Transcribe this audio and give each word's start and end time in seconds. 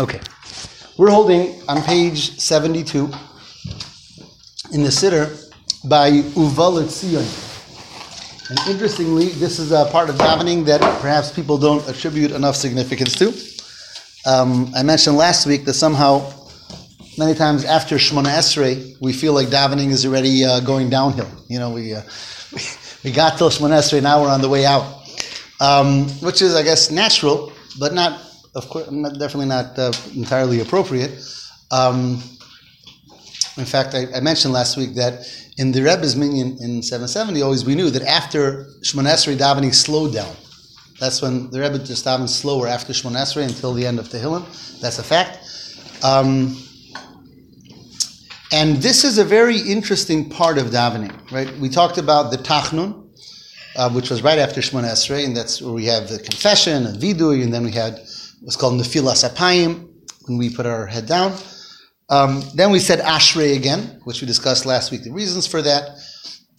Okay. 0.00 0.20
We're 0.98 1.10
holding 1.10 1.62
on 1.68 1.80
page 1.82 2.36
72 2.40 3.04
in 4.72 4.82
the 4.82 4.88
Siddur 4.88 5.30
by 5.88 6.10
Uval. 6.10 6.80
And 8.50 8.58
interestingly, 8.68 9.28
this 9.28 9.60
is 9.60 9.70
a 9.70 9.84
part 9.92 10.10
of 10.10 10.16
davening 10.16 10.64
that 10.64 10.80
perhaps 11.00 11.30
people 11.30 11.58
don't 11.58 11.88
attribute 11.88 12.32
enough 12.32 12.56
significance 12.56 13.14
to. 13.20 13.28
Um, 14.28 14.72
I 14.74 14.82
mentioned 14.82 15.16
last 15.16 15.46
week 15.46 15.64
that 15.66 15.74
somehow, 15.74 16.28
many 17.16 17.34
times 17.34 17.64
after 17.64 17.94
Shemona 17.94 18.34
Esrei, 18.34 18.96
we 19.00 19.12
feel 19.12 19.32
like 19.32 19.46
davening 19.46 19.90
is 19.90 20.04
already 20.04 20.44
uh, 20.44 20.58
going 20.58 20.90
downhill. 20.90 21.30
You 21.46 21.60
know, 21.60 21.70
we, 21.70 21.94
uh, 21.94 22.02
we 23.04 23.12
got 23.12 23.38
till 23.38 23.48
Shemona 23.48 23.78
Esrei, 23.78 24.02
now 24.02 24.22
we're 24.22 24.30
on 24.30 24.40
the 24.40 24.48
way 24.48 24.66
out. 24.66 25.02
Um, 25.60 26.08
which 26.18 26.42
is, 26.42 26.56
I 26.56 26.64
guess, 26.64 26.90
natural, 26.90 27.52
but 27.78 27.94
not 27.94 28.23
of 28.54 28.68
course, 28.68 28.86
definitely 28.86 29.46
not 29.46 29.78
uh, 29.78 29.92
entirely 30.14 30.60
appropriate. 30.60 31.12
Um, 31.70 32.22
in 33.56 33.64
fact, 33.64 33.94
I, 33.94 34.06
I, 34.14 34.20
mentioned 34.20 34.52
last 34.52 34.76
week 34.76 34.94
that 34.94 35.26
in 35.58 35.72
the 35.72 35.82
Rebbe's 35.82 36.16
minyan 36.16 36.58
in 36.60 36.82
770, 36.82 37.42
always 37.42 37.64
we 37.64 37.74
knew 37.74 37.90
that 37.90 38.02
after 38.02 38.64
Shemon 38.82 39.06
Esrei 39.06 39.36
davening 39.36 39.74
slowed 39.74 40.12
down. 40.12 40.34
That's 41.00 41.20
when 41.22 41.50
the 41.50 41.60
Rebbe 41.60 41.78
just 41.78 42.04
davened 42.04 42.28
slower 42.28 42.68
after 42.68 42.92
Shemon 42.92 43.16
Esrei 43.16 43.44
until 43.44 43.72
the 43.72 43.86
end 43.86 43.98
of 43.98 44.08
Tehillim. 44.08 44.44
That's 44.80 44.98
a 44.98 45.02
fact. 45.02 45.38
Um, 46.04 46.56
and 48.52 48.76
this 48.76 49.04
is 49.04 49.18
a 49.18 49.24
very 49.24 49.58
interesting 49.58 50.30
part 50.30 50.58
of 50.58 50.66
davening, 50.66 51.30
right? 51.32 51.52
We 51.58 51.68
talked 51.68 51.98
about 51.98 52.30
the 52.30 52.36
Tachnun, 52.36 53.08
uh, 53.76 53.90
which 53.90 54.10
was 54.10 54.22
right 54.22 54.38
after 54.38 54.60
Shemon 54.60 54.84
Esrei, 54.84 55.24
and 55.24 55.36
that's 55.36 55.60
where 55.60 55.72
we 55.72 55.86
have 55.86 56.08
the 56.08 56.18
confession 56.18 56.86
and 56.86 57.00
vidui, 57.00 57.42
and 57.42 57.52
then 57.52 57.64
we 57.64 57.72
had 57.72 58.06
what's 58.44 58.56
called 58.56 58.78
Nefilas 58.78 59.28
Apayim, 59.28 59.88
when 60.26 60.38
we 60.38 60.54
put 60.54 60.66
our 60.66 60.86
head 60.86 61.06
down. 61.06 61.34
Um, 62.10 62.42
then 62.54 62.70
we 62.70 62.78
said 62.78 62.98
Ashrei 63.00 63.56
again, 63.56 64.00
which 64.04 64.20
we 64.20 64.26
discussed 64.26 64.66
last 64.66 64.92
week, 64.92 65.02
the 65.02 65.10
reasons 65.10 65.46
for 65.46 65.62
that. 65.62 65.98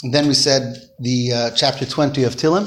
And 0.03 0.11
then 0.13 0.27
we 0.27 0.33
said 0.33 0.77
the 0.99 1.31
uh, 1.31 1.51
chapter 1.51 1.85
20 1.85 2.23
of 2.23 2.35
Tilim, 2.35 2.65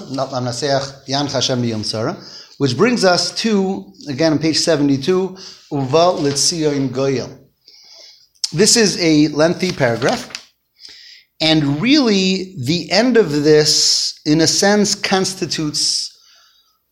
which 2.58 2.76
brings 2.76 3.04
us 3.04 3.34
to, 3.42 3.92
again 4.08 4.32
on 4.32 4.38
page 4.38 4.56
72, 4.56 5.36
Uva 5.72 6.14
Letzion 6.22 6.88
Goyel. 6.88 7.44
This 8.52 8.76
is 8.76 8.96
a 9.00 9.28
lengthy 9.28 9.72
paragraph. 9.72 10.52
And 11.40 11.80
really, 11.80 12.56
the 12.64 12.90
end 12.90 13.16
of 13.16 13.30
this, 13.30 14.18
in 14.24 14.40
a 14.40 14.46
sense, 14.46 14.94
constitutes 14.94 16.16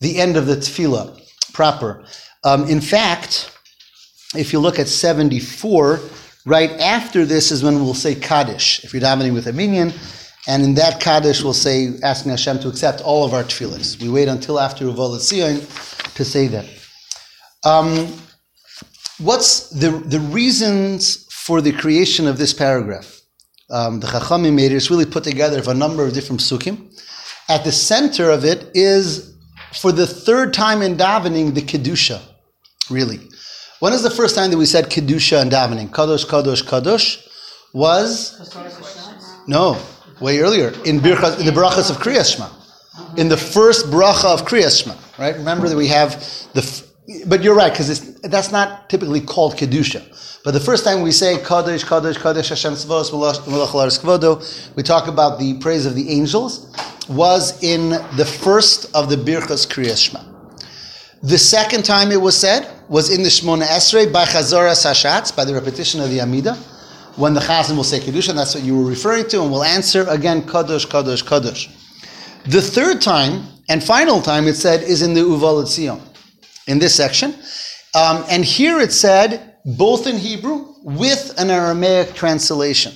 the 0.00 0.18
end 0.18 0.36
of 0.36 0.46
the 0.46 0.56
tefillah 0.56 1.20
proper. 1.56 2.04
Um, 2.46 2.68
in 2.68 2.80
fact, 2.80 3.50
if 4.36 4.52
you 4.52 4.60
look 4.60 4.78
at 4.78 4.86
74, 4.86 5.98
right 6.44 6.70
after 6.70 7.24
this 7.24 7.50
is 7.50 7.64
when 7.64 7.74
we'll 7.80 7.92
say 7.92 8.14
Kaddish, 8.14 8.84
if 8.84 8.92
you're 8.92 9.02
davening 9.02 9.34
with 9.34 9.48
a 9.48 9.52
minyan. 9.52 9.92
And 10.46 10.62
in 10.62 10.74
that 10.74 11.00
Kaddish, 11.00 11.42
we'll 11.42 11.52
say, 11.52 11.94
asking 12.04 12.30
Hashem 12.30 12.60
to 12.60 12.68
accept 12.68 13.00
all 13.00 13.24
of 13.24 13.34
our 13.34 13.42
tefillahs. 13.42 14.00
We 14.00 14.08
wait 14.08 14.28
until 14.28 14.60
after 14.60 14.84
Uval 14.84 15.18
to 16.14 16.24
say 16.24 16.46
that. 16.46 16.66
Um, 17.64 18.16
what's 19.18 19.68
the, 19.70 19.90
the 19.90 20.20
reasons 20.20 21.26
for 21.32 21.60
the 21.60 21.72
creation 21.72 22.28
of 22.28 22.38
this 22.38 22.52
paragraph? 22.52 23.22
Um, 23.70 23.98
the 23.98 24.06
Chachamim 24.06 24.54
made 24.54 24.70
it. 24.70 24.76
It's 24.76 24.88
really 24.88 25.04
put 25.04 25.24
together 25.24 25.58
of 25.58 25.66
a 25.66 25.74
number 25.74 26.06
of 26.06 26.12
different 26.12 26.40
psukim. 26.40 26.96
At 27.48 27.64
the 27.64 27.72
center 27.72 28.30
of 28.30 28.44
it 28.44 28.70
is 28.72 29.36
for 29.72 29.90
the 29.90 30.06
third 30.06 30.54
time 30.54 30.80
in 30.80 30.96
davening 30.96 31.54
the 31.54 31.62
kedusha. 31.62 32.22
Really, 32.90 33.20
when 33.80 33.92
is 33.92 34.02
the 34.02 34.10
first 34.10 34.34
time 34.34 34.50
that 34.50 34.58
we 34.58 34.66
said 34.66 34.86
kedusha 34.86 35.42
and 35.42 35.50
davening? 35.50 35.90
Kadosh, 35.90 36.24
kadosh, 36.24 36.62
kadosh 36.62 37.26
was 37.72 38.54
no 39.46 39.78
way 40.20 40.38
earlier 40.38 40.68
in, 40.84 41.00
birchas, 41.00 41.38
in 41.38 41.46
the 41.46 41.52
brachas 41.52 41.90
of 41.90 41.98
Kriyas 41.98 42.38
in 43.18 43.28
the 43.28 43.36
first 43.36 43.86
bracha 43.86 44.32
of 44.32 44.46
Kriyas. 44.46 44.86
Right? 45.18 45.36
Remember 45.36 45.68
that 45.68 45.76
we 45.76 45.88
have 45.88 46.12
the. 46.54 46.86
But 47.26 47.44
you're 47.44 47.54
right 47.54 47.72
because 47.72 48.16
that's 48.22 48.50
not 48.50 48.90
typically 48.90 49.20
called 49.20 49.56
kedusha. 49.56 50.02
But 50.42 50.52
the 50.52 50.60
first 50.60 50.84
time 50.84 51.02
we 51.02 51.12
say 51.12 51.36
Kadosh, 51.36 51.84
Kadosh, 51.84 52.14
Kadosh, 52.14 52.48
Hashem 52.48 52.74
Tzvos, 52.74 53.10
Malach 53.10 53.98
Kvodo, 53.98 54.76
we 54.76 54.82
talk 54.82 55.08
about 55.08 55.38
the 55.38 55.58
praise 55.58 55.86
of 55.86 55.94
the 55.94 56.08
angels 56.10 56.72
was 57.08 57.62
in 57.62 57.90
the 58.16 58.24
first 58.24 58.94
of 58.94 59.08
the 59.08 59.16
Birchas 59.16 59.66
Kriyas. 59.66 60.14
The 61.22 61.38
second 61.38 61.84
time 61.84 62.10
it 62.10 62.20
was 62.20 62.36
said 62.36 62.75
was 62.88 63.10
in 63.10 63.22
the 63.22 63.28
Shmona 63.28 63.64
Esrei 63.64 64.12
by 64.12 64.24
Chazoras 64.24 64.84
Hashatz, 64.84 65.34
by 65.34 65.44
the 65.44 65.54
repetition 65.54 66.00
of 66.00 66.10
the 66.10 66.20
Amida, 66.20 66.54
when 67.16 67.34
the 67.34 67.40
Chazan 67.40 67.76
will 67.76 67.84
say 67.84 67.98
Kedusha, 67.98 68.30
and 68.30 68.38
that's 68.38 68.54
what 68.54 68.64
you 68.64 68.78
were 68.78 68.88
referring 68.88 69.26
to, 69.28 69.42
and 69.42 69.50
we'll 69.50 69.64
answer 69.64 70.06
again 70.08 70.42
Kadosh, 70.42 70.86
Kadosh, 70.86 71.24
Kadosh. 71.24 71.68
The 72.44 72.62
third 72.62 73.00
time 73.00 73.44
and 73.68 73.82
final 73.82 74.22
time 74.22 74.46
it 74.46 74.54
said 74.54 74.82
is 74.82 75.02
in 75.02 75.14
the 75.14 75.20
Uva 75.20 75.46
Letzion, 75.46 76.00
in 76.68 76.78
this 76.78 76.94
section. 76.94 77.34
Um, 77.94 78.24
and 78.28 78.44
here 78.44 78.78
it 78.78 78.92
said 78.92 79.56
both 79.64 80.06
in 80.06 80.16
Hebrew 80.16 80.74
with 80.84 81.34
an 81.38 81.50
Aramaic 81.50 82.14
translation. 82.14 82.92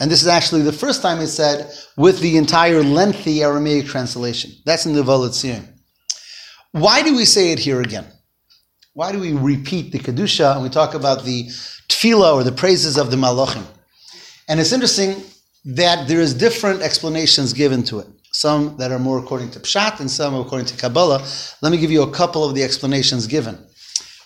And 0.00 0.10
this 0.10 0.22
is 0.22 0.28
actually 0.28 0.62
the 0.62 0.72
first 0.72 1.02
time 1.02 1.20
it 1.20 1.28
said 1.28 1.70
with 1.96 2.20
the 2.20 2.36
entire 2.36 2.82
lengthy 2.82 3.42
Aramaic 3.42 3.86
translation. 3.86 4.52
That's 4.64 4.86
in 4.86 4.94
the 4.94 5.02
Valetzion. 5.02 5.66
Why 6.72 7.02
do 7.02 7.14
we 7.14 7.24
say 7.24 7.52
it 7.52 7.58
here 7.58 7.80
again? 7.80 8.06
Why 8.96 9.12
do 9.12 9.20
we 9.20 9.34
repeat 9.34 9.92
the 9.92 9.98
Kedusha 9.98 10.54
and 10.54 10.62
we 10.62 10.70
talk 10.70 10.94
about 10.94 11.22
the 11.22 11.44
tefillah 11.86 12.32
or 12.32 12.42
the 12.42 12.50
praises 12.50 12.96
of 12.96 13.10
the 13.10 13.16
Malachim? 13.18 13.66
And 14.48 14.58
it's 14.58 14.72
interesting 14.72 15.22
that 15.66 16.08
there 16.08 16.22
is 16.22 16.32
different 16.32 16.80
explanations 16.80 17.52
given 17.52 17.82
to 17.84 17.98
it. 17.98 18.06
Some 18.32 18.78
that 18.78 18.92
are 18.92 18.98
more 18.98 19.18
according 19.18 19.50
to 19.50 19.60
Pshat 19.60 20.00
and 20.00 20.10
some 20.10 20.34
according 20.34 20.68
to 20.68 20.78
Kabbalah. 20.78 21.22
Let 21.60 21.72
me 21.72 21.76
give 21.76 21.90
you 21.90 22.04
a 22.04 22.10
couple 22.10 22.42
of 22.42 22.54
the 22.54 22.62
explanations 22.62 23.26
given. 23.26 23.58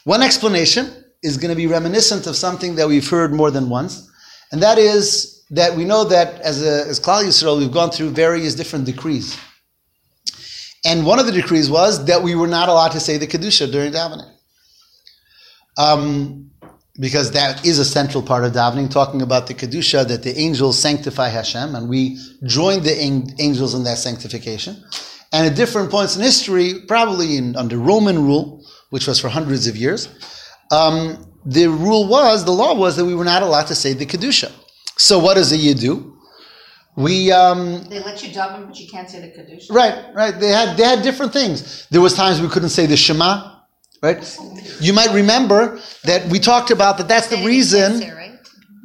One 0.04 0.22
explanation 0.22 1.04
is 1.20 1.36
going 1.36 1.50
to 1.50 1.56
be 1.56 1.66
reminiscent 1.66 2.28
of 2.28 2.36
something 2.36 2.76
that 2.76 2.86
we've 2.86 3.10
heard 3.10 3.32
more 3.32 3.50
than 3.50 3.68
once, 3.68 4.08
and 4.52 4.62
that 4.62 4.78
is 4.78 5.44
that 5.50 5.76
we 5.76 5.84
know 5.84 6.04
that 6.04 6.40
as 6.42 6.62
a, 6.62 6.86
as 6.86 7.00
Klal 7.00 7.24
Yisrael, 7.24 7.58
we've 7.58 7.72
gone 7.72 7.90
through 7.90 8.10
various 8.10 8.54
different 8.54 8.84
decrees. 8.84 9.36
And 10.84 11.04
one 11.04 11.18
of 11.18 11.26
the 11.26 11.32
decrees 11.32 11.68
was 11.68 12.04
that 12.04 12.22
we 12.22 12.36
were 12.36 12.46
not 12.46 12.68
allowed 12.68 12.92
to 12.92 13.00
say 13.00 13.16
the 13.16 13.26
Kedusha 13.26 13.72
during 13.72 13.90
davening. 13.90 14.29
Um, 15.80 16.50
because 16.98 17.30
that 17.32 17.64
is 17.64 17.78
a 17.78 17.84
central 17.84 18.22
part 18.22 18.44
of 18.44 18.52
davening, 18.52 18.90
talking 18.90 19.22
about 19.22 19.46
the 19.46 19.54
Kedusha, 19.54 20.06
that 20.06 20.22
the 20.22 20.38
angels 20.38 20.78
sanctify 20.78 21.28
Hashem, 21.28 21.74
and 21.74 21.88
we 21.88 22.18
join 22.44 22.82
the 22.82 22.94
angels 23.38 23.74
in 23.74 23.84
that 23.84 23.96
sanctification. 23.96 24.76
And 25.32 25.46
at 25.46 25.56
different 25.56 25.90
points 25.90 26.16
in 26.16 26.22
history, 26.22 26.82
probably 26.86 27.38
in, 27.38 27.56
under 27.56 27.78
Roman 27.78 28.22
rule, 28.26 28.62
which 28.90 29.06
was 29.06 29.18
for 29.18 29.28
hundreds 29.28 29.66
of 29.66 29.76
years, 29.76 30.08
um, 30.70 31.26
the 31.46 31.68
rule 31.68 32.06
was, 32.06 32.44
the 32.44 32.50
law 32.50 32.74
was 32.74 32.96
that 32.96 33.06
we 33.06 33.14
were 33.14 33.24
not 33.24 33.42
allowed 33.42 33.68
to 33.68 33.74
say 33.74 33.94
the 33.94 34.04
Kedusha. 34.04 34.52
So 34.98 35.18
what 35.18 35.34
does 35.34 35.52
a 35.52 35.56
yid 35.56 35.78
do? 35.78 36.18
We 36.96 37.32
um, 37.32 37.84
they 37.84 38.00
let 38.00 38.22
you 38.22 38.30
daven, 38.30 38.66
but 38.66 38.78
you 38.78 38.88
can't 38.88 39.08
say 39.08 39.20
the 39.20 39.30
kaddish. 39.30 39.70
Right, 39.70 40.12
right. 40.12 40.38
They 40.38 40.48
had 40.48 40.76
they 40.76 40.82
had 40.82 41.02
different 41.02 41.32
things. 41.32 41.86
There 41.88 42.00
was 42.00 42.14
times 42.14 42.42
we 42.42 42.48
couldn't 42.48 42.70
say 42.70 42.84
the 42.86 42.96
Shema. 42.96 43.59
Right. 44.02 44.38
You 44.80 44.92
might 44.94 45.12
remember 45.12 45.78
that 46.04 46.26
we 46.30 46.38
talked 46.38 46.70
about 46.70 46.96
that. 46.98 47.08
That's 47.08 47.28
the 47.28 47.44
reason. 47.44 48.00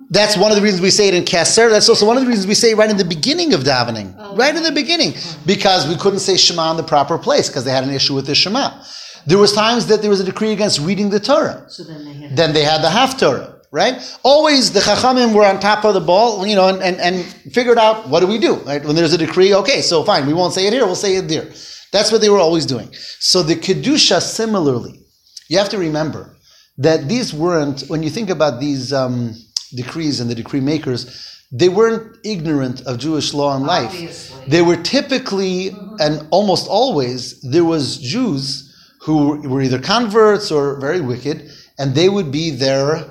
That's 0.09 0.37
one 0.37 0.51
of 0.51 0.57
the 0.57 0.61
reasons 0.61 0.81
we 0.81 0.91
say 0.91 1.07
it 1.07 1.13
in 1.13 1.23
Kasser. 1.23 1.69
That's 1.69 1.89
also 1.89 2.05
one 2.05 2.17
of 2.17 2.23
the 2.23 2.29
reasons 2.29 2.47
we 2.47 2.53
say 2.53 2.71
it 2.71 2.77
right 2.77 2.89
in 2.89 2.97
the 2.97 3.05
beginning 3.05 3.53
of 3.53 3.61
davening. 3.61 4.13
Oh, 4.19 4.35
right 4.35 4.55
in 4.55 4.61
the 4.61 4.71
beginning. 4.71 5.13
Because 5.45 5.87
we 5.87 5.95
couldn't 5.95 6.19
say 6.19 6.37
Shema 6.37 6.71
in 6.71 6.77
the 6.77 6.83
proper 6.83 7.17
place 7.17 7.49
because 7.49 7.63
they 7.63 7.71
had 7.71 7.83
an 7.83 7.89
issue 7.89 8.13
with 8.13 8.27
the 8.27 8.35
Shema. 8.35 8.83
There 9.25 9.39
was 9.39 9.53
times 9.53 9.87
that 9.87 10.01
there 10.01 10.11
was 10.11 10.19
a 10.19 10.23
decree 10.23 10.51
against 10.51 10.79
reading 10.79 11.09
the 11.09 11.19
Torah. 11.19 11.66
So 11.67 11.84
then 11.84 12.05
they 12.05 12.13
had, 12.13 12.37
then 12.37 12.53
they 12.53 12.63
had 12.63 12.81
the 12.81 12.90
Haftorah 12.90 13.55
right? 13.72 14.17
Always 14.23 14.72
the 14.72 14.79
Chachamim 14.79 15.35
were 15.35 15.43
on 15.43 15.59
top 15.59 15.84
of 15.84 15.93
the 15.93 15.99
ball, 15.99 16.47
you 16.47 16.55
know, 16.55 16.69
and, 16.69 16.81
and, 16.81 16.95
and 16.97 17.25
figured 17.53 17.78
out 17.78 18.07
what 18.07 18.22
do 18.22 18.28
we 18.28 18.37
do, 18.37 18.55
right? 18.63 18.81
When 18.81 18.95
there's 18.95 19.11
a 19.11 19.17
decree, 19.17 19.53
okay, 19.53 19.81
so 19.81 20.01
fine, 20.05 20.25
we 20.25 20.34
won't 20.34 20.53
say 20.53 20.66
it 20.66 20.72
here, 20.72 20.85
we'll 20.85 20.95
say 20.95 21.17
it 21.17 21.28
there. 21.28 21.51
That's 21.91 22.09
what 22.09 22.22
they 22.22 22.29
were 22.29 22.40
always 22.40 22.66
doing. 22.66 22.93
So 23.19 23.43
the 23.43 23.55
Kedusha, 23.55 24.22
similarly, 24.22 25.04
you 25.49 25.57
have 25.57 25.69
to 25.69 25.77
remember 25.77 26.35
that 26.77 27.07
these 27.07 27.33
weren't, 27.33 27.83
when 27.87 28.03
you 28.03 28.09
think 28.09 28.29
about 28.29 28.59
these 28.59 28.91
um, 28.91 29.33
decrees 29.73 30.19
and 30.19 30.29
the 30.29 30.35
decree 30.35 30.59
makers, 30.59 31.43
they 31.51 31.69
weren't 31.69 32.17
ignorant 32.23 32.81
of 32.81 32.97
Jewish 32.97 33.33
law 33.33 33.55
and 33.55 33.65
life. 33.65 33.91
Obviously. 33.91 34.49
They 34.49 34.61
were 34.61 34.77
typically, 34.77 35.69
and 35.99 36.27
almost 36.31 36.67
always, 36.67 37.39
there 37.41 37.63
was 37.63 37.97
Jews 37.97 38.65
who 39.01 39.47
were 39.47 39.61
either 39.61 39.79
converts 39.79 40.51
or 40.51 40.79
very 40.79 40.99
wicked, 40.99 41.51
and 41.77 41.93
they 41.93 42.09
would 42.09 42.31
be 42.31 42.51
their 42.51 43.05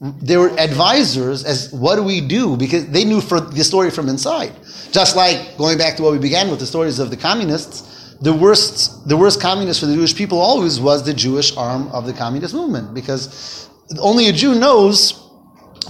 they 0.00 0.36
were 0.36 0.50
advisors 0.60 1.42
as 1.44 1.72
what 1.72 1.96
do 1.96 2.04
we 2.04 2.20
do 2.20 2.56
because 2.56 2.86
they 2.86 3.04
knew 3.04 3.20
for 3.20 3.40
the 3.40 3.64
story 3.64 3.90
from 3.90 4.08
inside. 4.08 4.52
Just 4.92 5.16
like 5.16 5.56
going 5.58 5.76
back 5.76 5.96
to 5.96 6.04
what 6.04 6.12
we 6.12 6.18
began 6.18 6.50
with 6.50 6.60
the 6.60 6.66
stories 6.66 7.00
of 7.00 7.10
the 7.10 7.16
communists, 7.16 7.97
the 8.20 8.32
worst, 8.32 9.08
the 9.08 9.16
worst 9.16 9.40
communist 9.40 9.80
for 9.80 9.86
the 9.86 9.94
Jewish 9.94 10.14
people 10.14 10.38
always 10.38 10.80
was 10.80 11.04
the 11.04 11.14
Jewish 11.14 11.56
arm 11.56 11.88
of 11.88 12.06
the 12.06 12.12
communist 12.12 12.54
movement 12.54 12.94
because 12.94 13.68
only 14.00 14.28
a 14.28 14.32
Jew 14.32 14.54
knows 14.54 15.24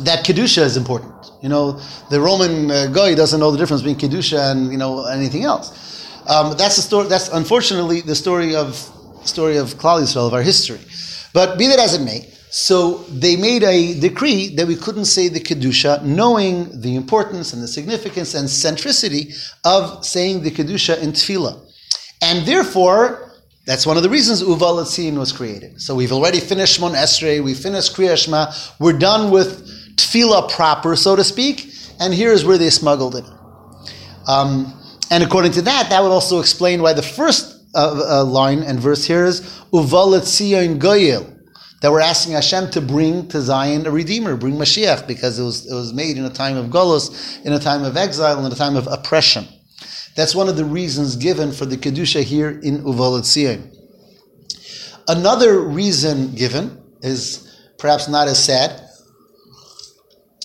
that 0.00 0.24
kedusha 0.24 0.62
is 0.62 0.76
important. 0.76 1.14
You 1.42 1.48
know, 1.48 1.80
the 2.10 2.20
Roman 2.20 2.70
uh, 2.70 2.86
guy 2.86 3.14
doesn't 3.14 3.40
know 3.40 3.50
the 3.50 3.58
difference 3.58 3.82
between 3.82 3.98
kedusha 3.98 4.52
and 4.52 4.70
you 4.70 4.78
know 4.78 5.06
anything 5.06 5.44
else. 5.44 6.06
Um, 6.28 6.56
that's 6.56 6.76
the 6.76 6.82
story. 6.82 7.08
That's 7.08 7.28
unfortunately 7.28 8.02
the 8.02 8.14
story 8.14 8.54
of 8.54 8.76
story 9.24 9.56
of 9.56 9.74
Klal 9.74 10.02
Yisrael 10.02 10.26
of 10.26 10.34
our 10.34 10.42
history. 10.42 10.80
But 11.32 11.58
be 11.58 11.66
that 11.68 11.78
as 11.78 11.94
it 11.94 12.02
may, 12.02 12.28
so 12.50 12.98
they 13.04 13.36
made 13.36 13.62
a 13.62 13.98
decree 13.98 14.54
that 14.56 14.66
we 14.66 14.76
couldn't 14.76 15.04
say 15.04 15.28
the 15.28 15.40
kedusha, 15.40 16.02
knowing 16.02 16.80
the 16.80 16.96
importance 16.96 17.52
and 17.52 17.62
the 17.62 17.68
significance 17.68 18.34
and 18.34 18.48
centricity 18.48 19.34
of 19.64 20.04
saying 20.04 20.42
the 20.42 20.50
kedusha 20.50 21.00
in 21.02 21.12
tefillah, 21.12 21.67
and 22.28 22.46
therefore. 22.46 23.24
That's 23.66 23.86
one 23.86 23.98
of 23.98 24.02
the 24.02 24.08
reasons 24.08 24.40
Uva 24.40 24.64
Letzion 24.64 25.18
was 25.18 25.30
created. 25.30 25.78
So 25.82 25.94
we've 25.94 26.10
already 26.10 26.40
finished 26.40 26.80
Shmon 26.80 26.94
Esrei, 26.94 27.44
we 27.44 27.52
finished 27.52 27.94
Kriya 27.94 28.74
we're 28.80 28.98
done 28.98 29.30
with 29.30 29.96
tefillah 29.96 30.50
proper, 30.50 30.96
so 30.96 31.14
to 31.16 31.22
speak, 31.22 31.70
and 32.00 32.14
here's 32.14 32.46
where 32.46 32.56
they 32.56 32.70
smuggled 32.70 33.16
it. 33.16 33.24
Um, 34.26 34.72
and 35.10 35.22
according 35.22 35.52
to 35.52 35.62
that, 35.62 35.90
that 35.90 36.02
would 36.02 36.10
also 36.10 36.40
explain 36.40 36.80
why 36.80 36.94
the 36.94 37.02
first 37.02 37.62
uh, 37.74 38.20
uh, 38.20 38.24
line 38.24 38.62
and 38.62 38.80
verse 38.80 39.04
here 39.04 39.26
is 39.26 39.40
Uva 39.72 39.96
Letzion 39.96 40.78
Goyel, 40.78 41.26
that 41.82 41.92
we're 41.92 42.00
asking 42.00 42.34
Hashem 42.34 42.70
to 42.70 42.80
bring 42.80 43.28
to 43.28 43.40
Zion 43.40 43.86
a 43.86 43.90
redeemer, 43.90 44.36
bring 44.36 44.54
Mashiach, 44.54 45.06
because 45.06 45.38
it 45.38 45.44
was 45.44 45.70
it 45.70 45.74
was 45.74 45.92
made 45.92 46.16
in 46.16 46.24
a 46.24 46.30
time 46.30 46.56
of 46.56 46.66
Golos, 46.66 47.44
in 47.44 47.52
a 47.52 47.58
time 47.58 47.84
of 47.84 47.96
exile, 47.96 48.44
in 48.44 48.50
a 48.50 48.54
time 48.54 48.76
of 48.76 48.86
oppression. 48.86 49.46
That's 50.18 50.34
one 50.34 50.48
of 50.48 50.56
the 50.56 50.64
reasons 50.64 51.14
given 51.14 51.52
for 51.52 51.64
the 51.64 51.76
kedusha 51.76 52.24
here 52.24 52.50
in 52.50 52.82
Tzion. 52.82 53.72
Another 55.06 55.60
reason 55.60 56.34
given 56.34 56.82
is 57.02 57.48
perhaps 57.78 58.08
not 58.08 58.26
as 58.26 58.42
sad, 58.42 58.82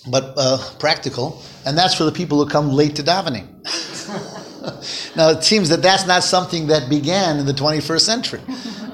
but 0.08 0.34
uh, 0.36 0.58
practical, 0.78 1.42
and 1.66 1.76
that's 1.76 1.92
for 1.92 2.04
the 2.04 2.12
people 2.12 2.38
who 2.38 2.48
come 2.48 2.70
late 2.70 2.94
to 2.94 3.02
davening. 3.02 3.48
now 5.16 5.30
it 5.30 5.42
seems 5.42 5.70
that 5.70 5.82
that's 5.82 6.06
not 6.06 6.22
something 6.22 6.68
that 6.68 6.88
began 6.88 7.40
in 7.40 7.44
the 7.44 7.52
21st 7.52 8.00
century. 8.00 8.40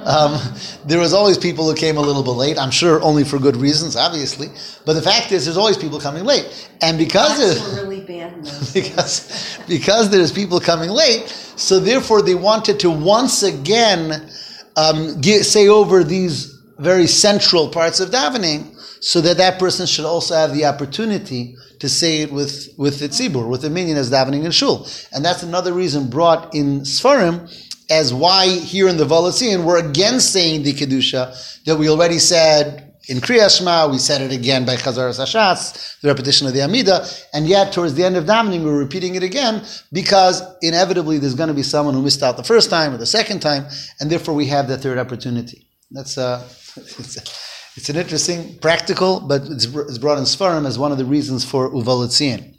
Um, 0.05 0.41
there 0.87 0.99
was 0.99 1.12
always 1.12 1.37
people 1.37 1.69
who 1.69 1.75
came 1.75 1.97
a 1.97 2.00
little 2.00 2.23
bit 2.23 2.31
late. 2.31 2.58
I'm 2.58 2.70
sure 2.70 3.02
only 3.02 3.25
for 3.25 3.38
good 3.38 3.56
reasons, 3.56 3.97
obviously. 3.97 4.49
But 4.87 4.94
the 4.94 5.02
fact 5.02 5.32
is, 5.32 5.44
there's 5.44 5.56
always 5.56 5.76
people 5.76 6.00
coming 6.00 6.25
late, 6.25 6.70
and 6.81 6.97
because 6.97 7.38
really 7.76 8.00
bad 8.00 8.35
because 8.75 9.58
because 9.69 10.11
there's 10.11 10.32
people 10.32 10.61
coming 10.61 10.91
late, 10.91 11.29
so 11.29 11.79
therefore 11.79 12.23
they 12.23 12.35
wanted 12.35 12.81
to 12.81 12.91
once 12.91 13.43
again 13.43 14.31
um, 14.76 15.20
get, 15.20 15.44
say 15.44 15.69
over 15.69 16.03
these 16.03 16.58
very 16.79 17.06
central 17.06 17.69
parts 17.69 18.00
of 18.00 18.11
davening 18.11 18.75
so 19.03 19.20
that 19.20 19.37
that 19.37 19.58
person 19.58 19.87
should 19.87 20.05
also 20.05 20.35
have 20.35 20.55
the 20.55 20.64
opportunity 20.64 21.56
to 21.79 21.88
say 21.88 22.20
it 22.20 22.32
with, 22.32 22.73
with 22.76 22.99
the 22.99 23.08
tzibur, 23.08 23.49
with 23.49 23.62
the 23.62 23.70
minyan 23.70 23.96
as 23.96 24.11
davening 24.11 24.44
in 24.44 24.50
shul. 24.50 24.87
And 25.12 25.25
that's 25.25 25.43
another 25.43 25.73
reason 25.73 26.08
brought 26.08 26.55
in 26.55 26.81
Sfarim 26.81 27.50
as 27.90 28.14
why 28.14 28.46
here 28.48 28.88
in 28.88 28.96
the 28.96 29.04
Volotzian 29.04 29.64
we're 29.64 29.84
again 29.84 30.20
saying 30.20 30.62
the 30.62 30.72
Kedusha 30.72 31.64
that 31.64 31.76
we 31.76 31.88
already 31.88 32.19
said 32.19 32.87
in 33.08 33.19
Kriya 33.19 33.54
Shema, 33.54 33.90
we 33.90 33.98
said 33.98 34.20
it 34.20 34.31
again 34.31 34.64
by 34.64 34.76
Chazar 34.76 35.10
Sashatz, 35.10 36.00
the 36.00 36.08
repetition 36.08 36.46
of 36.46 36.52
the 36.52 36.62
Amida, 36.62 37.04
and 37.32 37.46
yet 37.46 37.72
towards 37.72 37.94
the 37.94 38.04
end 38.04 38.16
of 38.16 38.25
davening 38.25 38.62
we're 38.64 38.78
repeating 38.78 39.16
it 39.16 39.22
again 39.22 39.64
because 39.92 40.42
inevitably 40.62 41.19
there's 41.19 41.34
going 41.34 41.48
to 41.48 41.54
be 41.54 41.62
someone 41.62 41.94
who 41.94 42.02
missed 42.02 42.22
out 42.22 42.37
the 42.37 42.44
first 42.44 42.70
time 42.70 42.94
or 42.94 42.98
the 42.98 43.06
second 43.06 43.40
time, 43.40 43.66
and 43.98 44.10
therefore 44.10 44.34
we 44.34 44.46
have 44.46 44.69
that 44.69 44.78
third 44.78 44.98
opportunity. 44.98 45.66
That's 45.90 46.19
uh, 46.19 46.46
It's 47.76 47.88
an 47.88 47.96
interesting, 47.96 48.58
practical, 48.58 49.20
but 49.20 49.43
it's, 49.46 49.64
it's 49.64 49.98
brought 49.98 50.19
in 50.19 50.25
Sfarim 50.25 50.66
as 50.66 50.78
one 50.78 50.90
of 50.90 50.98
the 50.98 51.04
reasons 51.04 51.44
for 51.44 51.72
Uva 51.75 51.93
Letzion. 51.93 52.56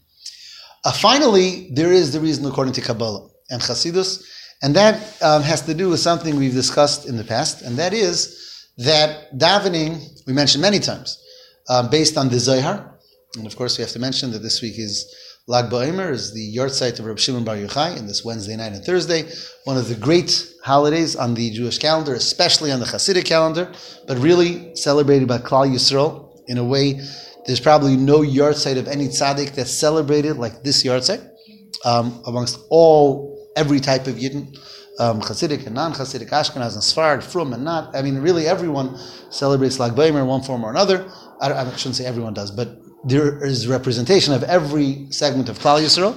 Uh, 0.85 0.91
finally, 0.93 1.69
there 1.73 1.91
is 1.91 2.13
the 2.13 2.19
reason 2.19 2.45
according 2.45 2.73
to 2.73 2.81
Kabbalah 2.81 3.29
and 3.49 3.61
Chasidus, 3.61 4.23
and 4.61 4.75
that 4.75 5.21
um, 5.21 5.41
has 5.41 5.61
to 5.63 5.73
do 5.73 5.89
with 5.89 5.99
something 5.99 6.35
we've 6.35 6.53
discussed 6.53 7.07
in 7.07 7.17
the 7.17 7.23
past, 7.23 7.61
and 7.61 7.77
that 7.77 7.93
is 7.93 8.67
that 8.77 9.37
davening, 9.37 9.99
we 10.27 10.33
mentioned 10.33 10.61
many 10.61 10.79
times, 10.79 11.21
uh, 11.69 11.87
based 11.87 12.17
on 12.17 12.29
the 12.29 12.39
Zohar, 12.39 12.99
and 13.37 13.47
of 13.47 13.55
course 13.55 13.77
we 13.77 13.81
have 13.83 13.91
to 13.91 13.99
mention 13.99 14.31
that 14.31 14.39
this 14.39 14.61
week 14.61 14.77
is 14.77 15.13
Lag 15.47 15.71
BaOmer 15.71 16.11
is 16.11 16.33
the 16.33 16.55
yahrzeit 16.55 16.99
of 16.99 17.05
Reb 17.05 17.17
Shimon 17.17 17.43
Bar 17.43 17.55
Yochai 17.55 17.97
and 17.97 18.07
this 18.07 18.23
Wednesday 18.23 18.55
night 18.55 18.73
and 18.73 18.85
Thursday, 18.85 19.27
one 19.63 19.75
of 19.75 19.87
the 19.87 19.95
great 19.95 20.47
holidays 20.63 21.15
on 21.15 21.33
the 21.33 21.49
Jewish 21.51 21.79
calendar, 21.79 22.13
especially 22.13 22.71
on 22.71 22.79
the 22.79 22.85
Hasidic 22.85 23.25
calendar, 23.25 23.71
but 24.07 24.17
really 24.19 24.75
celebrated 24.75 25.27
by 25.27 25.39
Klal 25.39 25.67
Yisrael 25.67 26.39
in 26.47 26.57
a 26.57 26.63
way. 26.63 27.01
There's 27.47 27.59
probably 27.59 27.97
no 27.97 28.19
yahrzeit 28.19 28.77
of 28.77 28.87
any 28.87 29.07
tzaddik 29.07 29.55
that's 29.55 29.71
celebrated 29.71 30.37
like 30.37 30.63
this 30.63 30.83
yahrzeit 30.83 31.27
um, 31.85 32.21
amongst 32.27 32.59
all 32.69 33.30
every 33.55 33.79
type 33.79 34.07
of 34.07 34.15
Yidden. 34.15 34.57
Um, 34.99 35.21
Hasidic 35.21 35.65
and 35.65 35.73
non-Hasidic, 35.73 36.29
Ashkenaz 36.29 36.73
and 36.73 36.83
Sfard, 36.83 37.23
Frum 37.23 37.53
and 37.53 37.63
not. 37.63 37.95
I 37.95 38.01
mean, 38.01 38.19
really 38.19 38.45
everyone 38.47 38.97
celebrates 39.29 39.79
Lag 39.79 39.93
BaOmer 39.93 40.21
in 40.21 40.27
one 40.27 40.43
form 40.43 40.63
or 40.63 40.69
another. 40.69 41.09
I, 41.39 41.53
I 41.53 41.75
shouldn't 41.75 41.95
say 41.95 42.05
everyone 42.05 42.33
does, 42.33 42.51
but 42.51 42.77
there 43.05 43.43
is 43.43 43.67
representation 43.67 44.33
of 44.33 44.43
every 44.43 45.07
segment 45.11 45.49
of 45.49 45.57
Klal 45.59 45.81
Yisrael, 45.81 46.15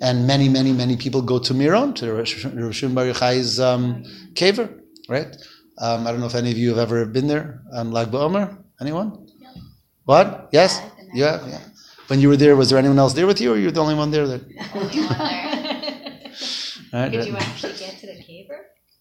and 0.00 0.26
many, 0.26 0.48
many, 0.48 0.72
many 0.72 0.96
people 0.96 1.20
go 1.20 1.38
to 1.38 1.52
Miron, 1.52 1.94
to 1.94 2.12
Rosh 2.12 2.42
Bar 2.44 3.04
Yochai's 3.04 3.60
um, 3.60 4.04
caver, 4.34 4.80
right? 5.08 5.36
Um, 5.78 6.06
I 6.06 6.10
don't 6.10 6.20
know 6.20 6.26
if 6.26 6.34
any 6.34 6.50
of 6.50 6.58
you 6.58 6.70
have 6.70 6.78
ever 6.78 7.04
been 7.06 7.26
there 7.26 7.62
on 7.74 7.92
Lag 7.92 8.08
BaOmer. 8.08 8.56
Anyone? 8.80 9.26
What? 10.04 10.48
Yes? 10.52 10.80
Yeah, 11.12 11.46
yeah. 11.46 11.60
When 12.08 12.20
you 12.20 12.28
were 12.28 12.36
there, 12.36 12.56
was 12.56 12.70
there 12.70 12.78
anyone 12.78 12.98
else 12.98 13.12
there 13.14 13.26
with 13.26 13.40
you, 13.40 13.52
or 13.52 13.56
you 13.56 13.66
were 13.66 13.72
the 13.72 13.82
only 13.82 13.94
one 13.94 14.10
there? 14.10 14.26
That... 14.26 15.48
Only 16.92 17.04
one 17.04 17.10
there. 17.10 17.10
right, 17.10 17.12
Did 17.12 17.26
you 17.26 17.36
actually 17.36 17.72
get 17.74 17.98
to 17.98 18.06
the 18.06 18.12
caver? 18.12 18.58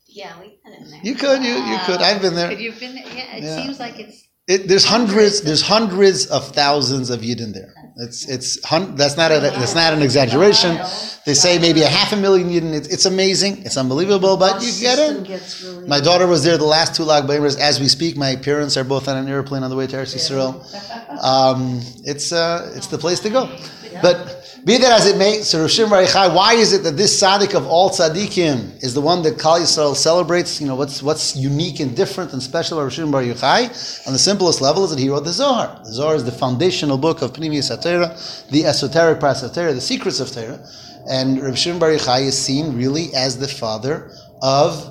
Yeah, 0.07 0.39
we've 0.39 0.61
been 0.63 0.73
in 0.73 0.89
there. 0.89 0.99
You 1.03 1.15
could, 1.15 1.43
you, 1.43 1.53
you 1.53 1.77
could. 1.85 2.01
I've 2.01 2.21
been 2.21 2.35
there. 2.35 2.49
Could 2.49 2.59
you 2.59 2.73
been 2.73 2.95
there? 2.95 3.05
Yeah, 3.07 3.37
it 3.37 3.43
yeah. 3.43 3.63
seems 3.63 3.79
like 3.79 3.99
it's 3.99 4.27
it, 4.47 4.67
there's 4.67 4.83
hundreds, 4.83 5.41
there's 5.41 5.61
hundreds 5.61 6.25
of 6.25 6.47
thousands 6.49 7.09
of 7.09 7.21
Yidden 7.21 7.53
there. 7.53 7.73
It's, 7.97 8.27
it's, 8.27 8.63
hun- 8.65 8.95
that's 8.95 9.15
not 9.15 9.31
a, 9.31 9.39
that's 9.39 9.75
not 9.75 9.93
an 9.93 10.01
exaggeration. 10.01 10.77
They 11.25 11.35
say 11.35 11.59
maybe 11.59 11.83
a 11.83 11.87
half 11.87 12.11
a 12.11 12.17
million 12.17 12.49
Yidden. 12.49 12.73
It's, 12.73 12.87
it's 12.87 13.05
amazing. 13.05 13.63
It's 13.63 13.77
unbelievable, 13.77 14.37
but 14.37 14.61
you 14.61 14.71
get 14.81 14.97
it. 14.99 15.87
My 15.87 16.01
daughter 16.01 16.25
was 16.27 16.43
there 16.43 16.57
the 16.57 16.65
last 16.65 16.95
two 16.95 17.03
Lag 17.03 17.25
BaOmers. 17.25 17.59
As 17.59 17.79
we 17.79 17.87
speak, 17.87 18.17
my 18.17 18.35
parents 18.35 18.75
are 18.75 18.83
both 18.83 19.07
on 19.07 19.15
an 19.15 19.29
airplane 19.29 19.63
on 19.63 19.69
the 19.69 19.75
way 19.75 19.87
to 19.87 19.95
Eretz 19.95 20.15
Yisrael. 20.15 20.61
Um, 21.21 21.81
it's, 22.03 22.31
uh, 22.31 22.71
it's 22.75 22.87
the 22.87 22.97
place 22.97 23.19
to 23.19 23.29
go. 23.29 23.55
But 24.01 24.59
be 24.63 24.77
that 24.77 24.91
as 24.91 25.07
it 25.07 25.17
may, 25.17 25.41
so 25.41 25.61
Rosh 25.61 25.79
why 25.79 26.53
is 26.53 26.71
it 26.71 26.83
that 26.83 26.95
this 26.95 27.19
tzaddik 27.21 27.55
of 27.55 27.65
all 27.65 27.89
tzaddikim 27.89 28.83
is 28.83 28.93
the 28.93 29.01
one 29.01 29.23
that 29.23 29.39
Kal 29.39 29.59
Yisrael 29.59 29.95
celebrates? 29.95 30.61
You 30.61 30.67
know, 30.67 30.75
what's 30.75 31.01
what's 31.01 31.35
unique 31.35 31.79
and 31.79 31.95
different 31.95 32.31
and 32.33 32.41
special 32.43 32.77
about 32.77 32.95
Rosh 32.95 32.99
Bar? 32.99 33.23
On 33.23 34.13
the 34.13 34.19
simplest 34.19 34.61
level 34.61 34.83
is 34.83 34.91
that 34.91 34.99
he 34.99 35.09
wrote 35.09 35.23
the 35.23 35.31
Zohar. 35.31 35.81
The 35.83 35.93
Zohar 35.93 36.15
is 36.15 36.25
the 36.25 36.31
foundational 36.31 36.97
book 36.97 37.21
of 37.21 37.33
Pnimi 37.33 37.57
Satera, 37.57 38.47
the 38.49 38.65
esoteric 38.65 39.19
parts 39.19 39.41
of 39.41 39.53
the 39.53 39.81
secrets 39.81 40.19
of 40.19 40.31
Torah. 40.31 40.59
And 41.09 41.41
Rosh 41.41 41.65
Bar 41.65 41.89
Yochai 41.89 42.21
is 42.21 42.37
seen 42.37 42.77
really 42.77 43.13
as 43.15 43.39
the 43.39 43.47
father 43.47 44.11
of, 44.43 44.87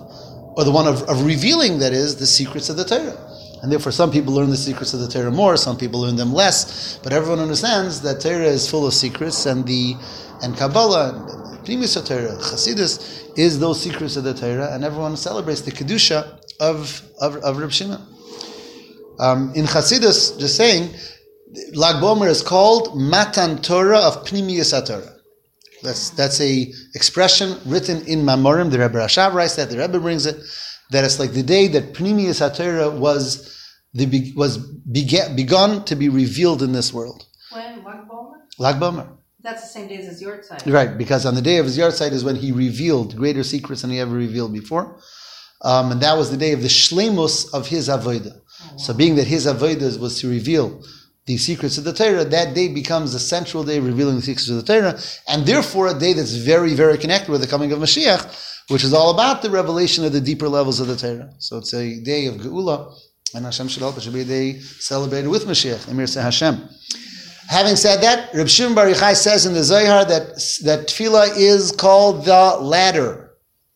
or 0.57 0.65
the 0.65 0.73
one 0.73 0.89
of, 0.89 1.03
of 1.03 1.25
revealing, 1.25 1.79
that 1.79 1.93
is, 1.93 2.17
the 2.17 2.27
secrets 2.27 2.69
of 2.69 2.77
the 2.77 2.85
Torah. 2.85 3.30
And 3.63 3.71
therefore, 3.71 3.93
some 3.93 4.11
people 4.11 4.33
learn 4.33 4.49
the 4.49 4.57
secrets 4.57 4.95
of 4.95 5.01
the 5.01 5.09
Torah 5.09 5.31
more, 5.31 5.57
some 5.57 5.77
people 5.77 6.01
learn 6.01 6.17
them 6.17 6.33
less. 6.33 6.99
But 7.03 7.13
everyone 7.13 7.41
understands 7.41 8.01
that 8.03 8.21
Torah 8.21 8.47
is 8.47 8.71
full 8.71 8.87
of 8.87 8.95
secrets, 8.95 9.47
and 9.47 9.67
the 9.67 9.97
and 10.43 10.57
Kabbalah, 10.57 11.27
and 11.29 11.65
Primus 11.65 11.95
Torah, 11.95 12.37
Chasidus, 12.39 13.29
is 13.37 13.59
those 13.59 13.81
secrets 13.81 14.17
of 14.17 14.25
the 14.25 14.33
Torah, 14.35 14.73
and 14.73 14.85
everyone 14.85 15.17
celebrates 15.17 15.61
the 15.61 15.71
kedusha 15.71 16.41
of 16.59 17.03
of, 17.21 17.37
of 17.37 17.59
Reb 17.59 17.71
Shimon. 17.71 18.01
Um, 19.19 19.53
in 19.55 19.67
Chasidus, 19.67 20.39
just 20.39 20.57
saying, 20.57 20.95
Lag 21.75 21.97
BaOmer 21.97 22.29
is 22.29 22.43
called 22.43 22.99
Matan 22.99 23.61
Torah 23.61 23.99
of 23.99 24.25
Pnimiyas 24.25 24.87
Torah. 24.87 25.17
That's 25.83 26.11
that's 26.11 26.41
a 26.41 26.73
expression 26.95 27.59
written 27.67 28.07
in 28.07 28.21
Mamorim. 28.21 28.71
The 28.71 28.79
Rebbe 28.79 28.99
Rashav 28.99 29.35
writes 29.35 29.57
that. 29.57 29.69
The 29.71 29.79
Rebbe 29.79 29.99
brings 30.01 30.27
it 30.27 30.37
that 30.91 31.05
it's 31.05 31.19
like 31.19 31.33
the 31.33 31.43
day 31.43 31.69
that 31.69 31.95
Pnimiyas 31.95 32.41
HaTorah 32.41 32.99
was 32.99 33.57
the, 33.95 34.33
was 34.37 34.59
began, 34.59 35.35
begun 35.35 35.85
to 35.85 35.97
be 35.97 36.09
revealed 36.09 36.63
in 36.63 36.73
this 36.73 36.93
world. 36.93 37.27
When 37.51 37.83
Lag 37.85 38.09
BaOmer? 38.09 38.35
Lag 38.59 38.77
BaOmer. 38.77 39.17
That's 39.43 39.63
the 39.63 39.69
same 39.69 39.89
day 39.89 39.97
as 39.97 40.07
his 40.07 40.23
yahrzeit. 40.23 40.71
Right, 40.71 40.97
because 40.99 41.25
on 41.25 41.35
the 41.35 41.43
day 41.43 41.57
of 41.57 41.67
his 41.67 41.79
yahrzeit 41.79 42.13
is 42.13 42.25
when 42.25 42.37
he 42.37 42.53
revealed 42.53 43.17
greater 43.17 43.43
secrets 43.43 43.83
than 43.83 43.91
he 43.91 43.99
ever 43.99 44.15
revealed 44.15 44.53
before. 44.53 44.99
Um, 45.63 45.93
and 45.93 46.01
that 46.03 46.17
was 46.17 46.31
the 46.31 46.37
day 46.37 46.53
of 46.53 46.63
the 46.63 46.69
shlemus 46.69 47.53
of 47.55 47.67
his 47.67 47.89
avodah. 47.89 48.35
Oh, 48.35 48.69
wow. 48.71 48.77
So 48.77 48.95
being 48.95 49.17
that 49.17 49.27
his 49.27 49.47
avodah 49.47 49.99
was 49.99 50.21
to 50.21 50.29
reveal 50.29 50.83
the 51.27 51.37
secrets 51.37 51.79
of 51.79 51.85
the 51.85 51.93
Torah, 51.93 52.25
that 52.25 52.55
day 52.55 52.69
becomes 52.69 53.13
the 53.13 53.19
central 53.19 53.63
day 53.63 53.79
revealing 53.79 54.17
the 54.17 54.23
secrets 54.23 54.49
of 54.49 54.57
the 54.57 54.63
Torah, 54.63 54.99
and 55.29 55.47
therefore 55.47 55.89
a 55.89 55.99
day 55.99 56.13
that's 56.13 56.35
very, 56.35 56.75
very 56.75 56.99
connected 56.99 57.31
with 57.31 57.41
the 57.41 57.47
coming 57.47 57.73
of 57.73 57.79
Mashiach, 57.79 58.50
which 58.71 58.85
is 58.85 58.93
all 58.93 59.11
about 59.11 59.43
the 59.43 59.51
revelation 59.51 60.05
of 60.05 60.13
the 60.13 60.21
deeper 60.21 60.49
levels 60.49 60.79
of 60.79 60.87
the 60.87 60.97
Torah. 60.97 61.35
So 61.39 61.59
it's 61.59 61.75
a 61.75 62.01
day 62.01 62.27
of 62.27 62.37
Geula, 62.37 62.97
and 63.35 63.45
Hashem 63.45 63.67
should 63.67 63.83
help. 63.83 63.97
It 63.97 64.03
should 64.03 64.13
be 64.13 64.21
a 64.21 64.25
day 64.25 64.61
celebrated 64.61 65.29
with 65.29 65.45
Mashiach. 65.45 65.89
Emir 65.89 66.07
Hashem. 66.07 66.69
Having 67.49 67.77
said 67.77 68.01
that, 68.03 68.33
Reb 68.33 68.49
Shimon 68.49 68.77
Bar 68.77 68.87
Yochai 68.87 69.17
says 69.17 69.45
in 69.45 69.55
the 69.55 69.65
Zohar 69.65 70.05
that 70.05 70.37
that 70.63 70.87
tefillah 70.87 71.37
is 71.37 71.73
called 71.73 72.25
the 72.25 72.59
ladder. 72.61 73.33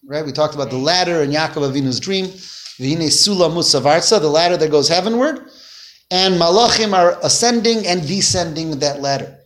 Right? 0.07 0.25
We 0.25 0.31
talked 0.31 0.55
about 0.55 0.71
the 0.71 0.79
ladder 0.79 1.23
in 1.23 1.31
Yaakov 1.31 1.73
Avinu's 1.73 1.99
dream. 1.99 2.27
V'hine 2.27 3.11
sula 3.11 3.49
musavarsa, 3.49 4.21
the 4.21 4.29
ladder 4.29 4.57
that 4.57 4.71
goes 4.71 4.89
heavenward, 4.89 5.49
and 6.13 6.35
malachim 6.35 6.93
are 6.93 7.19
ascending 7.25 7.85
and 7.85 8.07
descending 8.07 8.79
that 8.79 9.01
ladder. 9.01 9.39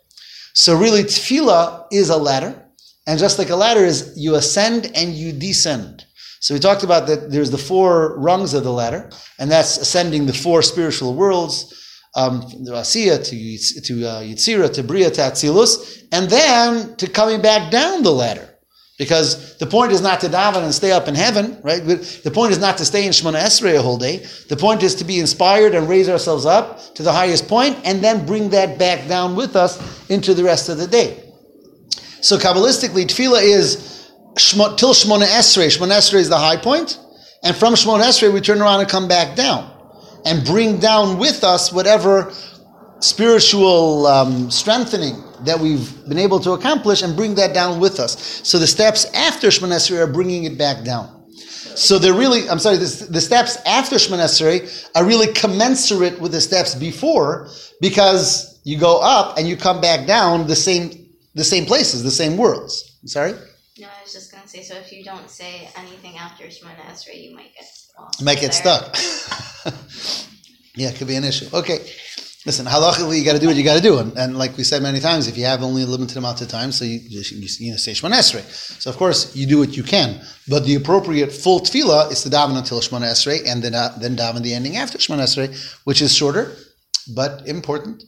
So 0.53 0.77
really, 0.77 1.05
tefillah 1.05 1.87
is 1.91 2.11
a 2.11 2.17
ladder, 2.19 2.68
and 3.09 3.19
just 3.19 3.39
like 3.39 3.49
a 3.49 3.57
ladder 3.57 3.85
is, 3.85 4.13
you 4.17 4.35
ascend 4.35 4.93
and 4.95 5.15
you 5.15 5.33
descend. 5.33 6.05
So 6.41 6.53
we 6.53 6.61
talked 6.61 6.83
about 6.83 7.07
that. 7.07 7.31
There's 7.31 7.51
the 7.51 7.59
four 7.59 8.19
rungs 8.19 8.53
of 8.53 8.65
the 8.65 8.73
ladder, 8.73 9.11
and 9.39 9.51
that's 9.51 9.79
ascending 9.79 10.27
the 10.27 10.35
four 10.35 10.61
spiritual 10.61 11.15
worlds, 11.15 11.75
um, 12.15 12.41
the 12.65 12.73
Asiya 12.73 13.25
to 13.25 13.81
to 13.83 14.07
uh, 14.07 14.23
Yitzira 14.23 14.73
to 14.75 14.83
Bria 14.83 15.11
to 15.11 15.21
Atzilus, 15.23 16.05
and 16.13 16.29
then 16.29 16.95
to 16.97 17.09
coming 17.09 17.41
back 17.41 17.73
down 17.73 18.03
the 18.03 18.13
ladder. 18.13 18.47
Because 18.99 19.57
the 19.59 19.67
point 19.67 19.93
is 19.93 20.03
not 20.03 20.21
to 20.21 20.29
daven 20.29 20.65
and 20.65 20.75
stay 20.75 20.91
up 20.91 21.09
in 21.09 21.15
heaven, 21.15 21.59
right? 21.63 21.83
The 21.85 22.33
point 22.35 22.51
is 22.51 22.59
not 22.59 22.77
to 22.79 22.85
stay 22.85 23.07
in 23.07 23.13
Shemona 23.13 23.39
Esrei 23.39 23.79
a 23.79 23.83
whole 23.83 23.97
day. 23.97 24.27
The 24.49 24.57
point 24.57 24.83
is 24.83 24.97
to 24.97 25.05
be 25.05 25.21
inspired 25.21 25.75
and 25.75 25.89
raise 25.89 26.09
ourselves 26.09 26.45
up 26.45 26.95
to 26.97 27.05
the 27.05 27.13
highest 27.13 27.47
point 27.47 27.79
and 27.85 28.03
then 28.03 28.27
bring 28.27 28.51
that 28.51 28.77
back 28.77 29.07
down 29.09 29.37
with 29.37 29.55
us 29.55 29.79
into 30.11 30.35
the 30.35 30.43
rest 30.43 30.69
of 30.69 30.79
the 30.79 30.89
day. 30.89 31.28
So 32.21 32.37
Kabbalistically, 32.37 33.07
tefillah 33.07 33.43
is 33.43 34.13
till 34.37 34.95
Shemona 34.95 35.27
Esrei. 35.27 35.69
Shemona 35.69 35.99
Esrei 35.99 36.21
is 36.21 36.29
the 36.29 36.39
high 36.39 36.57
point, 36.57 36.99
and 37.43 37.57
from 37.57 37.75
Shemona 37.75 38.05
Esrei 38.05 38.33
we 38.33 38.41
turn 38.41 38.61
around 38.61 38.81
and 38.81 38.89
come 38.89 39.09
back 39.09 39.37
down 39.37 39.71
and 40.25 40.45
bring 40.45 40.79
down 40.79 41.19
with 41.19 41.45
us 41.45 41.73
whatever 41.73 42.33
spiritual 43.01 44.07
um, 44.07 44.51
strengthening 44.51 45.23
that 45.45 45.59
we've 45.59 46.05
been 46.09 46.19
able 46.19 46.41
to 46.41 46.53
accomplish 46.53 47.03
and 47.03 47.15
bring 47.17 47.37
that 47.37 47.55
down 47.55 47.79
with 47.79 48.01
us. 48.01 48.41
So 48.47 48.59
the 48.59 48.67
steps 48.67 49.05
after 49.15 49.49
Shemon 49.49 49.69
Esrei 49.69 49.99
are 49.99 50.13
bringing 50.13 50.45
it 50.45 50.59
back 50.59 50.85
down. 50.85 51.15
So 51.79 52.01
they're 52.01 52.13
really, 52.13 52.51
I'm 52.51 52.59
sorry, 52.59 52.77
this, 52.77 53.07
the 53.07 53.21
steps 53.21 53.57
after 53.65 53.97
Shemon 53.97 54.19
Esrei 54.19 54.89
are 54.97 55.05
really 55.05 55.33
commensurate 55.33 56.21
with 56.21 56.33
the 56.33 56.41
steps 56.41 56.75
before 56.75 57.49
because 57.81 58.61
you 58.65 58.79
go 58.79 59.01
up 59.01 59.39
and 59.39 59.47
you 59.47 59.57
come 59.57 59.81
back 59.81 60.05
down 60.05 60.49
the 60.49 60.57
same, 60.57 60.98
the 61.39 61.45
same 61.45 61.65
places, 61.65 62.03
the 62.03 62.11
same 62.11 62.37
worlds. 62.37 62.99
I'm 63.03 63.09
sorry? 63.09 63.33
No, 63.79 63.87
I 63.87 64.03
was 64.03 64.13
just 64.13 64.33
going 64.33 64.43
to 64.43 64.49
say, 64.49 64.63
so 64.63 64.75
if 64.75 64.93
you 64.93 65.05
don't 65.05 65.31
say 65.31 65.71
anything 65.77 66.17
after 66.17 66.45
Shemona 66.45 66.83
Esrei, 66.91 67.23
you 67.23 67.35
might 67.35 67.55
get 67.55 67.71
lost. 67.97 68.23
Might 68.25 68.41
get 68.41 68.53
there. 68.53 68.63
stuck. 68.63 68.97
yeah, 70.75 70.89
it 70.89 70.97
could 70.97 71.07
be 71.07 71.15
an 71.15 71.25
issue. 71.25 71.47
Okay. 71.55 71.79
Listen, 72.45 72.67
halachically, 72.67 73.19
you 73.19 73.25
got 73.25 73.35
to 73.35 73.39
do 73.39 73.47
what 73.47 73.57
you 73.57 73.63
got 73.63 73.77
to 73.77 73.83
do, 73.83 73.99
and, 73.99 74.17
and, 74.17 74.39
like 74.39 74.57
we 74.57 74.65
said 74.65 74.83
many 74.83 75.01
times, 75.01 75.29
if 75.29 75.37
you 75.37 75.45
have 75.45 75.63
only 75.63 75.83
a 75.83 75.87
limited 75.87 76.17
amount 76.17 76.41
of 76.41 76.49
time, 76.49 76.73
so 76.73 76.85
you 76.85 77.01
just 77.09 77.33
you, 77.33 77.67
you 77.67 77.73
know 77.73 77.77
say 77.77 77.93
Shemon 77.93 78.13
Esrei. 78.13 78.43
So 78.81 78.91
of 78.91 78.97
course 78.97 79.37
you 79.37 79.45
do 79.47 79.59
what 79.59 79.77
you 79.77 79.83
can, 79.83 80.21
but 80.49 80.65
the 80.65 80.77
appropriate 80.77 81.31
full 81.31 81.61
tefillah 81.61 82.11
is 82.11 82.23
to 82.23 82.31
daven 82.31 82.57
until 82.57 82.81
Shemon 82.81 83.03
Esrei, 83.03 83.47
and 83.47 83.63
then 83.63 83.75
uh, 83.75 83.95
then 84.01 84.17
daven 84.17 84.43
the 84.43 84.55
ending 84.55 84.77
after 84.77 84.99
Shemon 84.99 85.19
Esrei, 85.19 85.49
which 85.85 86.01
is 86.01 86.15
shorter 86.15 86.57
but 87.15 87.47
important. 87.47 88.05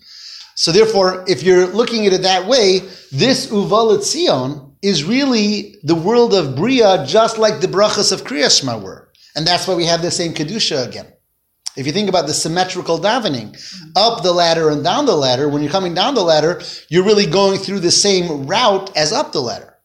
So 0.61 0.73
therefore, 0.73 1.25
if 1.26 1.43
you're 1.43 1.69
looking 1.69 2.07
at 2.07 2.12
it 2.12 2.21
that 2.21 2.47
way, 2.47 2.81
this 3.11 3.50
Uva 3.50 3.76
Letzion 3.76 4.75
is 4.83 5.05
really 5.05 5.76
the 5.85 5.95
world 5.95 6.35
of 6.35 6.55
Bria, 6.55 7.02
just 7.07 7.38
like 7.38 7.62
the 7.62 7.67
brachas 7.67 8.12
of 8.12 8.25
Kriyashma 8.25 8.83
were, 8.83 9.11
and 9.35 9.47
that's 9.47 9.67
why 9.67 9.75
we 9.75 9.87
have 9.87 10.02
the 10.02 10.11
same 10.11 10.35
kedusha 10.35 10.87
again. 10.87 11.07
If 11.79 11.87
you 11.87 11.93
think 11.93 12.11
about 12.11 12.26
the 12.26 12.35
symmetrical 12.35 12.99
davening, 12.99 13.57
up 13.97 14.23
the 14.23 14.35
ladder 14.35 14.69
and 14.69 14.85
down 14.85 15.07
the 15.07 15.17
ladder, 15.17 15.49
when 15.49 15.62
you're 15.62 15.73
coming 15.73 15.95
down 15.95 16.14
the 16.14 16.23
ladder, 16.23 16.61
you're 16.90 17.07
really 17.07 17.25
going 17.25 17.59
through 17.59 17.81
the 17.81 17.90
same 17.90 18.47
route 18.47 18.95
as 18.95 19.12
up 19.12 19.33
the 19.33 19.40
ladder. 19.40 19.79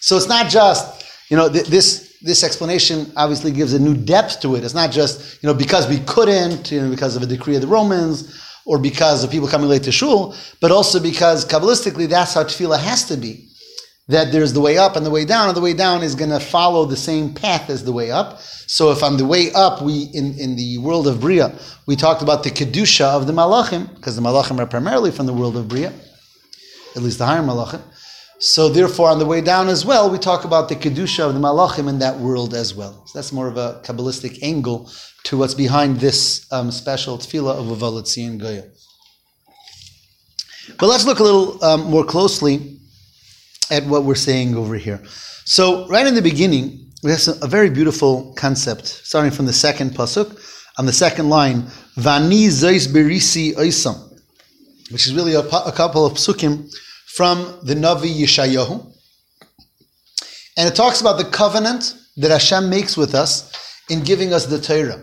So 0.00 0.16
it's 0.16 0.28
not 0.28 0.48
just, 0.48 1.04
you 1.28 1.36
know, 1.36 1.50
th- 1.52 1.66
this 1.66 2.16
this 2.22 2.42
explanation 2.42 3.12
obviously 3.16 3.50
gives 3.50 3.74
a 3.74 3.78
new 3.78 3.94
depth 3.94 4.40
to 4.40 4.54
it. 4.54 4.64
It's 4.64 4.72
not 4.72 4.92
just, 4.92 5.42
you 5.42 5.46
know, 5.46 5.54
because 5.54 5.86
we 5.90 5.98
couldn't, 5.98 6.70
you 6.72 6.80
know, 6.80 6.88
because 6.88 7.16
of 7.16 7.22
a 7.22 7.26
decree 7.26 7.56
of 7.56 7.60
the 7.60 7.68
Romans, 7.68 8.38
or 8.64 8.78
because 8.78 9.24
of 9.24 9.30
people 9.30 9.48
coming 9.48 9.68
late 9.68 9.82
to 9.84 9.92
shul, 9.92 10.34
but 10.60 10.70
also 10.70 11.00
because 11.00 11.44
Kabbalistically 11.44 12.08
that's 12.08 12.34
how 12.34 12.44
tefillah 12.44 12.78
has 12.78 13.04
to 13.06 13.16
be 13.16 13.48
that 14.08 14.32
there's 14.32 14.52
the 14.52 14.60
way 14.60 14.78
up 14.78 14.96
and 14.96 15.06
the 15.06 15.10
way 15.10 15.24
down, 15.24 15.48
and 15.48 15.56
the 15.56 15.60
way 15.60 15.72
down 15.72 16.02
is 16.02 16.14
going 16.14 16.30
to 16.30 16.40
follow 16.40 16.84
the 16.84 16.96
same 16.96 17.32
path 17.32 17.70
as 17.70 17.84
the 17.84 17.92
way 17.92 18.10
up. 18.10 18.40
So 18.40 18.90
if 18.90 19.02
on 19.02 19.16
the 19.16 19.24
way 19.24 19.52
up, 19.52 19.80
we 19.80 20.10
in, 20.12 20.38
in 20.38 20.56
the 20.56 20.78
world 20.78 21.06
of 21.06 21.20
Bria, 21.20 21.56
we 21.86 21.96
talked 21.96 22.22
about 22.22 22.42
the 22.42 22.50
kedusha 22.50 23.04
of 23.04 23.26
the 23.26 23.32
malachim, 23.32 23.94
because 23.94 24.16
the 24.16 24.22
malachim 24.22 24.58
are 24.58 24.66
primarily 24.66 25.10
from 25.10 25.26
the 25.26 25.32
world 25.32 25.56
of 25.56 25.68
Bria, 25.68 25.92
at 26.96 27.02
least 27.02 27.18
the 27.18 27.26
higher 27.26 27.42
malachim. 27.42 27.82
So 28.42 28.68
therefore, 28.68 29.08
on 29.08 29.20
the 29.20 29.24
way 29.24 29.40
down 29.40 29.68
as 29.68 29.86
well, 29.86 30.10
we 30.10 30.18
talk 30.18 30.44
about 30.44 30.68
the 30.68 30.74
kedusha 30.74 31.20
of 31.20 31.32
the 31.32 31.38
malachim 31.38 31.88
in 31.88 32.00
that 32.00 32.18
world 32.18 32.54
as 32.54 32.74
well. 32.74 33.04
So 33.06 33.16
that's 33.16 33.30
more 33.30 33.46
of 33.46 33.56
a 33.56 33.80
kabbalistic 33.84 34.42
angle 34.42 34.90
to 35.26 35.36
what's 35.36 35.54
behind 35.54 36.00
this 36.00 36.44
um, 36.50 36.72
special 36.72 37.18
tefillah 37.18 37.56
of 37.56 37.68
Uva 37.68 37.86
Letzion 37.86 38.40
Goyel. 38.40 38.68
But 40.76 40.88
let's 40.88 41.06
look 41.06 41.20
a 41.20 41.22
little 41.22 41.64
um, 41.64 41.84
more 41.84 42.02
closely 42.04 42.80
at 43.70 43.86
what 43.86 44.02
we're 44.02 44.16
saying 44.16 44.56
over 44.56 44.74
here. 44.74 45.00
So, 45.44 45.86
right 45.86 46.04
in 46.04 46.16
the 46.16 46.22
beginning, 46.22 46.90
we 47.04 47.12
have 47.12 47.20
a 47.42 47.46
very 47.46 47.70
beautiful 47.70 48.34
concept, 48.34 48.88
starting 48.88 49.30
from 49.30 49.46
the 49.46 49.52
second 49.52 49.90
pasuk, 49.90 50.36
on 50.78 50.86
the 50.86 50.92
second 50.92 51.28
line, 51.28 51.70
"Vani 51.96 52.48
zeis 52.48 52.88
berisi 52.88 53.54
oisam," 53.54 53.96
which 54.90 55.06
is 55.06 55.14
really 55.14 55.34
a, 55.34 55.46
a 55.46 55.70
couple 55.70 56.04
of 56.04 56.14
psukim 56.14 56.68
from 57.16 57.58
the 57.62 57.74
Navi 57.74 58.14
Yeshayahu, 58.14 58.92
and 60.56 60.68
it 60.68 60.74
talks 60.74 61.00
about 61.00 61.18
the 61.18 61.24
covenant 61.24 61.94
that 62.16 62.30
Hashem 62.30 62.70
makes 62.70 62.96
with 62.96 63.14
us 63.14 63.52
in 63.90 64.02
giving 64.02 64.32
us 64.32 64.46
the 64.46 64.60
Torah. 64.60 65.02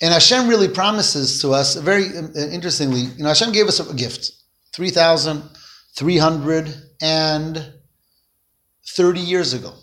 And 0.00 0.12
Hashem 0.12 0.48
really 0.48 0.68
promises 0.68 1.40
to 1.42 1.52
us, 1.52 1.76
very 1.76 2.06
uh, 2.06 2.28
interestingly, 2.50 3.00
you 3.00 3.22
know, 3.22 3.28
Hashem 3.28 3.52
gave 3.52 3.66
us 3.66 3.78
a 3.80 3.94
gift, 3.94 4.30
3,300 4.74 6.74
and 7.00 7.72
30 8.88 9.20
years 9.20 9.54
ago. 9.54 9.74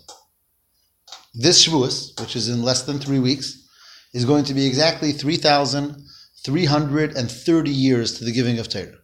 This 1.34 1.66
Shavuos, 1.66 2.20
which 2.20 2.36
is 2.36 2.48
in 2.48 2.62
less 2.62 2.82
than 2.82 2.98
three 2.98 3.18
weeks, 3.18 3.66
is 4.14 4.24
going 4.24 4.44
to 4.44 4.54
be 4.54 4.64
exactly 4.66 5.12
3,330 5.12 7.70
years 7.70 8.18
to 8.18 8.24
the 8.24 8.32
giving 8.32 8.58
of 8.58 8.68
Torah. 8.68 8.96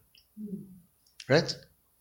Right? 1.29 1.55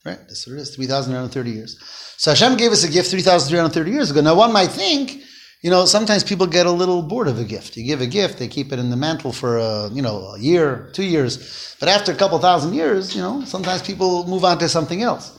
Right? 0.03 0.17
That's 0.27 0.47
what 0.47 0.53
it 0.53 0.61
is, 0.61 0.75
3,330 0.75 1.51
years. 1.51 1.77
So 2.17 2.31
Hashem 2.31 2.57
gave 2.57 2.71
us 2.71 2.83
a 2.83 2.89
gift 2.89 3.11
3,330 3.11 3.91
years 3.91 4.09
ago. 4.09 4.21
Now 4.21 4.35
one 4.35 4.51
might 4.51 4.71
think, 4.71 5.21
you 5.61 5.69
know, 5.69 5.85
sometimes 5.85 6.23
people 6.23 6.47
get 6.47 6.65
a 6.65 6.71
little 6.71 7.03
bored 7.03 7.27
of 7.27 7.37
a 7.37 7.43
gift. 7.43 7.77
You 7.77 7.85
give 7.85 8.01
a 8.01 8.07
gift, 8.07 8.39
they 8.39 8.47
keep 8.47 8.71
it 8.73 8.79
in 8.79 8.89
the 8.89 8.95
mantle 8.95 9.31
for 9.31 9.57
a, 9.57 9.89
you 9.89 10.01
know, 10.01 10.33
a 10.33 10.39
year, 10.39 10.89
two 10.93 11.03
years. 11.03 11.75
But 11.79 11.87
after 11.87 12.11
a 12.11 12.15
couple 12.15 12.39
thousand 12.39 12.73
years, 12.73 13.15
you 13.15 13.21
know, 13.21 13.43
sometimes 13.45 13.83
people 13.83 14.27
move 14.27 14.43
on 14.43 14.57
to 14.57 14.67
something 14.67 15.03
else. 15.03 15.37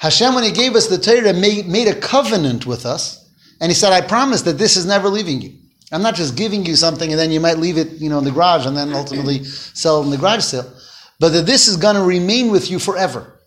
Hashem, 0.00 0.34
when 0.34 0.42
He 0.42 0.50
gave 0.50 0.74
us 0.74 0.88
the 0.88 0.98
Torah, 0.98 1.32
made, 1.32 1.68
made 1.68 1.86
a 1.86 1.94
covenant 1.94 2.66
with 2.66 2.84
us, 2.86 3.28
and 3.60 3.70
He 3.70 3.74
said, 3.74 3.92
"I 3.92 4.00
promise 4.00 4.42
that 4.42 4.58
this 4.58 4.76
is 4.76 4.86
never 4.86 5.08
leaving 5.08 5.40
you. 5.40 5.52
I'm 5.92 6.02
not 6.02 6.14
just 6.14 6.36
giving 6.36 6.64
you 6.64 6.74
something, 6.74 7.10
and 7.10 7.18
then 7.18 7.30
you 7.30 7.40
might 7.40 7.58
leave 7.58 7.76
it, 7.76 7.92
you 7.92 8.08
know, 8.08 8.18
in 8.18 8.24
the 8.24 8.30
garage, 8.30 8.66
and 8.66 8.76
then 8.76 8.92
ultimately 8.92 9.44
sell 9.44 10.02
in 10.02 10.10
the 10.10 10.16
garage 10.16 10.42
sale, 10.42 10.72
but 11.18 11.30
that 11.30 11.46
this 11.46 11.68
is 11.68 11.76
going 11.76 11.96
to 11.96 12.02
remain 12.02 12.50
with 12.50 12.70
you 12.70 12.78
forever." 12.78 13.39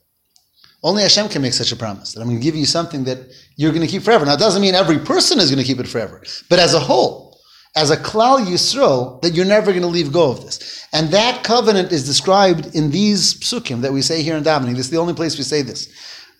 Only 0.83 1.03
Hashem 1.03 1.29
can 1.29 1.41
make 1.41 1.53
such 1.53 1.71
a 1.71 1.75
promise 1.75 2.11
that 2.13 2.21
I'm 2.21 2.27
going 2.27 2.39
to 2.39 2.43
give 2.43 2.55
you 2.55 2.65
something 2.65 3.05
that 3.05 3.19
you're 3.55 3.71
going 3.71 3.85
to 3.85 3.87
keep 3.87 4.03
forever. 4.03 4.25
Now, 4.25 4.33
it 4.33 4.39
doesn't 4.39 4.61
mean 4.61 4.75
every 4.75 4.99
person 4.99 5.39
is 5.39 5.49
going 5.49 5.63
to 5.63 5.65
keep 5.65 5.79
it 5.79 5.87
forever, 5.87 6.21
but 6.49 6.59
as 6.59 6.73
a 6.73 6.79
whole, 6.79 7.39
as 7.75 7.89
a 7.89 7.97
klal 7.97 8.45
yisro, 8.45 9.21
that 9.21 9.33
you're 9.33 9.45
never 9.45 9.71
going 9.71 9.81
to 9.81 9.87
leave 9.87 10.11
go 10.11 10.29
of 10.31 10.43
this. 10.43 10.85
And 10.93 11.09
that 11.09 11.43
covenant 11.43 11.91
is 11.91 12.05
described 12.05 12.75
in 12.75 12.91
these 12.91 13.33
psukim 13.35 13.81
that 13.81 13.93
we 13.93 14.01
say 14.01 14.21
here 14.21 14.35
in 14.35 14.43
davening. 14.43 14.75
This 14.75 14.85
is 14.85 14.91
the 14.91 14.97
only 14.97 15.13
place 15.13 15.37
we 15.37 15.43
say 15.43 15.61
this. 15.61 15.89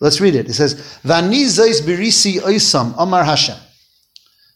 Let's 0.00 0.20
read 0.20 0.34
it. 0.34 0.48
It 0.48 0.54
says, 0.54 0.74
Vani 1.02 1.44
birisi 1.80 2.40
oisam 2.40 2.94
amar 2.98 3.24
Hashem. 3.24 3.56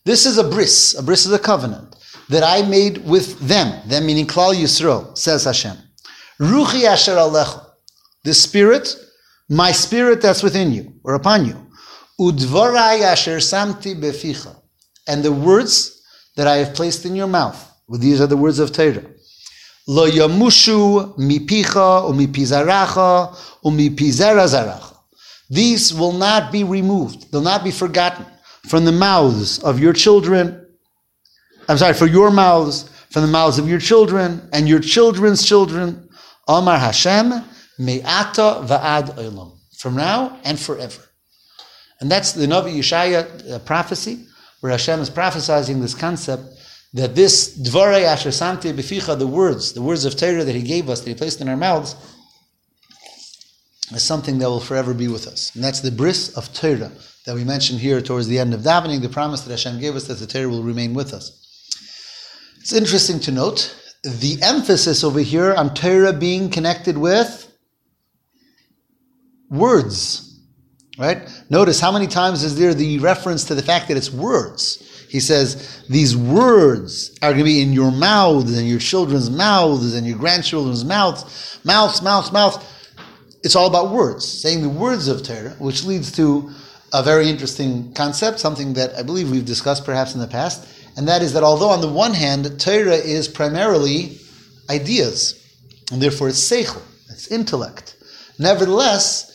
This 0.05 0.27
is 0.27 0.39
a 0.39 0.45
bris. 0.49 0.97
A 0.99 1.03
bris 1.03 1.27
is 1.27 1.33
a 1.33 1.39
covenant 1.39 1.97
that 2.29 2.43
I 2.43 2.67
made 2.69 2.99
with 2.99 3.39
them, 3.41 3.89
them 3.89 4.07
meaning 4.07 4.27
Klal 4.27 4.55
Yisro, 4.55 5.17
says 5.17 5.45
Hashem. 5.45 5.77
Ruchi 6.39 6.85
asher 6.85 7.17
alecha. 7.17 7.65
The 8.25 8.35
spirit, 8.35 8.95
my 9.49 9.73
spirit 9.73 10.21
that's 10.21 10.43
within 10.43 10.73
you, 10.73 10.93
or 11.05 11.15
upon 11.15 11.47
you. 11.47 11.67
Samti. 12.21 13.95
And 15.07 15.23
the 15.23 15.33
words 15.33 16.03
that 16.37 16.47
I 16.47 16.57
have 16.57 16.75
placed 16.75 17.07
in 17.07 17.17
your 17.17 17.29
mouth. 17.29 17.65
Well, 17.87 17.99
these 18.01 18.21
are 18.21 18.27
the 18.27 18.37
words 18.37 18.59
of 18.59 18.73
Torah. 18.73 19.05
Lo 19.87 20.09
yamushu 20.09 21.17
mipicha 21.17 22.03
umipizaracha. 23.65 24.95
These 25.51 25.95
will 25.95 26.13
not 26.13 26.53
be 26.53 26.63
removed. 26.65 27.33
They'll 27.33 27.41
not 27.41 27.65
be 27.65 27.71
forgotten. 27.71 28.27
from 28.69 28.85
the 28.85 28.93
mouths 28.93 29.59
of 29.61 29.81
your 29.81 29.93
children. 29.93 30.67
I'm 31.69 31.79
sorry, 31.79 31.95
for 31.95 32.07
your 32.07 32.31
mouths, 32.31 32.89
from 33.11 33.23
the 33.23 33.29
mouths 33.29 33.59
of 33.59 33.69
your 33.69 33.79
children 33.81 34.49
and 34.53 34.69
your 34.69 34.81
children's 34.81 35.45
children. 35.45 36.09
Amar 36.47 36.79
Hashem, 36.79 37.45
me'ata 37.79 38.65
va'ad 38.67 39.17
olam. 39.17 39.57
From 39.77 39.95
now 39.95 40.39
and 40.45 40.59
forever. 40.59 41.03
And 42.01 42.11
that's 42.11 42.33
the 42.33 42.47
Navi 42.47 42.79
Yeshaya 42.79 43.53
uh, 43.53 43.59
prophecy, 43.61 44.27
where 44.61 44.73
Hashem 44.73 45.01
is 45.01 45.11
prophesizing 45.11 45.81
this 45.81 45.95
concept 45.95 46.43
that 46.95 47.15
this 47.15 47.59
Dvarei 47.59 48.05
Asher 48.05 48.31
Samte 48.31 48.73
Beficha, 48.73 49.19
the 49.19 49.27
words, 49.27 49.73
the 49.73 49.83
words 49.83 50.05
of 50.05 50.17
Torah 50.17 50.45
that 50.45 50.55
He 50.55 50.63
gave 50.63 50.89
us, 50.89 51.01
that 51.01 51.09
He 51.09 51.15
placed 51.15 51.41
in 51.41 51.49
our 51.49 51.57
mouths, 51.57 51.95
is 53.93 54.03
something 54.03 54.39
that 54.39 54.49
will 54.49 54.61
forever 54.61 54.95
be 54.95 55.09
with 55.09 55.27
us. 55.27 55.55
And 55.55 55.63
that's 55.63 55.81
the 55.81 55.91
bris 55.91 56.37
of 56.37 56.53
Torah 56.53 56.91
that 57.27 57.35
we 57.35 57.45
mentioned 57.45 57.81
here 57.81 58.01
towards 58.01 58.27
the 58.27 58.39
end 58.39 58.55
of 58.55 58.61
davening, 58.61 59.03
the 59.03 59.09
promise 59.09 59.43
that 59.43 59.51
Hashem 59.51 59.81
gave 59.81 59.97
us 59.97 60.07
that 60.09 60.15
the 60.15 60.27
Torah 60.27 60.49
will 60.49 60.63
remain 60.63 60.95
with 60.95 61.13
us. 61.13 61.35
It's 62.61 62.73
interesting 62.73 63.21
to 63.21 63.33
note 63.33 63.75
the 64.05 64.39
emphasis 64.43 65.05
over 65.05 65.21
here 65.21 65.55
on 65.55 65.75
Torah 65.75 66.13
being 66.13 66.51
connected 66.51 66.97
with 66.97 67.48
words, 69.51 70.41
right? 70.99 71.29
Notice 71.51 71.81
how 71.81 71.93
many 71.93 72.07
times 72.07 72.43
is 72.43 72.59
there 72.59 72.75
the 72.75 72.99
reference 72.99 73.45
to 73.45 73.55
the 73.55 73.63
fact 73.63 73.89
that 73.89 73.97
it's 73.97 74.11
words. 74.11 75.07
He 75.09 75.21
says 75.21 75.83
these 75.89 76.17
words 76.17 77.17
are 77.23 77.31
going 77.31 77.39
to 77.39 77.45
be 77.45 77.63
in 77.63 77.73
your 77.73 77.91
mouths 77.91 78.57
and 78.59 78.69
your 78.69 78.79
children's 78.79 79.31
mouths 79.31 79.95
and 79.95 80.07
your 80.07 80.19
grandchildren's 80.19 80.85
mouths, 80.85 81.59
mouths, 81.65 82.03
mouths, 82.03 82.31
mouths. 82.31 82.59
It's 83.43 83.57
all 83.57 83.69
about 83.69 83.91
words, 83.91 84.27
saying 84.27 84.63
the 84.63 84.69
words 84.69 85.09
of 85.09 85.23
Torah, 85.23 85.55
which 85.59 85.85
leads 85.85 86.13
to 86.13 86.51
a 86.93 87.03
very 87.03 87.29
interesting 87.29 87.93
concept, 87.95 88.41
something 88.41 88.75
that 88.75 88.95
I 88.97 89.03
believe 89.03 89.31
we've 89.31 89.45
discussed 89.45 89.85
perhaps 89.85 90.15
in 90.15 90.21
the 90.21 90.27
past, 90.27 90.67
and 90.97 91.07
that 91.09 91.23
is 91.23 91.33
that 91.35 91.43
although 91.43 91.69
on 91.69 91.81
the 91.81 91.89
one 91.89 92.13
hand 92.13 92.59
Torah 92.61 92.97
is 92.97 93.29
primarily 93.29 94.19
ideas, 94.69 95.35
and 95.93 96.03
therefore 96.03 96.29
it's 96.29 96.41
seichel, 96.41 96.83
it's 97.11 97.29
intellect. 97.29 97.97
Nevertheless, 98.39 99.28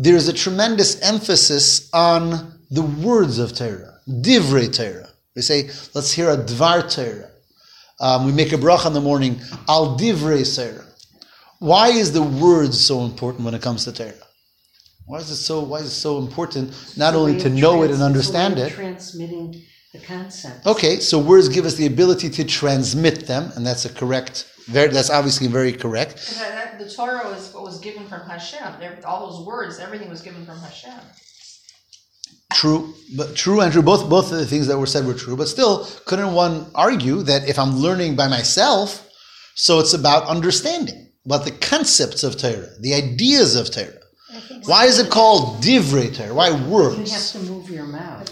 there 0.00 0.16
is 0.16 0.28
a 0.28 0.32
tremendous 0.32 0.98
emphasis 1.02 1.90
on 1.92 2.58
the 2.70 2.80
words 2.80 3.38
of 3.38 3.54
Torah, 3.54 3.98
divrei 4.08 4.74
Torah. 4.74 5.10
We 5.36 5.42
say, 5.42 5.64
let's 5.94 6.10
hear 6.10 6.30
a 6.30 6.38
dvar 6.38 6.90
Torah. 6.92 7.28
Um, 8.00 8.24
we 8.24 8.32
make 8.32 8.52
a 8.52 8.56
bracha 8.56 8.86
in 8.86 8.94
the 8.94 9.02
morning, 9.02 9.40
al 9.68 9.98
divrei 9.98 10.42
Torah. 10.56 10.86
Why 11.58 11.88
is 11.88 12.12
the 12.12 12.22
words 12.22 12.80
so 12.80 13.02
important 13.02 13.44
when 13.44 13.52
it 13.52 13.60
comes 13.60 13.84
to 13.84 13.92
Torah? 13.92 14.14
Why 15.04 15.18
is 15.18 15.30
it 15.30 15.36
so? 15.36 15.60
Why 15.62 15.80
is 15.80 15.86
it 15.86 15.90
so 15.90 16.16
important? 16.18 16.72
Not 16.96 17.14
only 17.14 17.38
to 17.40 17.50
know 17.50 17.78
trans- 17.78 17.90
it 17.90 17.94
and 17.94 18.02
understand 18.02 18.58
it, 18.58 18.72
transmitting 18.72 19.60
the 19.92 19.98
concept. 19.98 20.66
Okay, 20.66 20.98
so 21.00 21.18
words 21.18 21.50
give 21.50 21.66
us 21.66 21.74
the 21.74 21.86
ability 21.86 22.30
to 22.30 22.44
transmit 22.44 23.26
them, 23.26 23.52
and 23.54 23.66
that's 23.66 23.84
a 23.84 23.92
correct. 23.92 24.46
Very, 24.70 24.88
that's 24.88 25.10
obviously 25.10 25.48
very 25.48 25.72
correct. 25.72 26.16
the 26.78 26.88
Torah 26.88 27.28
was 27.28 27.52
what 27.52 27.64
was 27.64 27.78
given 27.80 28.06
from 28.06 28.20
Hashem. 28.20 28.74
All 29.04 29.28
those 29.28 29.46
words, 29.46 29.78
everything 29.80 30.08
was 30.08 30.22
given 30.22 30.44
from 30.46 30.58
Hashem. 30.58 31.00
True, 32.52 32.94
but 33.16 33.34
true 33.36 33.60
and 33.60 33.72
true. 33.72 33.82
Both 33.82 34.08
both 34.08 34.32
of 34.32 34.38
the 34.38 34.46
things 34.46 34.66
that 34.68 34.78
were 34.78 34.86
said 34.86 35.06
were 35.06 35.14
true. 35.14 35.36
But 35.36 35.48
still, 35.48 35.86
couldn't 36.06 36.32
one 36.34 36.66
argue 36.74 37.22
that 37.22 37.48
if 37.48 37.58
I'm 37.58 37.76
learning 37.76 38.16
by 38.16 38.28
myself, 38.28 39.08
so 39.54 39.78
it's 39.80 39.94
about 39.94 40.24
understanding, 40.24 41.08
about 41.24 41.44
the 41.44 41.52
concepts 41.52 42.22
of 42.22 42.36
Torah, 42.36 42.70
the 42.80 42.94
ideas 42.94 43.56
of 43.56 43.70
Torah. 43.70 44.00
Why 44.66 44.86
is 44.86 44.98
it 44.98 45.10
called 45.10 45.62
divrei 45.62 46.14
Torah? 46.14 46.34
Why 46.34 46.50
words? 46.68 47.10
You 47.10 47.16
have 47.16 47.44
to 47.46 47.52
move 47.52 47.70
your 47.70 47.86
mouth. 47.86 48.28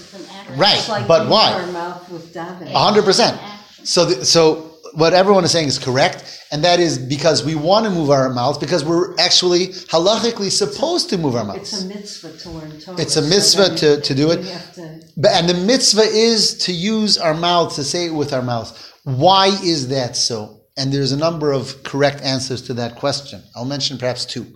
Right, 0.57 0.85
like 0.89 1.07
but 1.07 1.29
why? 1.29 1.53
Our 1.53 1.73
mouth 1.73 2.11
with 2.11 2.35
hundred 2.35 3.05
percent. 3.05 3.41
So, 3.85 4.05
the, 4.05 4.25
so 4.25 4.68
what 4.95 5.15
everyone 5.15 5.45
is 5.45 5.51
saying 5.51 5.69
is 5.69 5.79
correct, 5.79 6.45
and 6.51 6.65
that 6.65 6.81
is 6.81 6.99
because 6.99 7.45
we 7.45 7.55
want 7.55 7.85
to 7.85 7.91
move 7.91 8.11
our 8.11 8.29
mouths 8.31 8.59
because 8.59 8.85
we're 8.85 9.17
actually 9.19 9.69
halachically 9.69 10.51
supposed 10.51 11.11
to 11.11 11.19
move 11.19 11.37
our 11.37 11.45
mouths. 11.45 11.73
It's 11.73 11.83
a 11.83 11.87
mitzvah 11.87 12.37
to 12.39 12.51
learn 12.51 12.81
Torah. 12.81 13.01
It's 13.01 13.17
a 13.17 13.23
mitzvah 13.23 13.77
so 13.77 13.97
to, 13.97 14.01
to 14.01 14.15
do 14.15 14.31
it. 14.31 14.43
To... 14.75 15.01
But, 15.17 15.33
and 15.33 15.49
the 15.49 15.55
mitzvah 15.55 16.03
is 16.03 16.59
to 16.59 16.73
use 16.73 17.19
our 17.19 17.35
mouth, 17.35 17.75
to 17.77 17.85
say 17.85 18.07
it 18.07 18.15
with 18.15 18.33
our 18.33 18.43
mouth. 18.43 18.95
Why 19.05 19.49
is 19.63 19.89
that 19.89 20.17
so? 20.17 20.61
And 20.77 20.93
there's 20.93 21.13
a 21.13 21.17
number 21.17 21.53
of 21.53 21.83
correct 21.83 22.23
answers 22.23 22.63
to 22.63 22.75
that 22.75 22.97
question. 22.97 23.43
I'll 23.57 23.65
mention 23.65 23.99
perhaps 23.99 24.25
two. 24.25 24.47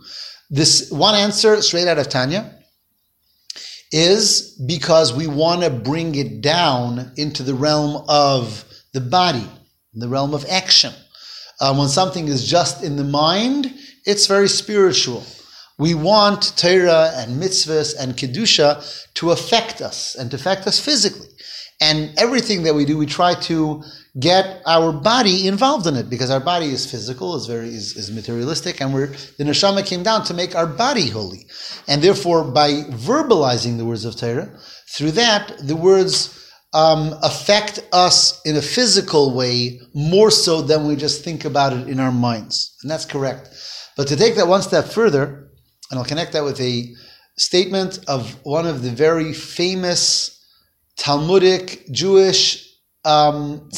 This 0.51 0.91
one 0.91 1.15
answer, 1.15 1.61
straight 1.63 1.89
out 1.89 1.99
of 1.99 2.09
Tanya, 2.09 2.59
is 3.91 4.59
because 4.67 5.13
we 5.13 5.27
want 5.27 5.63
to 5.63 5.71
bring 5.71 6.15
it 6.15 6.41
down 6.41 7.13
into 7.17 7.43
the 7.43 7.55
realm 7.55 8.05
of 8.09 8.65
the 8.93 9.01
body, 9.01 9.47
the 9.95 10.09
realm 10.09 10.35
of 10.35 10.45
action. 10.49 10.93
Uh, 11.61 11.75
when 11.75 11.89
something 11.89 12.29
is 12.29 12.47
just 12.47 12.83
in 12.83 12.97
the 12.97 13.05
mind, 13.05 13.73
it's 14.05 14.27
very 14.27 14.49
spiritual. 14.49 15.25
We 15.79 15.95
want 15.95 16.57
Torah 16.57 17.13
and 17.15 17.41
mitzvahs 17.41 17.95
and 17.99 18.17
kedusha 18.17 19.05
to 19.15 19.31
affect 19.31 19.81
us 19.81 20.15
and 20.15 20.31
to 20.31 20.37
affect 20.37 20.67
us 20.67 20.79
physically. 20.79 21.29
And 21.81 22.17
everything 22.19 22.63
that 22.65 22.75
we 22.75 22.85
do, 22.85 22.97
we 22.97 23.07
try 23.07 23.35
to 23.35 23.83
get 24.21 24.63
our 24.67 24.93
body 24.93 25.49
involved 25.49 25.87
in 25.87 25.97
it 25.97 26.09
because 26.11 26.31
our 26.31 26.41
body 26.41 26.67
is 26.67 26.89
physical, 26.89 27.35
is 27.35 27.47
very 27.47 27.69
is, 27.69 27.97
is 27.97 28.11
materialistic, 28.11 28.81
and 28.81 28.93
we're 28.93 29.07
the 29.39 29.45
neshama 29.45 29.85
came 29.85 30.03
down 30.03 30.23
to 30.25 30.35
make 30.35 30.55
our 30.55 30.67
body 30.67 31.09
holy, 31.09 31.47
and 31.89 32.03
therefore 32.03 32.45
by 32.45 32.71
verbalizing 32.91 33.79
the 33.79 33.85
words 33.85 34.05
of 34.05 34.17
Torah, 34.17 34.51
through 34.95 35.13
that 35.13 35.55
the 35.67 35.77
words 35.77 36.42
um, 36.75 37.15
affect 37.23 37.87
us 37.93 38.41
in 38.45 38.57
a 38.57 38.63
physical 38.63 39.35
way 39.35 39.81
more 39.95 40.31
so 40.31 40.63
than 40.63 40.87
we 40.87 40.97
just 40.97 41.23
think 41.23 41.45
about 41.45 41.73
it 41.73 41.89
in 41.89 42.01
our 42.01 42.13
minds, 42.13 42.77
and 42.83 42.91
that's 42.91 43.05
correct. 43.05 43.51
But 43.97 44.09
to 44.09 44.17
take 44.17 44.37
that 44.37 44.49
one 44.49 44.63
step 44.63 44.87
further, 44.87 45.51
and 45.91 45.99
I'll 45.99 46.07
connect 46.07 46.33
that 46.33 46.45
with 46.45 46.61
a 46.61 46.95
statement 47.37 48.01
of 48.09 48.39
one 48.45 48.67
of 48.67 48.83
the 48.83 48.91
very 48.91 49.33
famous 49.33 50.39
Talmudic 50.97 51.91
Jewish 51.91 52.69
um. 53.05 53.69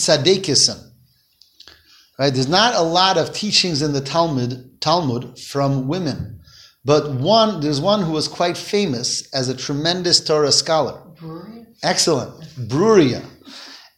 Right? 2.16 2.33
There's 2.33 2.48
not 2.48 2.76
a 2.76 2.83
lot 2.83 3.18
of 3.18 3.33
teachings 3.33 3.83
in 3.83 3.92
the 3.92 4.00
Talmud, 4.00 4.80
Talmud 4.80 5.38
from 5.38 5.88
women, 5.88 6.40
but 6.85 7.12
one 7.12 7.61
there's 7.61 7.80
one 7.80 8.02
who 8.02 8.12
was 8.12 8.28
quite 8.28 8.57
famous 8.57 9.28
as 9.35 9.48
a 9.48 9.57
tremendous 9.57 10.22
Torah 10.22 10.52
scholar. 10.52 11.00
Bruria? 11.16 11.63
Excellent, 11.85 12.40
Bruria, 12.66 13.23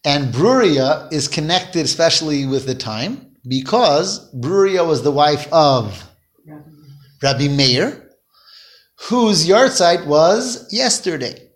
and 0.04 0.34
Bruria 0.34 1.10
is 1.12 1.28
connected 1.28 1.84
especially 1.84 2.44
with 2.44 2.66
the 2.66 2.74
time 2.74 3.36
because 3.46 4.28
Bruria 4.34 4.84
was 4.84 5.04
the 5.04 5.12
wife 5.12 5.46
of 5.52 6.02
Rabbi 7.22 7.46
Meir, 7.46 8.10
whose 9.08 9.46
yahrzeit 9.46 10.04
was 10.04 10.66
yesterday. 10.72 11.48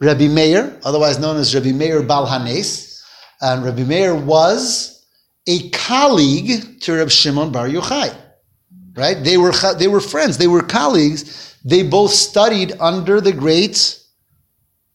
Rabbi 0.00 0.26
Meir, 0.26 0.76
otherwise 0.82 1.20
known 1.20 1.36
as 1.36 1.54
Rabbi 1.54 1.70
Meir 1.70 2.02
Baal 2.02 2.26
HaNes, 2.26 3.00
and 3.40 3.64
Rabbi 3.64 3.84
Meir 3.84 4.16
was 4.16 5.06
a 5.46 5.70
colleague 5.70 6.80
to 6.80 6.94
Rabbi 6.94 7.08
Shimon 7.08 7.52
Bar 7.52 7.68
Yochai. 7.68 8.16
Right? 8.96 9.22
They 9.22 9.36
were 9.36 9.52
they 9.78 9.86
were 9.86 10.00
friends. 10.00 10.38
They 10.38 10.48
were 10.48 10.62
colleagues. 10.62 11.56
They 11.64 11.84
both 11.84 12.10
studied 12.10 12.72
under 12.80 13.20
the 13.20 13.32
great 13.32 13.99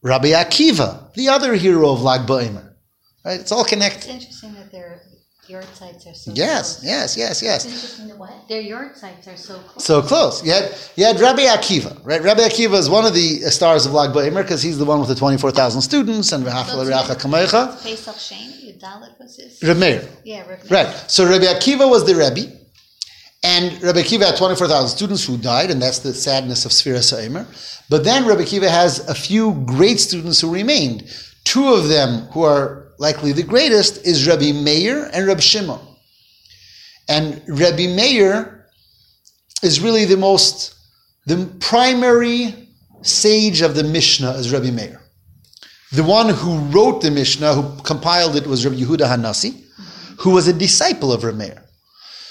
Rabbi 0.02 0.28
Akiva, 0.28 1.12
the 1.14 1.28
other 1.28 1.54
hero 1.54 1.90
of 1.90 2.02
Lag 2.02 2.26
BaOmer. 2.26 2.74
Right? 3.24 3.40
It's 3.40 3.52
all 3.52 3.64
connected. 3.64 3.98
It's 3.98 4.08
interesting 4.08 4.54
that 4.54 4.70
they're 4.70 5.02
yahrzeits 5.48 6.10
are 6.10 6.14
so 6.14 6.32
yes, 6.34 6.78
close. 6.78 6.84
Yes, 6.84 7.16
yes, 7.16 7.42
yes, 7.42 7.64
yes. 7.64 8.00
what? 8.16 8.48
Their 8.48 8.62
yahrzeits 8.62 9.32
are 9.32 9.36
so 9.36 9.58
close. 9.58 9.84
So 9.84 10.02
close. 10.02 10.44
You 10.44 10.52
had, 10.52 10.74
you 10.96 11.04
had 11.04 11.20
Rabbi 11.20 11.42
Akiva, 11.42 12.00
right? 12.04 12.22
Rabbi 12.22 12.40
Akiva 12.40 12.74
is 12.74 12.90
one 12.90 13.04
of 13.04 13.14
the 13.14 13.40
stars 13.50 13.86
of 13.86 13.92
Lag 13.92 14.10
BaOmer 14.10 14.42
because 14.42 14.62
he's 14.62 14.78
the 14.78 14.84
one 14.84 14.98
with 14.98 15.08
the 15.08 15.14
24,000 15.14 15.80
students 15.80 16.32
and 16.32 16.44
V'hafel 16.44 16.84
Reacha 16.84 17.16
Kamecha. 17.16 17.82
Pesach 17.82 18.14
Sheni, 18.16 18.78
Yudalit 18.78 19.18
was 19.18 19.36
his? 19.36 19.60
Remeir. 19.60 20.08
Yeah, 20.24 20.46
Rabbi. 20.48 20.66
Right. 20.70 21.10
So 21.10 21.28
Rabbi 21.28 21.44
Akiva 21.44 21.88
was 21.88 22.04
the 22.06 22.14
Rebbe. 22.14 22.52
And 23.44 23.80
Rabbi 23.82 24.00
Akiva 24.00 24.26
had 24.26 24.36
24,000 24.36 24.88
students 24.88 25.24
who 25.24 25.36
died, 25.36 25.70
and 25.70 25.80
that's 25.80 26.00
the 26.00 26.12
sadness 26.12 26.64
of 26.64 26.72
Sfiras 26.72 27.10
Ha'omer. 27.10 27.46
But 27.88 28.04
then 28.04 28.26
Rabbi 28.26 28.42
Akiva 28.42 28.68
has 28.68 29.06
a 29.08 29.14
few 29.14 29.52
great 29.66 30.00
students 30.00 30.40
who 30.40 30.52
remained. 30.52 31.08
Two 31.44 31.68
of 31.68 31.88
them 31.88 32.26
who 32.32 32.42
are 32.42 32.86
likely 32.98 33.32
the 33.32 33.42
greatest, 33.42 34.06
is 34.06 34.26
Rabbi 34.26 34.52
Meir 34.52 35.10
and 35.12 35.26
Rabbi 35.26 35.40
Shimon. 35.40 35.80
And 37.08 37.42
Rabbi 37.46 37.86
Meir 37.86 38.66
is 39.62 39.80
really 39.80 40.04
the 40.04 40.16
most, 40.16 40.74
the 41.26 41.46
primary 41.60 42.54
sage 43.02 43.60
of 43.60 43.74
the 43.74 43.84
Mishnah 43.84 44.32
is 44.32 44.52
Rabbi 44.52 44.70
Meir. 44.70 45.00
The 45.92 46.02
one 46.02 46.30
who 46.30 46.58
wrote 46.70 47.02
the 47.02 47.10
Mishnah, 47.10 47.54
who 47.54 47.82
compiled 47.82 48.36
it, 48.36 48.46
was 48.46 48.64
Rabbi 48.64 48.78
Yehuda 48.80 49.06
Hanassi, 49.06 49.62
who 50.18 50.30
was 50.30 50.48
a 50.48 50.52
disciple 50.52 51.12
of 51.12 51.22
Rabbi 51.22 51.38
Meir. 51.38 51.62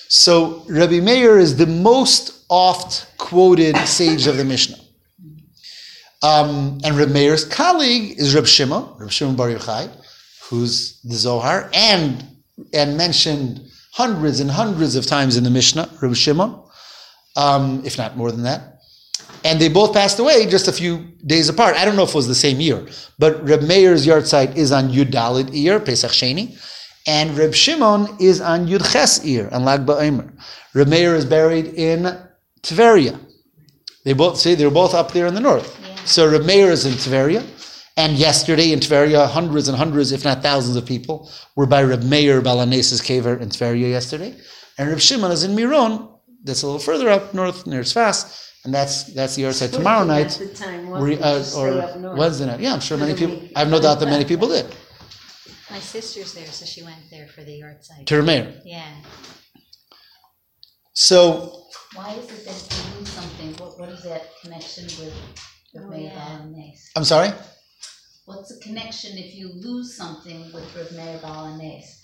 So 0.07 0.63
Rabbi 0.69 0.99
Meir 0.99 1.39
is 1.39 1.57
the 1.57 1.65
most 1.65 2.45
oft 2.49 3.17
quoted 3.17 3.75
sage 3.87 4.27
of 4.27 4.37
the 4.37 4.45
Mishnah. 4.45 4.77
Um, 6.21 6.79
and 6.83 6.97
Reb 6.97 7.09
Meir's 7.09 7.45
colleague 7.45 8.17
is 8.17 8.33
Reb 8.33 8.47
Shimon, 8.47 8.87
Reb 8.97 9.11
Shimon 9.11 9.35
Bar 9.35 9.49
Yochai, 9.49 9.91
who's 10.43 10.99
the 11.01 11.15
Zohar, 11.15 11.69
and 11.73 12.25
and 12.73 12.97
mentioned 12.97 13.61
hundreds 13.91 14.39
and 14.39 14.49
hundreds 14.49 14.95
of 14.95 15.05
times 15.05 15.37
in 15.37 15.43
the 15.43 15.49
Mishnah, 15.49 15.89
Reb 16.01 16.15
Shimon, 16.15 16.63
um, 17.35 17.81
if 17.85 17.97
not 17.97 18.17
more 18.17 18.31
than 18.31 18.43
that. 18.43 18.79
And 19.43 19.59
they 19.59 19.69
both 19.69 19.93
passed 19.93 20.17
away 20.17 20.47
just 20.47 20.67
a 20.67 20.71
few 20.71 20.97
days 21.25 21.49
apart. 21.49 21.75
I 21.75 21.85
don't 21.85 21.95
know 21.95 22.03
if 22.03 22.09
it 22.09 22.15
was 22.15 22.27
the 22.27 22.33
same 22.33 22.59
year, 22.59 22.87
but 23.19 23.43
Reb 23.47 23.61
Meir's 23.61 24.07
yahrzeit 24.07 24.55
is 24.55 24.71
on 24.71 24.89
Yud 24.89 25.11
Dalid 25.11 25.49
Iyar, 25.49 25.85
Pesach 25.85 26.11
Sheni, 26.11 26.57
and 27.05 27.37
Reb 27.37 27.53
Shimon 27.53 28.17
is 28.19 28.41
on 28.41 28.67
Yud 28.67 29.25
year, 29.25 29.49
on 29.51 29.63
Lag 29.63 29.85
BaOmer. 29.85 30.31
Reb 30.73 30.87
Meir 30.87 31.15
is 31.15 31.25
buried 31.25 31.67
in 31.67 32.17
Tveria. 32.61 33.19
They 34.03 34.13
both 34.13 34.37
see 34.37 34.55
they're 34.55 34.71
both 34.71 34.93
up 34.93 35.11
there 35.11 35.27
in 35.27 35.33
the 35.33 35.39
north. 35.39 35.79
Yeah. 35.81 35.95
So 36.05 36.29
Reb 36.29 36.45
Meir 36.45 36.71
is 36.71 36.85
in 36.85 36.93
Tveria, 36.93 37.45
and 37.97 38.13
yesterday 38.13 38.71
in 38.71 38.79
Tveria, 38.79 39.27
hundreds 39.27 39.67
and 39.67 39.77
hundreds, 39.77 40.11
if 40.11 40.23
not 40.25 40.41
thousands 40.41 40.75
of 40.75 40.85
people 40.85 41.31
were 41.55 41.65
by 41.65 41.83
Reb 41.83 42.03
Meir 42.03 42.41
Baal 42.41 42.57
HaNes's 42.57 43.01
caver 43.01 43.39
in 43.39 43.49
Tveria 43.49 43.89
yesterday. 43.89 44.35
And 44.77 44.89
Reb 44.89 44.99
Shimon 44.99 45.31
is 45.31 45.43
in 45.43 45.55
Miron, 45.55 46.09
that's 46.43 46.63
a 46.63 46.65
little 46.65 46.79
further 46.79 47.09
up 47.09 47.33
north 47.33 47.65
near 47.65 47.81
Sfas, 47.81 48.51
and 48.65 48.73
that's 48.73 49.05
that's 49.13 49.35
the 49.35 49.43
yahrzeit 49.43 49.71
tomorrow 49.71 50.03
night. 50.03 50.29
the 50.29 50.47
time, 50.47 50.91
uh, 50.91 51.43
or. 51.57 52.15
Wednesday 52.15 52.45
night. 52.45 52.59
Yeah, 52.59 52.73
I'm 52.73 52.79
sure 52.79 52.97
many 52.97 53.15
people. 53.15 53.41
I 53.55 53.59
have 53.59 53.69
no 53.69 53.81
doubt 53.81 53.99
that 53.99 54.07
many 54.07 54.25
people 54.25 54.47
did. 54.47 54.65
My 55.71 55.79
sister's 55.79 56.33
there, 56.33 56.45
so 56.47 56.65
she 56.65 56.83
went 56.83 57.09
there 57.09 57.27
for 57.27 57.43
the 57.43 57.59
yahrzeit. 57.61 58.05
To 58.05 58.15
Reb 58.17 58.25
Meir. 58.25 58.61
Yeah. 58.65 58.85
So 60.93 61.63
Why 61.95 62.11
is 62.13 62.25
it 62.29 62.45
that 62.45 62.55
if 62.55 62.93
you 62.93 62.99
lose 62.99 63.09
something, 63.09 63.53
what, 63.57 63.79
what 63.79 63.89
is 63.89 64.03
that 64.03 64.23
connection 64.41 64.83
with, 64.85 65.13
with 65.73 65.83
Oh, 65.83 65.89
Meir 65.89 65.99
yeah. 66.01 66.15
Baal 66.15 66.37
HaNes? 66.53 66.89
I'm 66.95 67.03
sorry. 67.03 67.29
What's 68.25 68.55
the 68.55 68.61
connection 68.61 69.17
if 69.17 69.35
you 69.35 69.49
lose 69.53 69.95
something 69.97 70.51
with 70.53 70.75
Rav 70.75 70.91
Meir 70.93 71.19
Baal 71.21 71.47
HaNes? 71.57 72.01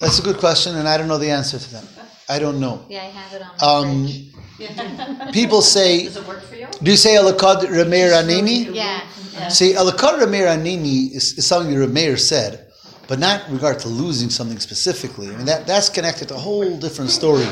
That's 0.00 0.18
a 0.18 0.22
good 0.22 0.38
question, 0.38 0.76
and 0.76 0.88
I 0.88 0.96
don't 0.98 1.06
know 1.08 1.18
the 1.18 1.30
answer 1.30 1.58
to 1.58 1.70
that. 1.74 1.84
I 2.28 2.38
don't 2.40 2.58
know. 2.58 2.84
Yeah, 2.88 3.02
I 3.02 3.06
have 3.06 3.32
it 3.34 3.42
on 3.42 3.50
my 3.84 3.90
Um, 3.90 4.06
fridge. 4.06 4.31
people 5.32 5.62
say, 5.62 6.04
Does 6.04 6.16
it 6.16 6.26
work 6.26 6.42
for 6.42 6.56
you? 6.56 6.68
do 6.82 6.90
you 6.90 6.96
say 6.96 7.16
Alakad 7.16 7.62
Rameir 7.62 8.12
Anini? 8.12 8.74
Yeah. 8.74 9.02
yeah. 9.32 9.48
See, 9.48 9.72
Alakad 9.74 10.20
Rameir 10.20 10.46
Anini 10.46 11.14
is, 11.14 11.38
is 11.38 11.46
something 11.46 11.74
the 11.74 11.86
Rameir 11.86 12.18
said, 12.18 12.70
but 13.08 13.18
not 13.18 13.48
in 13.48 13.54
regard 13.54 13.78
to 13.80 13.88
losing 13.88 14.30
something 14.30 14.58
specifically. 14.58 15.28
I 15.28 15.36
mean, 15.36 15.46
that, 15.46 15.66
that's 15.66 15.88
connected 15.88 16.28
to 16.28 16.34
a 16.34 16.38
whole 16.38 16.78
different 16.78 17.10
story. 17.10 17.46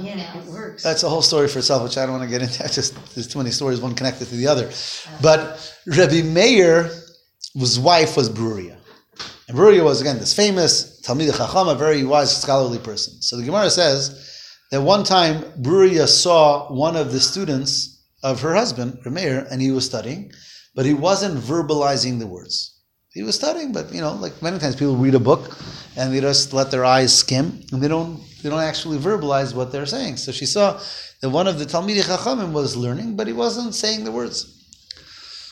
Yeah, 0.00 0.36
it 0.36 0.44
works. 0.46 0.82
That's 0.82 1.04
a 1.04 1.08
whole 1.08 1.22
story 1.22 1.48
for 1.48 1.60
itself, 1.60 1.82
which 1.82 1.96
I 1.96 2.04
don't 2.04 2.18
want 2.18 2.24
to 2.24 2.38
get 2.38 2.42
into. 2.42 2.62
Just 2.72 2.94
there's 3.14 3.28
too 3.28 3.38
many 3.38 3.50
stories, 3.50 3.80
one 3.80 3.94
connected 3.94 4.28
to 4.28 4.36
the 4.36 4.46
other. 4.46 4.70
But 5.22 5.74
Rabbi 5.86 6.22
Meir, 6.22 6.90
his 7.54 7.78
wife 7.78 8.16
was 8.16 8.28
Bruria. 8.28 8.76
And 9.48 9.56
Bruria 9.56 9.84
was, 9.84 10.00
again, 10.00 10.18
this 10.18 10.34
famous 10.34 11.00
Talmid 11.02 11.36
Chacham, 11.36 11.68
a 11.68 11.74
very 11.74 12.04
wise, 12.04 12.36
scholarly 12.36 12.78
person. 12.78 13.22
So 13.22 13.36
the 13.36 13.44
Gemara 13.44 13.70
says 13.70 14.35
that 14.70 14.82
one 14.82 15.04
time 15.04 15.42
Bruria 15.62 16.06
saw 16.08 16.72
one 16.72 16.96
of 16.96 17.12
the 17.12 17.20
students 17.20 18.02
of 18.22 18.40
her 18.40 18.54
husband, 18.54 18.98
Rabbi 19.04 19.14
Meir, 19.14 19.46
and 19.50 19.62
he 19.62 19.70
was 19.70 19.86
studying, 19.86 20.32
but 20.74 20.86
he 20.86 20.94
wasn't 20.94 21.38
verbalizing 21.38 22.18
the 22.18 22.26
words. 22.26 22.76
He 23.10 23.22
was 23.22 23.34
studying, 23.34 23.72
but 23.72 23.92
you 23.94 24.00
know, 24.00 24.12
like 24.12 24.42
many 24.42 24.58
times 24.58 24.76
people 24.76 24.96
read 24.96 25.14
a 25.14 25.20
book 25.20 25.56
and 25.96 26.12
they 26.12 26.20
just 26.20 26.52
let 26.52 26.70
their 26.70 26.84
eyes 26.84 27.16
skim 27.16 27.62
and 27.72 27.82
they 27.82 27.88
don't 27.88 28.20
they 28.42 28.50
don't 28.50 28.62
actually 28.62 28.98
verbalize 28.98 29.54
what 29.54 29.72
they're 29.72 29.86
saying. 29.86 30.18
So 30.18 30.32
she 30.32 30.44
saw 30.44 30.78
that 31.22 31.30
one 31.30 31.46
of 31.46 31.58
the 31.58 31.64
Talmidei 31.64 32.02
Chachamim 32.02 32.52
was 32.52 32.76
learning, 32.76 33.16
but 33.16 33.26
he 33.26 33.32
wasn't 33.32 33.74
saying 33.74 34.04
the 34.04 34.12
words. 34.12 34.52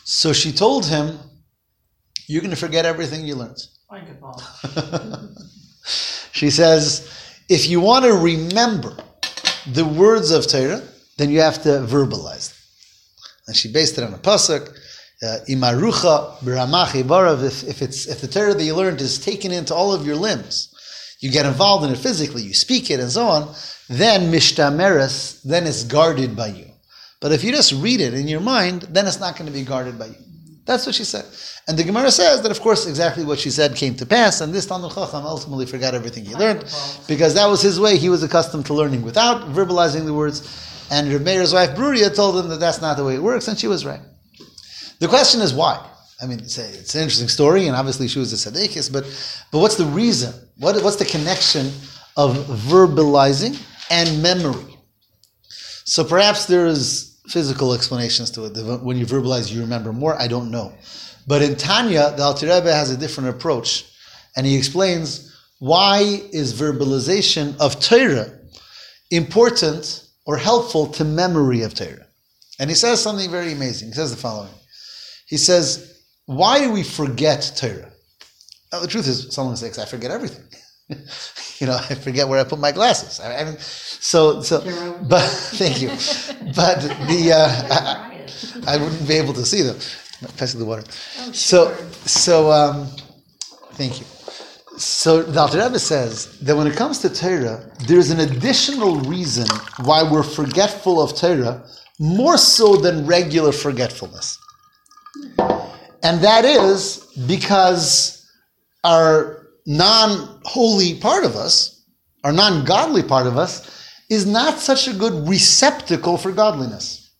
So 0.05 0.35
she 0.35 0.53
told 0.53 0.85
him, 0.85 1.19
"You're 2.27 2.43
going 2.43 2.51
to 2.51 2.65
forget 2.67 2.85
everything 2.85 3.25
you 3.25 3.35
learned." 3.35 3.63
I 3.91 4.01
could 4.01 4.21
ball. 4.21 4.43
she 6.33 6.51
says, 6.51 7.09
"If 7.49 7.67
you 7.67 7.81
want 7.81 8.05
to 8.05 8.13
remember 8.13 8.95
the 9.73 9.85
words 9.85 10.31
of 10.31 10.47
Torah, 10.47 10.83
then 11.17 11.31
you 11.31 11.41
have 11.41 11.63
to 11.63 11.69
verbalize 11.69 12.49
them." 12.51 12.59
And 13.49 13.57
she 13.57 13.73
based 13.73 13.99
it 13.99 14.05
on 14.05 14.15
a 14.15 14.19
pasuk. 14.19 14.69
uh, 15.23 15.39
Imarucha 15.49 16.39
b'ramachi 16.39 17.03
barav. 17.03 17.45
If, 17.45 17.65
if 17.65 17.83
it's 17.83 18.07
if 18.07 18.21
the 18.21 18.29
Torah 18.29 18.55
that 18.55 18.63
you 18.63 18.75
learned 18.75 19.01
is 19.01 19.19
taken 19.19 19.53
into 19.53 19.75
all 19.75 19.93
of 19.93 20.07
your 20.07 20.17
limbs, 20.17 20.75
you 21.21 21.31
get 21.31 21.47
involved 21.47 21.85
in 21.85 21.93
it 21.93 21.99
physically, 21.99 22.43
you 22.43 22.55
speak 22.55 22.91
it, 22.91 23.01
and 23.01 23.11
so 23.11 23.27
on. 23.27 23.55
Then 23.89 24.33
mishtameres, 24.33 25.43
then 25.43 25.67
it's 25.67 25.85
guarded 25.85 26.37
by 26.37 26.49
you. 26.49 26.71
But 27.21 27.33
if 27.33 27.45
you 27.45 27.53
just 27.53 27.73
read 27.73 28.01
it 28.01 28.15
in 28.15 28.29
your 28.29 28.41
mind, 28.41 28.83
then 28.83 29.07
it's 29.07 29.21
not 29.21 29.37
going 29.37 29.47
to 29.47 29.53
be 29.53 29.63
guarded 29.63 29.99
by 29.99 30.07
you. 30.07 30.17
That's 30.67 30.87
what 30.87 30.95
she 30.95 31.05
said. 31.05 31.27
And 31.69 31.79
the 31.79 31.85
Gemara 31.85 32.11
says 32.11 32.43
that, 32.43 32.51
of 32.51 32.61
course, 32.61 32.87
exactly 32.87 33.25
what 33.25 33.39
she 33.39 33.51
said 33.51 33.75
came 33.75 33.95
to 33.97 34.07
pass, 34.07 34.41
and 34.41 34.53
this 34.53 34.67
Talmid 34.67 34.95
Chacham 34.95 35.27
ultimately 35.27 35.67
forgot 35.67 35.95
everything 35.95 36.25
he 36.25 36.35
learned, 36.35 36.65
because 37.07 37.35
that 37.35 37.47
was 37.47 37.61
his 37.61 37.79
way. 37.79 37.97
He 37.99 38.09
was 38.09 38.23
accustomed 38.23 38.67
to 38.67 38.75
learning 38.75 39.03
without 39.03 39.53
verbalizing 39.53 40.07
the 40.07 40.15
words. 40.15 40.87
And 40.91 41.11
Reb 41.13 41.23
Meir's 41.23 41.53
wife, 41.53 41.71
Bruria, 41.71 42.15
told 42.15 42.39
him 42.39 42.49
that 42.49 42.61
that's 42.61 42.81
not 42.81 42.97
the 42.97 43.05
way 43.05 43.15
it 43.15 43.23
works, 43.23 43.49
and 43.49 43.59
she 43.59 43.67
was 43.67 43.85
right. 43.85 44.01
The 45.01 45.09
question 45.09 45.41
is 45.41 45.53
why? 45.53 45.85
I 46.23 46.27
mean, 46.27 46.39
it's, 46.39 46.57
a, 46.59 46.67
it's 46.67 46.95
an 46.95 47.03
interesting 47.03 47.29
story, 47.29 47.67
and 47.67 47.77
obviously 47.77 48.09
she 48.09 48.19
was 48.19 48.33
a 48.33 48.37
tzaddikus, 48.37 48.91
but, 48.91 49.05
but 49.51 49.59
what's 49.59 49.77
the 49.77 49.87
reason? 49.87 50.33
What, 50.59 50.83
what's 50.83 50.97
the 50.97 51.05
connection 51.05 51.67
of 52.17 52.37
verbalizing 52.69 53.61
and 53.91 54.23
memory? 54.23 54.79
So 55.85 56.05
perhaps 56.05 56.47
there's 56.47 57.14
physical 57.29 57.73
explanations 57.73 58.31
to 58.33 58.45
it. 58.45 58.83
When 58.83 58.97
you 58.97 59.07
verbalize, 59.07 59.53
you 59.53 59.61
remember 59.61 59.93
more. 59.93 60.21
I 60.21 60.29
don't 60.29 60.51
know. 60.51 60.73
But 61.27 61.43
in 61.43 61.57
Tanya, 61.57 62.13
the 62.17 62.23
Alter 62.23 62.47
Rebbe 62.47 62.73
has 62.73 62.91
a 62.91 62.97
different 62.97 63.31
approach, 63.31 63.87
and 64.37 64.47
he 64.47 64.57
explains 64.57 65.35
why 65.59 66.21
is 66.33 66.53
verbalization 66.53 67.59
of 67.59 67.81
Torah 67.81 68.31
important 69.11 70.07
or 70.27 70.37
helpful 70.37 70.87
to 70.89 71.05
memory 71.05 71.63
of 71.63 71.75
Torah. 71.75 72.07
And 72.59 72.69
he 72.71 72.77
says 72.77 73.01
something 73.01 73.31
very 73.31 73.53
amazing. 73.53 73.89
He 73.89 73.95
says 73.95 74.11
the 74.11 74.21
following. 74.21 74.53
He 75.27 75.37
says, 75.37 76.03
why 76.27 76.61
do 76.61 76.73
we 76.73 76.83
forget 76.83 77.53
Torah? 77.57 77.91
Now, 78.73 78.81
the 78.81 78.89
truth 78.89 79.07
is, 79.07 79.33
someone 79.33 79.57
says, 79.57 79.79
I 79.79 79.85
forget 79.87 80.11
everything. 80.11 80.45
you 81.59 81.67
know, 81.67 81.77
I 81.77 81.95
forget 81.95 82.29
where 82.29 82.41
I 82.41 82.45
put 82.45 82.59
my 82.59 82.73
glasses. 82.73 83.21
I, 83.21 83.41
I 83.41 83.45
mean, 83.45 83.57
so, 83.59 84.43
so, 84.43 84.61
but 85.09 85.23
thank 85.23 85.81
you. 85.81 85.89
But 86.55 86.81
the, 87.09 87.33
uh, 87.33 88.67
I, 88.67 88.75
I 88.75 88.77
wouldn't 88.77 89.07
be 89.09 89.15
able 89.15 89.35
to 89.35 89.45
see 89.45 89.63
them. 89.63 89.77
Passing 90.37 90.61
the 90.61 90.67
water. 90.67 90.85
So, 91.33 91.75
so, 92.07 92.51
um, 92.51 92.87
thank 93.73 94.01
you. 94.01 94.07
So 94.77 95.23
the 95.23 95.41
Alter 95.41 95.59
Rebbe 95.59 95.79
says 95.79 96.39
that 96.41 96.57
when 96.57 96.67
it 96.67 96.77
comes 96.77 96.99
to 97.01 97.09
Torah, 97.09 97.71
there's 97.87 98.11
an 98.11 98.21
additional 98.21 98.97
reason 99.01 99.47
why 99.85 100.03
we're 100.03 100.25
forgetful 100.25 101.01
of 101.01 101.15
Torah 101.15 101.65
more 102.01 102.37
so 102.37 102.77
than 102.77 103.07
regular 103.07 103.53
forgetfulness. 103.53 104.39
And 106.03 106.21
that 106.23 106.45
is 106.45 107.07
because 107.27 108.29
our 108.83 109.44
non 109.67 110.41
holy 110.45 110.99
part 110.99 111.25
of 111.25 111.37
us, 111.37 111.85
our 112.23 112.33
non 112.33 112.65
godly 112.65 113.03
part 113.03 113.27
of 113.27 113.37
us, 113.37 113.71
is 114.11 114.27
not 114.27 114.59
such 114.59 114.89
a 114.89 114.93
good 114.93 115.29
receptacle 115.29 116.19
for 116.19 116.33
godliness. 116.33 117.11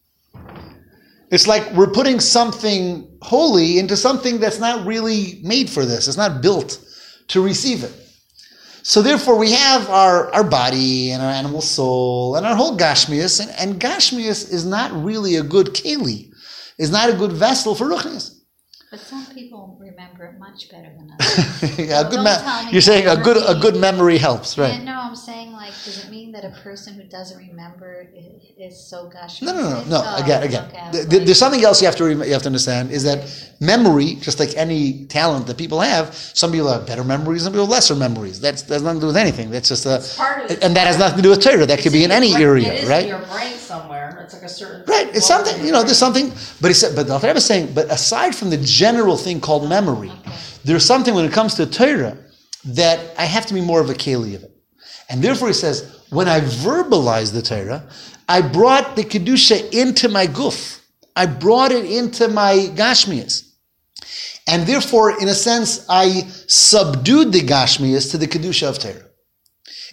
It's 1.31 1.47
like 1.47 1.73
we're 1.73 1.91
putting 1.91 2.21
something 2.21 3.09
holy 3.23 3.79
into 3.79 3.97
something 3.97 4.39
that's 4.39 4.61
not 4.61 4.87
really 4.87 5.41
made 5.43 5.71
for 5.71 5.85
this, 5.85 6.09
it's 6.09 6.17
not 6.17 6.43
built 6.43 6.79
to 7.29 7.43
receive 7.43 7.83
it. 7.83 7.93
So 8.83 9.01
therefore, 9.01 9.39
we 9.39 9.53
have 9.53 9.89
our, 9.89 10.31
our 10.35 10.45
body 10.45 11.11
and 11.11 11.23
our 11.23 11.31
animal 11.31 11.63
soul 11.63 12.37
and 12.37 12.45
our 12.45 12.55
whole 12.55 12.77
Gashmias, 12.77 13.41
and, 13.41 13.51
and 13.59 13.81
Gashmias 13.81 14.53
is 14.53 14.67
not 14.67 14.93
really 14.93 15.37
a 15.37 15.43
good 15.43 15.69
keli, 15.69 16.31
is 16.79 16.91
not 16.91 17.09
a 17.09 17.15
good 17.15 17.33
vessel 17.33 17.75
for 17.75 17.87
Ruchnias. 17.87 18.34
But 18.95 19.01
some 19.01 19.27
people 19.35 19.77
remember 19.81 20.25
it 20.27 20.39
much 20.39 20.71
better 20.71 20.89
than 20.97 21.11
others. 21.19 21.79
Yeah, 21.81 22.07
a 22.07 22.09
good 22.09 22.23
me- 22.23 22.71
you're 22.73 22.81
saying 22.81 23.09
a 23.09 23.17
good 23.17 23.39
a 23.39 23.41
memory- 23.41 23.61
good 23.61 23.77
memory 23.77 24.19
helps, 24.19 24.57
right? 24.57 24.75
Yeah, 24.79 24.85
no, 24.85 25.01
I'm 25.01 25.17
saying 25.17 25.51
like, 25.51 25.73
does 25.85 26.05
it 26.05 26.11
mean 26.13 26.31
that 26.31 26.45
a 26.45 26.51
person 26.63 26.95
who 26.95 27.03
doesn't 27.03 27.37
remember 27.37 28.07
is 28.57 28.79
so 28.79 29.09
gush? 29.09 29.43
No, 29.43 29.53
no, 29.53 29.63
no, 29.63 29.85
no. 29.95 30.01
Oh, 30.07 30.23
Again, 30.23 30.45
again. 30.45 30.65
okay, 30.69 30.79
I 30.79 30.91
Th- 30.93 30.93
was 30.93 31.07
th- 31.09 31.19
like- 31.19 31.27
There's 31.27 31.39
something 31.41 31.65
else 31.65 31.83
you 31.83 31.87
have 31.91 31.97
to 31.97 32.05
rem- 32.05 32.23
you 32.23 32.33
have 32.39 32.43
to 32.43 32.51
understand 32.55 32.93
is 32.93 33.03
that 33.03 33.21
memory, 33.59 34.15
just 34.29 34.39
like 34.39 34.53
any 34.57 35.07
talent 35.07 35.49
that 35.49 35.59
people 35.59 35.81
have, 35.81 36.15
some 36.15 36.53
people 36.53 36.71
have 36.73 36.87
better 36.87 37.03
memories, 37.03 37.43
some 37.43 37.53
people 37.53 37.65
have 37.67 37.73
lesser 37.79 37.97
memories. 37.97 38.37
That's 38.41 38.63
that's 38.63 38.85
nothing 38.85 39.01
to 39.01 39.07
do 39.07 39.11
with 39.13 39.17
anything. 39.27 39.51
That's 39.51 39.71
just 39.75 39.87
a, 39.87 39.97
part 40.17 40.49
of 40.49 40.63
and 40.63 40.71
that 40.77 40.87
has 40.87 40.99
nothing 41.01 41.17
to 41.17 41.23
do 41.29 41.31
with 41.35 41.43
Torah. 41.43 41.67
That 41.67 41.81
could 41.83 41.93
be 41.93 42.05
in 42.05 42.13
any 42.13 42.31
It 42.31 42.39
area, 42.51 42.73
is 42.75 42.83
in 42.85 42.89
right? 42.95 43.09
your 43.09 43.23
brain 43.33 43.57
somewhere. 43.73 43.94
A 44.45 44.49
certain. 44.49 44.85
Right. 44.87 45.09
It's 45.17 45.27
something, 45.27 45.65
you 45.65 45.73
know, 45.73 45.83
there's 45.83 45.99
something, 45.99 46.29
but 46.61 46.69
he 46.69 46.75
said, 46.75 46.95
but 46.95 47.07
the 47.07 47.15
Alter 47.15 47.29
is 47.29 47.47
saying, 47.47 47.73
but 47.73 47.91
aside 47.91 48.35
from 48.35 48.51
the 48.51 48.59
general 48.59 49.17
thing 49.17 49.41
called 49.41 49.69
memory, 49.69 50.13
there's 50.65 50.85
something 50.85 51.15
when 51.15 51.25
it 51.25 51.33
comes 51.33 51.55
to 51.55 51.67
Torah 51.67 52.19
that 52.67 53.01
I 53.19 53.25
have 53.25 53.47
to 53.47 53.55
be 53.55 53.63
more 53.63 53.81
of 53.81 53.89
a 53.89 53.95
keli 53.95 54.35
of 54.35 54.43
it. 54.43 54.55
And 55.09 55.23
therefore 55.23 55.49
he 55.49 55.55
says, 55.55 56.01
when 56.11 56.29
I 56.29 56.41
verbalize 56.41 57.33
the 57.33 57.43
Torah, 57.43 57.89
I 58.29 58.43
brought 58.43 58.97
the 58.97 59.05
Kedusha 59.05 59.73
into 59.73 60.09
my 60.09 60.27
guf. 60.27 60.81
I 61.17 61.27
brought 61.27 61.73
it 61.73 61.87
into 61.87 62.29
my 62.29 62.71
Gashmias. 62.75 63.51
And 64.47 64.67
therefore, 64.67 65.21
in 65.21 65.29
a 65.29 65.35
sense, 65.35 65.87
I 65.89 66.23
subdued 66.49 67.33
the 67.33 67.41
Gashmias 67.41 68.11
to 68.11 68.19
the 68.19 68.27
Kedusha 68.27 68.69
of 68.69 68.79
Torah. 68.79 69.07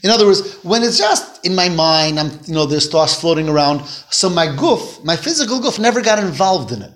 In 0.03 0.09
other 0.09 0.25
words, 0.25 0.55
when 0.63 0.83
it's 0.83 0.97
just 0.97 1.45
in 1.45 1.55
my 1.55 1.69
mind, 1.69 2.19
I'm, 2.19 2.31
you 2.45 2.53
know, 2.53 2.65
there's 2.65 2.89
thoughts 2.89 3.19
floating 3.19 3.47
around. 3.47 3.85
So 4.09 4.29
my 4.29 4.47
guf, 4.47 5.03
my 5.03 5.15
physical 5.15 5.59
guf 5.59 5.79
never 5.79 6.01
got 6.01 6.19
involved 6.19 6.71
in 6.71 6.81
it. 6.81 6.91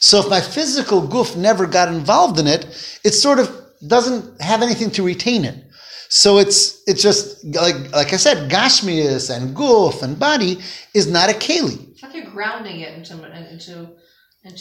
So 0.00 0.20
if 0.20 0.28
my 0.28 0.40
physical 0.40 1.02
guf 1.02 1.36
never 1.36 1.66
got 1.66 1.88
involved 1.88 2.38
in 2.38 2.46
it, 2.46 2.66
it 3.04 3.12
sort 3.12 3.38
of 3.38 3.48
doesn't 3.86 4.40
have 4.40 4.62
anything 4.62 4.90
to 4.92 5.02
retain 5.02 5.44
it. 5.44 5.64
So 6.08 6.38
it's 6.38 6.82
it's 6.86 7.00
just 7.02 7.42
like 7.44 7.90
like 7.92 8.12
I 8.12 8.16
said, 8.16 8.50
gashmias 8.50 9.34
and 9.34 9.56
guf 9.56 10.02
and 10.02 10.18
body 10.18 10.58
is 10.92 11.06
not 11.06 11.30
a 11.30 11.32
keli. 11.32 11.90
It's 11.92 12.02
like 12.02 12.14
you're 12.14 12.30
grounding 12.30 12.80
it 12.80 12.92
into 12.98 13.14
into. 13.50 13.88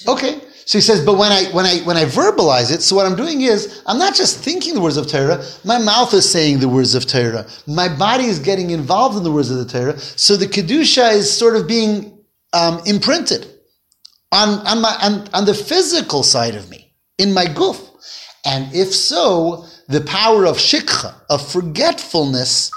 Okay, 0.07 0.39
so 0.65 0.77
he 0.77 0.81
says, 0.81 1.03
but 1.03 1.17
when 1.17 1.31
I 1.31 1.45
when 1.45 1.65
I 1.65 1.79
when 1.79 1.97
I 1.97 2.05
verbalize 2.05 2.71
it, 2.71 2.83
so 2.83 2.95
what 2.95 3.07
I'm 3.07 3.15
doing 3.15 3.41
is 3.41 3.81
I'm 3.87 3.97
not 3.97 4.13
just 4.13 4.37
thinking 4.37 4.75
the 4.75 4.81
words 4.81 4.95
of 4.95 5.07
Torah. 5.07 5.43
My 5.65 5.79
mouth 5.79 6.13
is 6.13 6.29
saying 6.29 6.59
the 6.59 6.69
words 6.69 6.93
of 6.93 7.07
Torah. 7.07 7.47
My 7.65 7.89
body 7.89 8.25
is 8.25 8.37
getting 8.37 8.69
involved 8.69 9.17
in 9.17 9.23
the 9.23 9.31
words 9.31 9.49
of 9.49 9.57
the 9.57 9.65
Torah. 9.65 9.97
So 9.97 10.35
the 10.37 10.45
kedusha 10.45 11.13
is 11.13 11.35
sort 11.35 11.55
of 11.55 11.67
being 11.67 12.19
um, 12.53 12.79
imprinted 12.85 13.47
on 14.31 14.65
on 14.67 14.81
my 14.81 14.95
on, 15.01 15.27
on 15.33 15.45
the 15.45 15.55
physical 15.55 16.21
side 16.21 16.53
of 16.53 16.69
me 16.69 16.93
in 17.17 17.33
my 17.33 17.45
guf. 17.45 17.79
And 18.45 18.73
if 18.75 18.93
so, 18.93 19.65
the 19.87 20.01
power 20.01 20.45
of 20.45 20.57
shikha, 20.57 21.15
of 21.29 21.47
forgetfulness, 21.51 22.71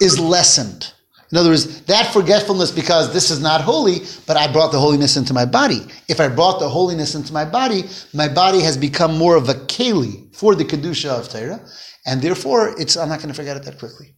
is 0.00 0.18
lessened. 0.18 0.92
In 1.30 1.36
other 1.36 1.50
words, 1.50 1.82
that 1.82 2.12
forgetfulness 2.12 2.70
because 2.70 3.12
this 3.12 3.30
is 3.30 3.40
not 3.40 3.60
holy, 3.60 4.00
but 4.26 4.36
I 4.36 4.50
brought 4.50 4.72
the 4.72 4.80
holiness 4.80 5.16
into 5.16 5.34
my 5.34 5.44
body. 5.44 5.86
If 6.08 6.20
I 6.20 6.28
brought 6.28 6.58
the 6.58 6.68
holiness 6.68 7.14
into 7.14 7.32
my 7.34 7.44
body, 7.44 7.84
my 8.14 8.28
body 8.28 8.60
has 8.60 8.78
become 8.78 9.18
more 9.18 9.36
of 9.36 9.48
a 9.48 9.54
keli 9.54 10.34
for 10.34 10.54
the 10.54 10.64
kedusha 10.64 11.10
of 11.10 11.28
Torah, 11.28 11.60
and 12.06 12.22
therefore 12.22 12.74
it's 12.80 12.96
I'm 12.96 13.10
not 13.10 13.18
going 13.18 13.28
to 13.28 13.34
forget 13.34 13.56
it 13.56 13.64
that 13.64 13.78
quickly. 13.78 14.14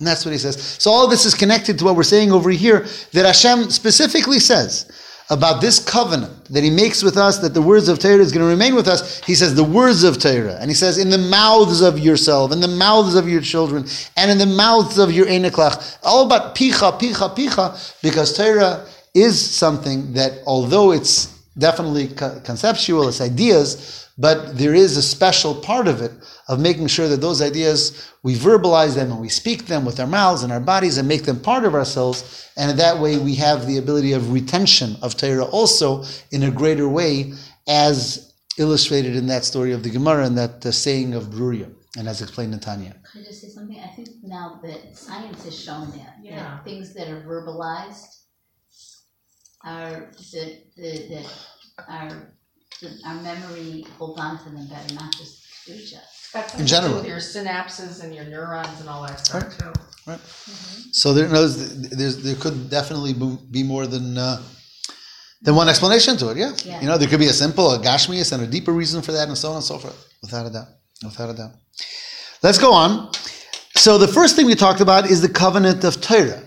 And 0.00 0.06
that's 0.06 0.24
what 0.24 0.32
he 0.32 0.38
says. 0.38 0.60
So 0.60 0.90
all 0.90 1.08
this 1.08 1.24
is 1.24 1.34
connected 1.34 1.78
to 1.78 1.84
what 1.84 1.96
we're 1.96 2.02
saying 2.04 2.32
over 2.32 2.50
here 2.50 2.86
that 3.12 3.26
Hashem 3.26 3.70
specifically 3.70 4.38
says 4.38 4.90
about 5.30 5.60
this 5.60 5.78
covenant 5.78 6.46
that 6.46 6.64
he 6.64 6.70
makes 6.70 7.02
with 7.02 7.16
us, 7.16 7.38
that 7.38 7.52
the 7.52 7.60
words 7.60 7.88
of 7.88 7.98
Torah 7.98 8.22
is 8.22 8.32
going 8.32 8.44
to 8.44 8.48
remain 8.48 8.74
with 8.74 8.88
us, 8.88 9.22
he 9.24 9.34
says 9.34 9.54
the 9.54 9.64
words 9.64 10.02
of 10.02 10.18
Torah. 10.18 10.56
And 10.60 10.70
he 10.70 10.74
says 10.74 10.96
in 10.96 11.10
the 11.10 11.18
mouths 11.18 11.82
of 11.82 11.98
yourself, 11.98 12.52
in 12.52 12.60
the 12.60 12.68
mouths 12.68 13.14
of 13.14 13.28
your 13.28 13.42
children, 13.42 13.84
and 14.16 14.30
in 14.30 14.38
the 14.38 14.46
mouths 14.46 14.98
of 14.98 15.12
your 15.12 15.26
eneklach. 15.26 15.98
All 16.02 16.24
about 16.24 16.54
picha, 16.54 16.98
picha, 16.98 17.36
picha, 17.36 18.00
because 18.02 18.36
Torah 18.36 18.86
is 19.14 19.38
something 19.38 20.14
that 20.14 20.40
although 20.46 20.92
it's 20.92 21.26
definitely 21.58 22.08
conceptual, 22.44 23.08
it's 23.08 23.20
ideas, 23.20 24.08
but 24.16 24.56
there 24.56 24.74
is 24.74 24.96
a 24.96 25.02
special 25.02 25.54
part 25.54 25.88
of 25.88 26.00
it 26.00 26.12
of 26.48 26.58
making 26.60 26.86
sure 26.86 27.08
that 27.08 27.20
those 27.20 27.42
ideas, 27.42 28.10
we 28.22 28.34
verbalize 28.34 28.94
them 28.94 29.10
and 29.12 29.20
we 29.20 29.28
speak 29.28 29.66
them 29.66 29.84
with 29.84 30.00
our 30.00 30.06
mouths 30.06 30.42
and 30.42 30.52
our 30.52 30.60
bodies 30.60 30.96
and 30.98 31.06
make 31.06 31.24
them 31.24 31.38
part 31.38 31.64
of 31.64 31.74
ourselves. 31.74 32.48
And 32.56 32.70
in 32.70 32.76
that 32.78 32.98
way, 32.98 33.18
we 33.18 33.34
have 33.36 33.66
the 33.66 33.76
ability 33.78 34.12
of 34.14 34.32
retention 34.32 34.96
of 35.02 35.16
Torah 35.16 35.44
also 35.44 36.04
in 36.30 36.42
a 36.44 36.50
greater 36.50 36.88
way, 36.88 37.34
as 37.68 38.32
illustrated 38.58 39.14
in 39.14 39.26
that 39.26 39.44
story 39.44 39.72
of 39.72 39.82
the 39.82 39.90
Gemara 39.90 40.24
and 40.26 40.38
that 40.38 40.64
uh, 40.64 40.72
saying 40.72 41.14
of 41.14 41.24
Bruria, 41.24 41.70
and 41.96 42.08
as 42.08 42.22
explained 42.22 42.52
in 42.54 42.60
Tanya. 42.60 42.96
Could 43.12 43.22
I 43.22 43.24
just 43.24 43.42
say 43.42 43.48
something? 43.48 43.78
I 43.78 43.88
think 43.94 44.08
now 44.22 44.58
that 44.64 44.96
science 44.96 45.44
has 45.44 45.58
shown 45.58 45.90
that, 45.92 46.14
Yeah. 46.22 46.36
that 46.40 46.64
things 46.64 46.94
that 46.94 47.08
are 47.08 47.20
verbalized 47.22 48.16
are 49.64 50.10
that, 50.32 50.62
that, 50.76 51.08
that 51.10 51.26
our 51.88 52.34
that 52.80 52.92
our 53.06 53.14
memory 53.22 53.84
holds 53.98 54.20
on 54.20 54.38
to 54.38 54.50
them 54.50 54.66
better, 54.68 54.94
not 54.94 55.12
just 55.12 55.44
future. 55.64 56.00
It's 56.00 56.17
In 56.58 56.66
general. 56.66 56.96
with 56.96 57.06
your 57.06 57.18
synapses 57.18 58.04
and 58.04 58.14
your 58.14 58.24
neurons 58.24 58.80
and 58.80 58.88
all 58.88 59.02
that 59.06 59.24
stuff 59.24 59.56
too. 59.58 59.72
Right. 60.06 60.20
So 60.92 61.14
there, 61.14 61.28
knows, 61.28 61.90
there's, 61.90 62.22
there 62.22 62.34
could 62.36 62.68
definitely 62.68 63.14
be 63.50 63.62
more 63.62 63.86
than 63.86 64.18
uh, 64.18 64.42
than 65.42 65.54
one 65.54 65.68
explanation 65.68 66.16
to 66.18 66.30
it. 66.30 66.36
Yeah? 66.36 66.52
Yeah. 66.64 66.80
you 66.80 66.86
know, 66.86 66.98
there 66.98 67.08
could 67.08 67.20
be 67.20 67.26
a 67.26 67.32
simple, 67.32 67.72
a 67.72 67.78
gashmias, 67.78 68.32
and 68.32 68.42
a 68.42 68.46
deeper 68.46 68.72
reason 68.72 69.02
for 69.02 69.12
that, 69.12 69.28
and 69.28 69.38
so 69.38 69.50
on 69.50 69.56
and 69.56 69.64
so 69.64 69.78
forth. 69.78 70.12
Without 70.22 70.46
a 70.46 70.50
doubt, 70.50 70.66
without 71.02 71.30
a 71.30 71.34
doubt. 71.34 71.52
Let's 72.42 72.58
go 72.58 72.72
on. 72.72 73.10
So 73.74 73.98
the 73.98 74.08
first 74.08 74.34
thing 74.34 74.46
we 74.46 74.54
talked 74.54 74.80
about 74.80 75.08
is 75.10 75.20
the 75.20 75.28
covenant 75.28 75.84
of 75.84 76.00
Torah, 76.00 76.42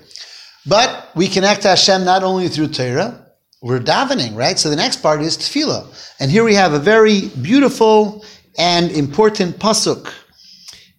but 0.66 1.10
we 1.16 1.28
connect 1.28 1.62
to 1.64 1.70
Hashem 1.70 2.04
not 2.04 2.24
only 2.24 2.50
through 2.50 2.68
Torah. 2.70 3.18
We're 3.62 3.80
davening, 3.80 4.36
right? 4.36 4.58
So 4.58 4.72
the 4.72 4.76
next 4.76 5.04
part 5.04 5.22
is 5.22 5.38
tefillah, 5.38 6.16
and 6.20 6.32
here 6.32 6.44
we 6.44 6.56
have 6.56 6.74
a 6.74 6.80
very 6.80 7.30
beautiful 7.42 8.26
and 8.58 8.92
important 8.92 9.58
pasuk, 9.58 10.12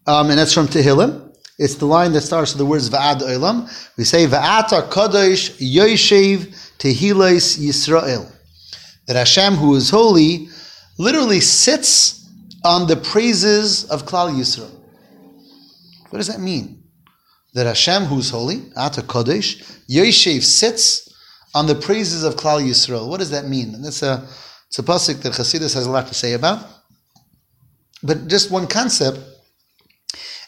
um, 0.07 0.31
and 0.31 0.38
that's 0.38 0.53
from 0.53 0.67
Tehillim. 0.67 1.33
It's 1.59 1.77
the 1.77 1.87
line 1.87 2.12
that 2.12 2.23
starts 2.23 2.53
with 2.53 2.59
the 2.59 2.67
words 2.67 2.91
Va'ad 2.91 3.21
Olam. 3.21 3.71
We 3.97 4.05
say 4.05 4.27
Va'ata 4.27 4.88
Kadosh 4.88 5.61
Yoshev 5.61 6.55
Tehilais 6.79 7.59
Yisrael. 7.59 8.31
That 9.07 9.17
Hashem, 9.17 9.55
who 9.55 9.75
is 9.77 9.91
holy, 9.91 10.49
literally 10.99 11.41
sits 11.41 12.29
on 12.65 12.87
the 12.87 12.97
praises 12.97 13.85
of 13.91 14.05
Klal 14.05 14.33
Yisrael. 14.33 14.71
What 16.11 16.19
does 16.19 16.29
that 16.29 16.41
mean? 16.41 16.83
That 17.55 17.67
Hashem, 17.67 18.05
who 18.05 18.19
is 18.19 18.31
holy, 18.31 18.62
Ata 18.77 19.03
Kadosh, 19.03 19.81
Yoshev 19.88 20.43
sits 20.43 21.09
on 21.55 21.67
the 21.67 21.75
praises 21.75 22.25
of 22.25 22.37
Klal 22.37 22.61
Yisrael. 22.62 23.09
What 23.09 23.19
does 23.19 23.31
that 23.31 23.47
mean? 23.47 23.75
And 23.75 23.85
that's 23.85 24.03
a 24.03 24.27
it's 24.69 24.79
a 24.79 24.83
pasuk 24.83 25.21
that 25.21 25.35
Chassidus 25.35 25.75
has 25.75 25.87
a 25.87 25.91
lot 25.91 26.07
to 26.09 26.15
say 26.15 26.33
about. 26.33 26.67
But 28.03 28.29
just 28.29 28.51
one 28.51 28.67
concept 28.67 29.19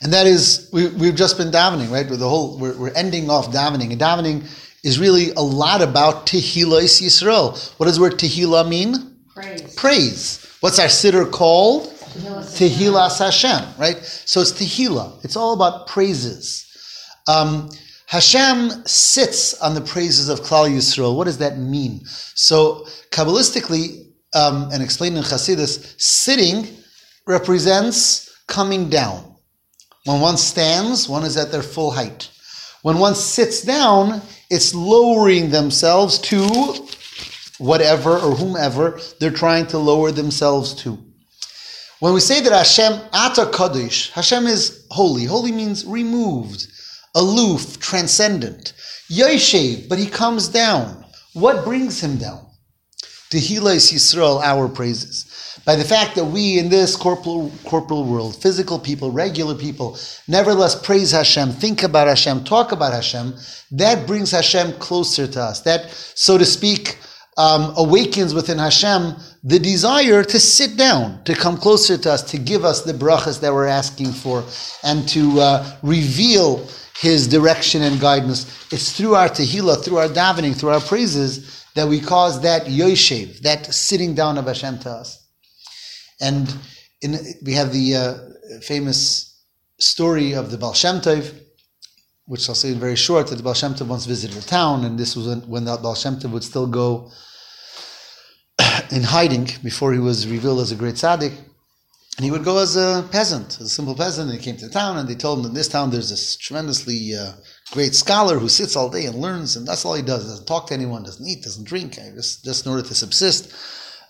and 0.05 0.13
that 0.13 0.27
is, 0.27 0.69
we, 0.71 0.89
we've 0.89 1.15
just 1.15 1.39
been 1.39 1.51
davening, 1.51 1.91
right? 1.91 2.09
With 2.09 2.21
the 2.21 2.29
whole, 2.29 2.59
we're, 2.59 2.77
we're 2.77 2.93
ending 2.93 3.31
off 3.31 3.51
davening. 3.51 3.91
And 3.91 3.99
davening 3.99 4.45
is 4.85 4.99
really 4.99 5.31
a 5.31 5.41
lot 5.41 5.81
about 5.81 6.27
Tehillah 6.27 6.83
Yisrael. 6.83 7.73
What 7.79 7.87
does 7.87 7.97
the 7.97 8.03
word 8.03 8.13
Tehillah 8.15 8.69
mean? 8.69 9.17
Praise. 9.35 9.75
Praise. 9.75 10.57
What's 10.61 10.79
our 10.79 10.89
siddur 10.89 11.31
called? 11.33 11.89
Tehillah 11.89 13.19
Hashem, 13.19 13.81
right? 13.81 13.97
So 14.05 14.43
it's 14.43 14.53
Tehillah. 14.53 15.25
It's 15.25 15.37
all 15.37 15.55
about 15.55 15.87
praises. 15.87 16.67
Um, 17.27 17.71
Hashem 18.07 18.85
sits 18.85 19.55
on 19.63 19.75
the 19.75 19.81
praises 19.81 20.29
of 20.29 20.41
Klal 20.41 20.71
Yisrael. 20.71 21.17
What 21.17 21.25
does 21.25 21.39
that 21.39 21.59
mean? 21.59 22.03
So, 22.05 22.87
Kabbalistically, 23.11 24.13
um, 24.35 24.69
and 24.71 24.83
explained 24.83 25.17
in 25.17 25.23
Chassidus, 25.23 25.99
sitting 25.99 26.69
represents 27.27 28.35
coming 28.47 28.89
down. 28.91 29.37
When 30.05 30.21
one 30.21 30.37
stands, 30.37 31.09
one 31.09 31.25
is 31.25 31.37
at 31.37 31.51
their 31.51 31.63
full 31.63 31.91
height. 31.91 32.31
When 32.83 32.99
one 32.99 33.15
sits 33.15 33.63
down, 33.63 34.21
it's 34.51 34.75
lowering 34.75 35.51
themselves 35.51 36.19
to 36.19 36.47
whatever 37.59 38.19
or 38.19 38.35
whomever 38.35 39.01
they're 39.19 39.31
trying 39.31 39.67
to 39.69 39.79
lower 39.79 40.11
themselves 40.11 40.75
to. 40.75 40.99
When 42.01 42.13
we 42.13 42.21
say 42.21 42.43
that 42.43 42.53
Hashem 42.53 43.01
Ata 43.13 43.47
Kadosh, 43.47 44.11
Hashem 44.11 44.47
is 44.47 44.87
holy. 44.91 45.25
Holy 45.25 45.53
means 45.53 45.87
removed, 45.87 46.67
aloof, 47.15 47.81
transcendent. 47.81 48.75
Yoshev, 49.11 49.89
but 49.89 49.99
he 49.99 50.07
comes 50.07 50.49
down. 50.49 51.07
What 51.33 51.65
brings 51.65 52.03
him 52.03 52.17
down? 52.17 52.47
Tehillah 53.35 53.75
is 53.75 53.91
Yisrael, 53.91 54.41
our 54.43 54.69
praises. 54.69 55.61
By 55.65 55.75
the 55.75 55.85
fact 55.85 56.15
that 56.15 56.25
we 56.25 56.57
in 56.61 56.69
this 56.69 56.95
corporal, 56.95 57.51
corporal 57.65 58.05
world, 58.05 58.41
physical 58.41 58.79
people, 58.79 59.11
regular 59.11 59.57
people, 59.57 59.99
nevertheless 60.29 60.81
praise 60.81 61.11
Hashem, 61.11 61.51
think 61.51 61.83
about 61.83 62.07
Hashem, 62.07 62.45
talk 62.45 62.71
about 62.71 62.93
Hashem, 62.93 63.35
that 63.73 64.07
brings 64.07 64.31
Hashem 64.31 64.75
closer 64.75 65.27
to 65.27 65.41
us. 65.41 65.63
That, 65.63 65.91
so 65.91 66.39
to 66.39 66.45
speak, 66.45 66.97
um, 67.37 67.75
awakens 67.77 68.35
within 68.35 68.59
Hashem 68.59 69.17
the 69.43 69.59
desire 69.59 70.23
to 70.23 70.39
sit 70.39 70.77
down, 70.77 71.25
to 71.25 71.35
come 71.35 71.57
closer 71.57 71.99
to 71.99 72.13
us, 72.13 72.23
to 72.31 72.39
give 72.39 72.65
us 72.65 72.83
the 72.83 72.93
brachas 72.93 73.41
that 73.41 73.53
we're 73.53 73.67
asking 73.67 74.13
for, 74.13 74.45
and 74.85 75.09
to 75.09 75.41
uh, 75.41 75.77
reveal 75.83 76.69
His 77.01 77.27
direction 77.27 77.83
and 77.83 78.01
guidance. 78.01 78.47
It's 78.73 78.93
through 78.93 79.17
our 79.17 79.29
tehillah, 79.29 79.85
through 79.85 79.97
our 79.97 80.09
davening, 80.09 80.57
through 80.57 80.71
our 80.71 80.81
praises 80.81 81.64
that 81.75 81.89
we 81.89 82.01
cause 82.01 82.43
that 82.43 82.67
yoshev, 82.67 83.41
that 83.41 83.73
sitting 83.75 84.15
down 84.15 84.39
of 84.39 84.47
Hashem 84.47 84.79
to 84.81 84.91
us. 84.91 85.27
And 86.21 86.55
in, 87.03 87.19
we 87.45 87.53
have 87.55 87.73
the 87.73 87.97
uh, 87.97 88.61
famous 88.61 89.43
story 89.79 90.33
of 90.33 90.51
the 90.51 90.59
Baal 90.59 90.73
Shem 90.73 91.01
Tov, 91.01 91.35
which 92.27 92.49
I'll 92.49 92.55
say 92.55 92.71
in 92.73 92.79
very 92.79 92.97
short, 92.97 93.27
that 93.29 93.37
the 93.37 93.43
Baal 93.43 93.55
Shem 93.55 93.75
Tov 93.75 93.89
once 93.89 94.07
visited 94.07 94.37
a 94.37 94.47
town, 94.47 94.85
and 94.85 94.99
this 94.99 95.17
was 95.17 95.45
when, 95.47 95.65
the 95.65 95.77
Baal 95.77 95.95
Shem 95.95 96.17
Tov 96.17 96.31
would 96.31 96.45
still 96.45 96.67
go 96.67 97.11
in 98.91 99.03
hiding 99.03 99.49
before 99.63 99.93
he 99.93 99.99
was 99.99 100.29
revealed 100.29 100.61
as 100.61 100.73
a 100.73 100.77
great 100.77 100.95
tzaddik. 100.95 101.37
And 102.17 102.25
he 102.25 102.31
would 102.31 102.45
go 102.45 102.59
as 102.59 102.77
a 102.77 103.07
peasant, 103.11 103.61
as 103.61 103.67
a 103.67 103.69
simple 103.69 103.97
peasant, 103.97 104.31
and 104.31 104.39
he 104.39 104.45
came 104.45 104.57
to 104.59 104.69
the 104.69 104.73
town, 104.73 104.99
and 104.99 105.09
they 105.09 105.17
told 105.17 105.41
him 105.41 105.47
in 105.47 105.55
this 105.55 105.67
town 105.67 105.91
there's 105.91 106.11
this 106.11 106.37
tremendously 106.37 107.13
uh, 107.17 107.33
great 107.75 107.95
scholar 107.95 108.39
who 108.39 108.49
sits 108.49 108.77
all 108.77 108.89
day 108.89 109.05
and 109.07 109.17
learns, 109.17 109.57
and 109.57 109.67
that's 109.67 109.85
all 109.85 109.95
he 109.95 110.03
does. 110.03 110.25
Doesn't 110.27 110.47
talk 110.47 110.69
to 110.69 110.75
anyone, 110.75 111.03
doesn't 111.03 111.27
eat, 111.27 111.43
doesn't 111.43 111.67
drink, 111.67 111.95
just 112.15 112.45
just 112.45 112.65
in 112.65 112.73
order 112.73 112.87
to 112.89 112.95
subsist. 112.95 113.53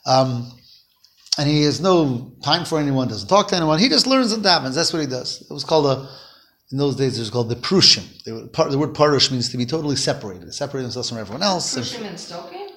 Um, 0.06 0.52
and 1.38 1.48
he 1.48 1.64
has 1.64 1.80
no 1.80 2.32
time 2.44 2.64
for 2.64 2.78
anyone, 2.78 3.08
doesn't 3.08 3.28
talk 3.28 3.48
to 3.48 3.56
anyone. 3.56 3.78
He 3.80 3.88
just 3.88 4.06
learns 4.06 4.30
and 4.32 4.44
davens. 4.44 4.74
That's 4.74 4.92
what 4.92 5.00
he 5.00 5.08
does. 5.08 5.40
It 5.40 5.52
was 5.52 5.64
called 5.64 5.86
a, 5.86 6.08
in 6.70 6.78
those 6.78 6.94
days, 6.94 7.16
it 7.16 7.22
was 7.22 7.30
called 7.30 7.48
the 7.48 7.56
prushim. 7.56 8.04
The, 8.24 8.32
word- 8.34 8.70
the 8.70 8.78
word 8.78 8.94
parush 8.94 9.30
means 9.32 9.48
to 9.48 9.56
be 9.56 9.66
totally 9.66 9.96
separated, 9.96 10.52
separate 10.54 10.82
themselves 10.82 11.08
from 11.08 11.18
everyone 11.18 11.42
else. 11.42 11.74
And- 11.76 12.06
and 12.06 12.20
Stoking? 12.20 12.68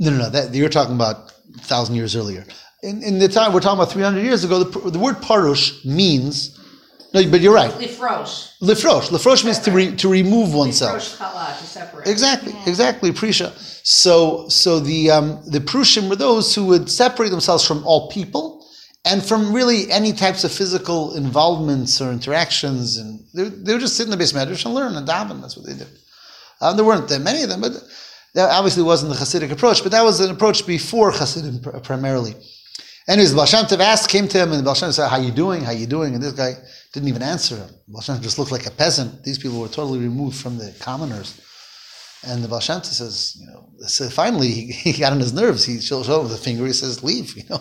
no, 0.00 0.10
no, 0.10 0.18
no. 0.18 0.30
That, 0.30 0.54
you're 0.54 0.68
talking 0.68 0.94
about 0.96 1.32
a 1.56 1.60
thousand 1.60 1.94
years 1.94 2.14
earlier. 2.14 2.44
In, 2.82 3.02
in 3.02 3.18
the 3.18 3.28
time 3.28 3.52
we're 3.54 3.60
talking 3.60 3.78
about 3.80 3.92
300 3.92 4.20
years 4.20 4.44
ago, 4.44 4.62
the, 4.64 4.90
the 4.90 4.98
word 4.98 5.16
parush 5.22 5.82
means. 5.84 6.58
No, 7.16 7.30
but 7.30 7.40
you're 7.40 7.54
right. 7.54 7.70
Lifrosh. 7.70 8.58
Lefrosh. 8.60 9.08
Lefrosh 9.08 9.42
means 9.42 9.58
to, 9.60 9.70
re, 9.70 9.96
to 9.96 10.08
remove 10.08 10.52
oneself. 10.52 11.00
Lifrosh 11.00 11.16
chala, 11.16 11.58
to 11.58 11.64
separate. 11.64 12.06
Exactly, 12.08 12.54
exactly, 12.66 13.10
Prisha. 13.10 13.56
So, 13.86 14.48
so 14.48 14.80
the 14.80 15.10
um, 15.10 15.40
the 15.46 15.60
Prushim 15.60 16.10
were 16.10 16.16
those 16.16 16.54
who 16.54 16.66
would 16.66 16.90
separate 16.90 17.30
themselves 17.30 17.66
from 17.66 17.86
all 17.86 18.10
people 18.10 18.66
and 19.06 19.24
from 19.24 19.54
really 19.54 19.90
any 19.90 20.12
types 20.12 20.44
of 20.44 20.52
physical 20.52 21.16
involvements 21.16 22.02
or 22.02 22.12
interactions, 22.12 22.98
and 22.98 23.24
they, 23.32 23.44
they 23.44 23.72
would 23.72 23.80
just 23.80 23.96
sit 23.96 24.04
in 24.04 24.10
the 24.10 24.16
beis 24.16 24.34
medrash 24.34 24.66
and 24.66 24.74
learn 24.74 24.94
and 24.96 25.08
daven. 25.08 25.40
That's 25.40 25.56
what 25.56 25.64
they 25.64 25.74
did. 25.74 25.88
Um, 26.60 26.76
there 26.76 26.84
weren't 26.84 27.08
that 27.08 27.20
many 27.20 27.44
of 27.44 27.48
them, 27.48 27.62
but 27.62 27.72
that 28.34 28.50
obviously 28.50 28.82
wasn't 28.82 29.14
the 29.14 29.18
Hasidic 29.18 29.50
approach. 29.50 29.82
But 29.82 29.92
that 29.92 30.02
was 30.02 30.20
an 30.20 30.30
approach 30.30 30.66
before 30.66 31.12
Hasidim 31.12 31.60
pr- 31.60 31.78
primarily. 31.78 32.34
Anyways, 33.08 33.30
the 33.30 33.36
Baal 33.36 33.46
Shem 33.46 33.64
Tov 33.64 33.78
asked, 33.78 34.10
came 34.10 34.26
to 34.28 34.38
him, 34.38 34.50
and 34.50 34.58
the 34.58 34.64
Baal 34.64 34.74
Shem 34.74 34.90
said, 34.92 35.08
"How 35.08 35.18
you 35.18 35.30
doing? 35.30 35.62
How 35.62 35.70
you 35.70 35.86
doing?" 35.86 36.14
And 36.14 36.22
this 36.22 36.32
guy 36.32 36.56
didn't 36.96 37.10
even 37.10 37.22
answer 37.22 37.56
him. 37.56 37.68
Baal 37.88 38.18
just 38.20 38.38
looked 38.38 38.50
like 38.50 38.64
a 38.64 38.70
peasant. 38.70 39.22
These 39.22 39.38
people 39.38 39.60
were 39.60 39.68
totally 39.68 39.98
removed 39.98 40.38
from 40.38 40.56
the 40.56 40.74
commoners. 40.80 41.38
And 42.26 42.42
the 42.42 42.48
Baal 42.48 42.62
says, 42.62 43.36
you 43.38 43.46
know, 43.46 43.68
so 43.86 44.08
finally 44.08 44.48
he, 44.48 44.72
he 44.92 44.98
got 44.98 45.12
on 45.12 45.20
his 45.20 45.34
nerves. 45.34 45.62
He 45.62 45.78
shows 45.78 46.08
over 46.08 46.26
the 46.26 46.38
finger. 46.38 46.64
He 46.64 46.72
says, 46.72 47.04
"Leave." 47.04 47.36
You 47.36 47.44
know, 47.50 47.60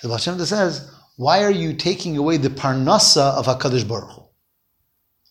the 0.00 0.08
Baal 0.08 0.18
says, 0.18 0.90
"Why 1.16 1.44
are 1.44 1.50
you 1.50 1.74
taking 1.74 2.16
away 2.16 2.38
the 2.38 2.48
parnasa 2.48 3.36
of 3.38 3.44
Hakadosh 3.44 3.86
Baruch 3.86 4.12
Hu?" 4.12 4.22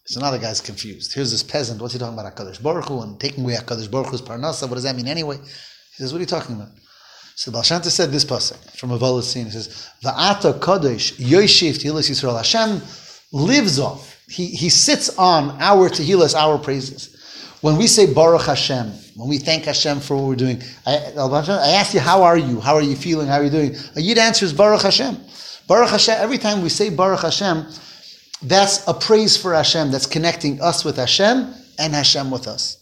So 0.06 0.20
now 0.20 0.30
the 0.30 0.38
guy's 0.38 0.62
confused. 0.62 1.16
Here's 1.16 1.32
this 1.32 1.42
peasant. 1.42 1.82
What's 1.82 1.94
he 1.94 2.00
talking 2.00 2.18
about 2.18 2.36
Hakadosh 2.36 2.62
Baruch 2.62 2.86
Hu 2.86 3.02
and 3.02 3.20
taking 3.20 3.44
away 3.46 3.56
Hakadosh 3.56 3.90
Baruch 3.90 4.12
Hu's 4.12 4.22
parnasa? 4.22 4.70
What 4.70 4.76
does 4.76 4.84
that 4.84 4.96
mean 4.96 5.08
anyway? 5.08 5.38
He 5.38 6.04
says, 6.04 6.14
"What 6.14 6.20
are 6.20 6.28
you 6.28 6.28
talking 6.28 6.56
about?" 6.56 6.70
So 7.36 7.50
the 7.50 7.56
Baal 7.56 7.64
said 7.64 8.12
this 8.12 8.26
pasuk 8.26 8.78
from 8.78 8.92
a 8.92 9.00
Volosine. 9.00 9.46
He 9.46 9.52
says, 9.52 9.90
"Va'ata 10.04 10.60
Kadosh 10.60 11.14
Yoshev 11.14 11.80
Tehillas 11.82 12.12
Yisrael." 12.12 12.38
Hashem 12.38 12.82
lives 13.38 13.80
off. 13.80 14.22
He 14.30 14.48
he 14.48 14.70
sits 14.70 15.18
on 15.18 15.56
our 15.62 15.90
Tehillas, 15.90 16.36
our 16.36 16.58
praises. 16.58 17.14
When 17.62 17.78
we 17.78 17.88
say 17.88 18.14
Baruch 18.14 18.44
Hashem, 18.44 18.92
when 19.16 19.30
we 19.30 19.38
thank 19.40 19.66
Hashem 19.66 20.00
for 20.00 20.16
what 20.16 20.26
we're 20.26 20.36
doing, 20.36 20.62
I, 20.86 21.12
I 21.18 21.72
ask 21.72 21.94
you, 21.94 22.00
how 22.00 22.24
are 22.24 22.38
you? 22.38 22.60
How 22.60 22.76
are 22.76 22.82
you 22.82 22.96
feeling? 22.96 23.28
How 23.28 23.38
are 23.38 23.44
you 23.44 23.50
doing? 23.50 23.76
A 23.96 24.02
Yid 24.02 24.18
answers 24.18 24.54
Baruch 24.54 24.84
Hashem. 24.84 25.18
Baruch 25.68 25.90
Hashem. 25.90 26.16
Every 26.20 26.38
time 26.38 26.62
we 26.62 26.70
say 26.70 26.90
Baruch 26.90 27.22
Hashem, 27.22 27.66
that's 28.44 28.88
a 28.88 28.94
praise 28.94 29.36
for 29.36 29.54
Hashem. 29.54 29.92
That's 29.92 30.06
connecting 30.06 30.62
us 30.62 30.86
with 30.86 30.98
Hashem 30.98 31.54
and 31.80 31.94
Hashem 31.94 32.30
with 32.30 32.48
us. 32.48 32.78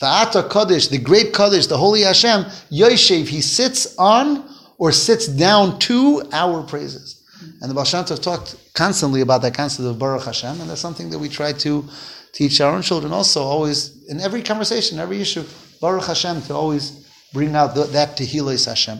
The 0.00 0.06
Ata 0.06 0.48
Kaddish, 0.50 0.88
the 0.88 0.98
great 0.98 1.34
Kaddish, 1.34 1.66
the 1.66 1.76
holy 1.76 2.02
Hashem, 2.02 2.44
Yoshev, 2.70 3.28
he 3.28 3.40
sits 3.40 3.96
on 3.98 4.48
or 4.78 4.92
sits 4.92 5.26
down 5.26 5.78
to 5.80 6.22
our 6.32 6.62
praises. 6.62 7.19
And 7.60 7.70
the 7.70 7.74
Baal 7.74 7.84
Tov 7.84 8.22
talked 8.22 8.56
constantly 8.74 9.20
about 9.20 9.42
that 9.42 9.54
concept 9.54 9.86
of 9.86 9.98
Baruch 9.98 10.24
Hashem, 10.24 10.60
and 10.60 10.70
that's 10.70 10.80
something 10.80 11.10
that 11.10 11.18
we 11.18 11.28
try 11.28 11.52
to 11.52 11.84
teach 12.32 12.60
our 12.60 12.74
own 12.74 12.82
children 12.82 13.12
also, 13.12 13.42
always, 13.42 14.04
in 14.08 14.20
every 14.20 14.42
conversation, 14.42 14.98
every 14.98 15.20
issue, 15.20 15.44
Baruch 15.80 16.04
Hashem, 16.04 16.42
to 16.42 16.54
always 16.54 17.08
bring 17.32 17.54
out 17.54 17.74
the, 17.74 17.84
that 17.84 18.16
Tehillah 18.16 18.64
Hashem. 18.64 18.98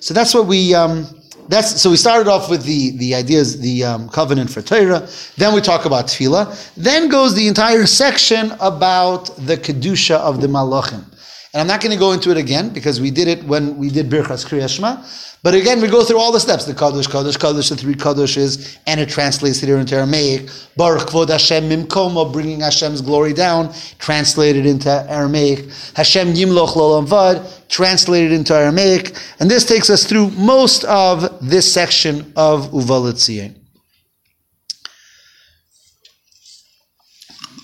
So 0.00 0.14
that's 0.14 0.34
what 0.34 0.46
we, 0.46 0.74
um, 0.74 1.06
that's, 1.48 1.80
so 1.80 1.90
we 1.90 1.96
started 1.96 2.30
off 2.30 2.48
with 2.48 2.64
the, 2.64 2.96
the 2.96 3.14
ideas, 3.14 3.60
the 3.60 3.84
um, 3.84 4.08
covenant 4.08 4.50
for 4.50 4.62
Torah, 4.62 5.08
then 5.36 5.54
we 5.54 5.60
talk 5.60 5.84
about 5.84 6.06
Tefillah, 6.06 6.74
then 6.76 7.08
goes 7.08 7.34
the 7.34 7.48
entire 7.48 7.86
section 7.86 8.52
about 8.60 9.26
the 9.36 9.56
Kedusha 9.56 10.16
of 10.16 10.40
the 10.40 10.46
Malachim. 10.46 11.04
And 11.54 11.60
I'm 11.60 11.66
not 11.66 11.82
going 11.82 11.92
to 11.92 11.98
go 11.98 12.12
into 12.12 12.30
it 12.30 12.38
again 12.38 12.70
because 12.70 12.98
we 12.98 13.10
did 13.10 13.28
it 13.28 13.44
when 13.44 13.76
we 13.76 13.90
did 13.90 14.08
Birchas 14.08 14.46
Kriya 14.46 14.74
Shema. 14.74 15.04
But 15.42 15.54
again, 15.54 15.82
we 15.82 15.88
go 15.88 16.02
through 16.02 16.18
all 16.18 16.32
the 16.32 16.40
steps: 16.40 16.64
the 16.64 16.72
Kaddish, 16.72 17.08
Kaddish, 17.08 17.36
Kaddish, 17.36 17.68
the 17.68 17.76
three 17.76 17.94
Kaddishes, 17.94 18.78
and 18.86 18.98
it 18.98 19.10
translates 19.10 19.62
it 19.62 19.66
here 19.66 19.76
into 19.76 19.94
Aramaic. 19.94 20.48
Baruch 20.78 21.08
Kvod 21.08 21.28
Hashem 21.28 21.68
Mimkomo, 21.68 22.32
bringing 22.32 22.60
Hashem's 22.60 23.02
glory 23.02 23.34
down, 23.34 23.74
translated 23.98 24.64
into 24.64 24.88
Aramaic. 25.10 25.66
Hashem 25.94 26.32
Yimloch 26.32 26.74
Lolam 26.74 27.06
Vad, 27.06 27.46
translated 27.68 28.32
into 28.32 28.54
Aramaic. 28.54 29.14
And 29.38 29.50
this 29.50 29.66
takes 29.66 29.90
us 29.90 30.04
through 30.04 30.30
most 30.30 30.84
of 30.84 31.46
this 31.46 31.70
section 31.70 32.32
of 32.34 32.70
Tzion. 32.70 33.58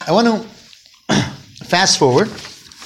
I 0.06 0.12
want 0.12 0.26
to 0.26 1.14
fast 1.64 1.98
forward 1.98 2.28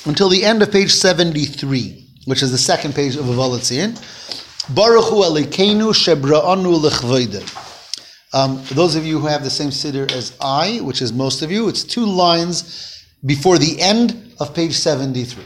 until 0.06 0.28
the 0.28 0.44
end 0.44 0.62
of 0.62 0.72
page 0.72 0.90
73, 0.92 2.08
which 2.26 2.42
is 2.42 2.50
the 2.52 2.58
second 2.58 2.94
page 2.94 3.16
of 3.16 3.26
Uva 3.26 3.42
Letzion. 3.42 3.96
Baruch 4.74 5.04
Hu 5.06 5.22
Elokeinu 5.22 5.92
shebra'anu. 5.92 7.58
Um, 8.34 8.62
for 8.62 8.74
those 8.74 8.96
of 8.96 9.04
you 9.04 9.18
who 9.18 9.26
have 9.26 9.44
the 9.44 9.50
same 9.50 9.70
siddur 9.70 10.10
as 10.12 10.36
I, 10.40 10.78
which 10.78 11.02
is 11.02 11.12
most 11.12 11.42
of 11.42 11.50
you, 11.50 11.68
it's 11.68 11.84
two 11.84 12.06
lines 12.06 13.04
before 13.24 13.58
the 13.58 13.80
end 13.80 14.34
of 14.40 14.54
page 14.54 14.74
73. 14.74 15.44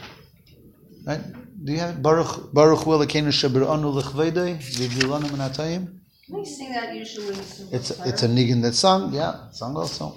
Right? 1.05 1.21
Do 1.63 1.73
you 1.73 1.79
have 1.79 1.95
it? 1.95 2.01
Baruch 2.01 2.53
Baruch 2.53 2.79
Hu 2.83 2.91
Elokeinu 2.91 3.27
shebra'anu 3.27 4.01
lechvoide. 4.01 4.57
V'vilanu 4.57 5.25
minatayim. 5.25 5.97
They 6.29 6.43
sing 6.43 6.73
that 6.73 6.93
usually. 6.93 7.35
It's 7.71 7.91
it's 7.91 8.23
a 8.23 8.27
niggin 8.27 8.61
that's 8.61 8.79
sung, 8.79 9.13
yeah, 9.13 9.49
sung 9.51 9.75
also. 9.75 10.15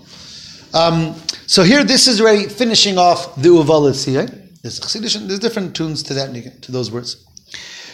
Um, 0.72 1.14
so 1.46 1.62
here, 1.62 1.83
this 1.83 2.06
is 2.06 2.20
already 2.20 2.48
finishing 2.48 2.96
off 2.96 3.35
the 3.37 3.48
Uva 3.48 3.72
Letzion. 3.72 4.61
There's 4.62 4.78
there's 4.78 5.38
different 5.38 5.74
tunes 5.74 6.02
to 6.04 6.14
that 6.14 6.62
to 6.62 6.72
those 6.72 6.90
words. 6.90 7.26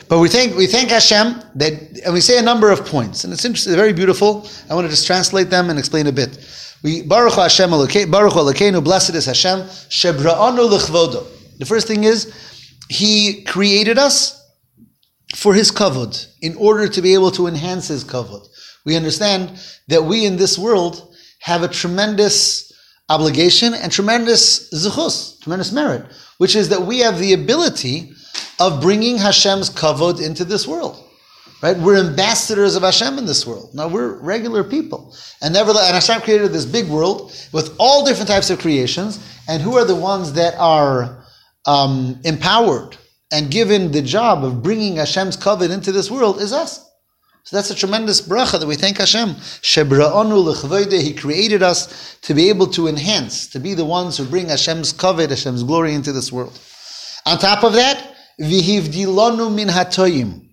But 0.08 0.20
we 0.20 0.28
thank 0.28 0.56
we 0.56 0.66
thank 0.66 0.90
Hashem 0.90 1.42
that, 1.56 1.72
and 2.04 2.12
we 2.12 2.20
say 2.20 2.38
a 2.38 2.42
number 2.42 2.70
of 2.70 2.84
points, 2.84 3.24
and 3.24 3.32
it's 3.32 3.44
interesting, 3.44 3.74
very 3.74 3.92
beautiful. 3.92 4.48
I 4.68 4.74
want 4.74 4.84
to 4.84 4.90
just 4.90 5.06
translate 5.06 5.48
them 5.48 5.70
and 5.70 5.78
explain 5.78 6.06
a 6.06 6.12
bit. 6.12 6.38
We 6.82 7.02
Baruch 7.02 7.34
Hashem 7.34 7.70
Baruch 7.70 7.90
Elokeinu, 8.34 8.84
blessed 8.84 9.14
is 9.14 9.26
Hashem, 9.26 9.60
Shebra'anu 9.60 10.68
lechvodo. 10.68 11.58
The 11.58 11.64
first 11.64 11.86
thing 11.86 12.04
is, 12.04 12.32
He 12.88 13.42
created 13.44 13.98
us 13.98 14.44
for 15.34 15.54
His 15.54 15.72
kavod, 15.72 16.26
in 16.42 16.54
order 16.56 16.88
to 16.88 17.02
be 17.02 17.14
able 17.14 17.30
to 17.32 17.46
enhance 17.46 17.88
His 17.88 18.04
kavod. 18.04 18.46
We 18.84 18.96
understand 18.96 19.58
that 19.88 20.04
we 20.04 20.26
in 20.26 20.36
this 20.36 20.58
world 20.58 21.14
have 21.40 21.62
a 21.62 21.68
tremendous 21.68 22.65
obligation 23.08 23.74
and 23.74 23.92
tremendous 23.92 24.70
zuchus, 24.72 25.40
tremendous 25.40 25.72
merit, 25.72 26.04
which 26.38 26.56
is 26.56 26.68
that 26.70 26.82
we 26.82 27.00
have 27.00 27.18
the 27.18 27.32
ability 27.32 28.12
of 28.58 28.80
bringing 28.80 29.18
Hashem's 29.18 29.70
kavod 29.70 30.24
into 30.24 30.44
this 30.44 30.66
world. 30.66 31.02
Right? 31.62 31.76
We're 31.76 31.98
ambassadors 31.98 32.76
of 32.76 32.82
Hashem 32.82 33.16
in 33.16 33.24
this 33.24 33.46
world. 33.46 33.70
Now 33.74 33.88
we're 33.88 34.18
regular 34.20 34.62
people. 34.62 35.16
And 35.40 35.54
nevertheless, 35.54 35.86
and 35.86 35.94
Hashem 35.94 36.20
created 36.20 36.52
this 36.52 36.66
big 36.66 36.86
world 36.86 37.32
with 37.52 37.74
all 37.78 38.04
different 38.04 38.28
types 38.28 38.50
of 38.50 38.58
creations. 38.58 39.24
And 39.48 39.62
who 39.62 39.76
are 39.76 39.84
the 39.84 39.94
ones 39.94 40.34
that 40.34 40.54
are 40.58 41.24
um, 41.64 42.20
empowered 42.24 42.98
and 43.32 43.50
given 43.50 43.90
the 43.90 44.02
job 44.02 44.44
of 44.44 44.62
bringing 44.62 44.96
Hashem's 44.96 45.36
kavod 45.36 45.70
into 45.70 45.92
this 45.92 46.10
world 46.10 46.40
is 46.40 46.52
us. 46.52 46.86
So 47.46 47.54
that's 47.54 47.70
a 47.70 47.76
tremendous 47.76 48.20
bracha 48.20 48.58
that 48.58 48.66
we 48.66 48.74
thank 48.74 48.98
Hashem. 48.98 49.28
Shebra'onu 49.62 50.52
lechvoide, 50.52 51.00
He 51.00 51.14
created 51.14 51.62
us 51.62 52.18
to 52.22 52.34
be 52.34 52.48
able 52.48 52.66
to 52.72 52.88
enhance, 52.88 53.46
to 53.50 53.60
be 53.60 53.72
the 53.74 53.84
ones 53.84 54.16
who 54.16 54.24
bring 54.24 54.48
Hashem's 54.48 54.92
kavod, 54.92 55.30
Hashem's 55.30 55.62
glory 55.62 55.94
into 55.94 56.12
this 56.12 56.32
world. 56.32 56.58
On 57.24 57.38
top 57.38 57.62
of 57.62 57.74
that, 57.74 58.16
vihivdilonu 58.40 59.54
min 59.54 59.68
hatoyim. 59.68 60.48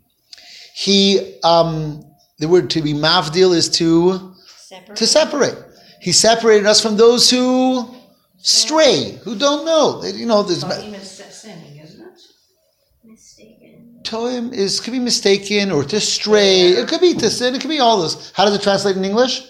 He, 0.76 1.40
um, 1.44 2.06
the 2.38 2.48
word 2.48 2.70
to 2.70 2.82
be 2.84 2.94
mavdil 2.94 3.56
is 3.56 3.70
to 3.70 4.36
Separate. 4.46 4.96
to 4.96 5.08
separate. 5.08 5.58
He 6.00 6.12
separated 6.12 6.68
us 6.68 6.80
from 6.80 6.96
those 6.98 7.28
who 7.28 7.90
stray, 8.38 9.20
who 9.24 9.36
don't 9.36 9.66
know. 9.66 10.04
You 10.04 10.28
know, 10.28 10.44
there's 10.44 10.64
Toim 10.64 10.94
is 10.94 11.10
sinning, 11.10 11.80
isn't 11.80 12.02
it? 12.02 12.22
Mistaken. 13.04 13.93
Toim 14.04 14.54
is 14.54 14.80
could 14.80 14.92
be 14.92 15.00
mistaken 15.00 15.72
or 15.72 15.84
to 15.86 16.00
stray. 16.00 16.68
It 16.70 16.88
could 16.88 17.02
be 17.02 17.14
to 17.16 17.30
sin. 17.30 17.56
It 17.56 17.62
could 17.62 17.70
be 17.70 17.80
all 17.80 18.02
this. 18.02 18.32
How 18.36 18.46
does 18.46 18.56
it 18.56 18.62
translate 18.62 18.96
in 18.98 19.06
English? 19.06 19.42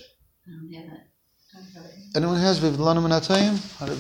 Yeah, 0.68 0.82
that- 0.82 2.16
Anyone 2.16 2.40
has 2.40 2.60
vivlanum 2.60 3.06
and 3.06 3.14
atoyim? 3.14 3.56
How 3.80 3.86
do- 3.88 3.98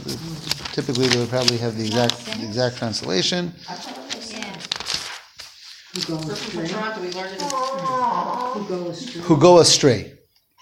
Typically, 0.74 1.08
they 1.08 1.20
would 1.20 1.30
probably 1.30 1.58
have 1.58 1.78
the 1.78 1.86
exact 1.86 2.26
the 2.26 2.46
exact 2.46 2.78
translation. 2.78 3.54
I 3.70 3.74
thought 3.76 3.98
it 3.98 4.16
was. 4.16 4.32
Yeah. 4.34 4.58
Who 5.94 6.02
go 6.02 6.18
For, 6.18 6.36
for 6.36 6.62
astray? 6.64 6.68
Toronto, 6.68 7.02
we 7.02 7.12
learned 7.12 7.34
it. 7.36 7.42
Who 7.42 8.68
go 8.68 8.90
astray? 8.90 9.22
Who 9.22 9.38
go 9.38 9.60
astray. 9.60 10.14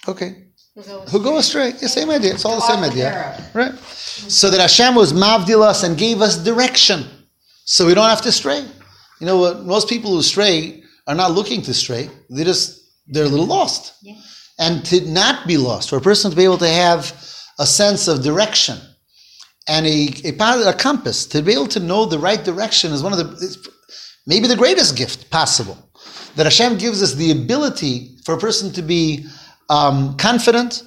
Okay. 0.08 0.32
Who 0.76 0.84
go 0.84 1.02
who 1.12 1.24
go 1.24 1.38
astray. 1.38 1.70
Yeah, 1.82 1.88
same 1.88 2.10
idea. 2.10 2.34
It's 2.34 2.46
all 2.46 2.56
the 2.56 2.68
same 2.74 2.84
idea. 2.84 3.42
Right. 3.54 3.74
So 3.80 4.50
that 4.50 4.60
Hashem 4.60 4.96
was 4.96 5.14
mavdil 5.14 5.62
us 5.64 5.84
and 5.84 5.98
gave 5.98 6.22
us 6.22 6.38
direction. 6.38 7.06
So 7.66 7.86
we 7.88 7.94
don't 7.94 8.10
have 8.10 8.22
to 8.24 8.32
stray. 8.32 8.66
You 9.22 9.28
know 9.28 9.38
what? 9.38 9.66
Most 9.66 9.88
people 9.88 10.10
who 10.12 10.24
stray 10.24 10.82
are 11.06 11.14
not 11.14 11.32
looking 11.32 11.62
to 11.62 11.74
stray. 11.76 12.10
They 12.32 12.44
just 12.44 12.82
they're 13.08 13.26
a 13.26 13.30
little 13.30 13.46
lost. 13.46 13.94
Yeah. 14.02 14.16
And 14.58 14.84
to 14.86 15.02
not 15.02 15.48
be 15.48 15.58
lost, 15.58 15.90
for 15.90 15.98
a 15.98 16.02
person 16.02 16.32
to 16.32 16.38
be 16.38 16.44
able 16.44 16.58
to 16.58 16.68
have 16.68 17.12
a 17.60 17.66
sense 17.66 18.08
of 18.08 18.24
direction 18.24 18.80
and 19.68 19.86
a, 19.86 20.10
a, 20.26 20.70
a 20.70 20.74
compass, 20.74 21.28
to 21.28 21.44
be 21.44 21.54
able 21.54 21.68
to 21.68 21.80
know 21.80 22.06
the 22.06 22.18
right 22.18 22.44
direction 22.44 22.92
is 22.92 23.04
one 23.04 23.14
of 23.14 23.20
the 23.20 23.72
maybe 24.26 24.48
the 24.48 24.56
greatest 24.56 24.98
gift 24.98 25.30
possible. 25.30 25.78
That 26.36 26.48
Hashem 26.48 26.80
gives 26.80 27.04
us 27.04 27.14
the 27.14 27.32
ability 27.32 28.18
for 28.26 28.34
a 28.34 28.40
person 28.40 28.72
to 28.74 28.82
be 28.82 29.26
um, 29.70 30.18
confident 30.18 30.84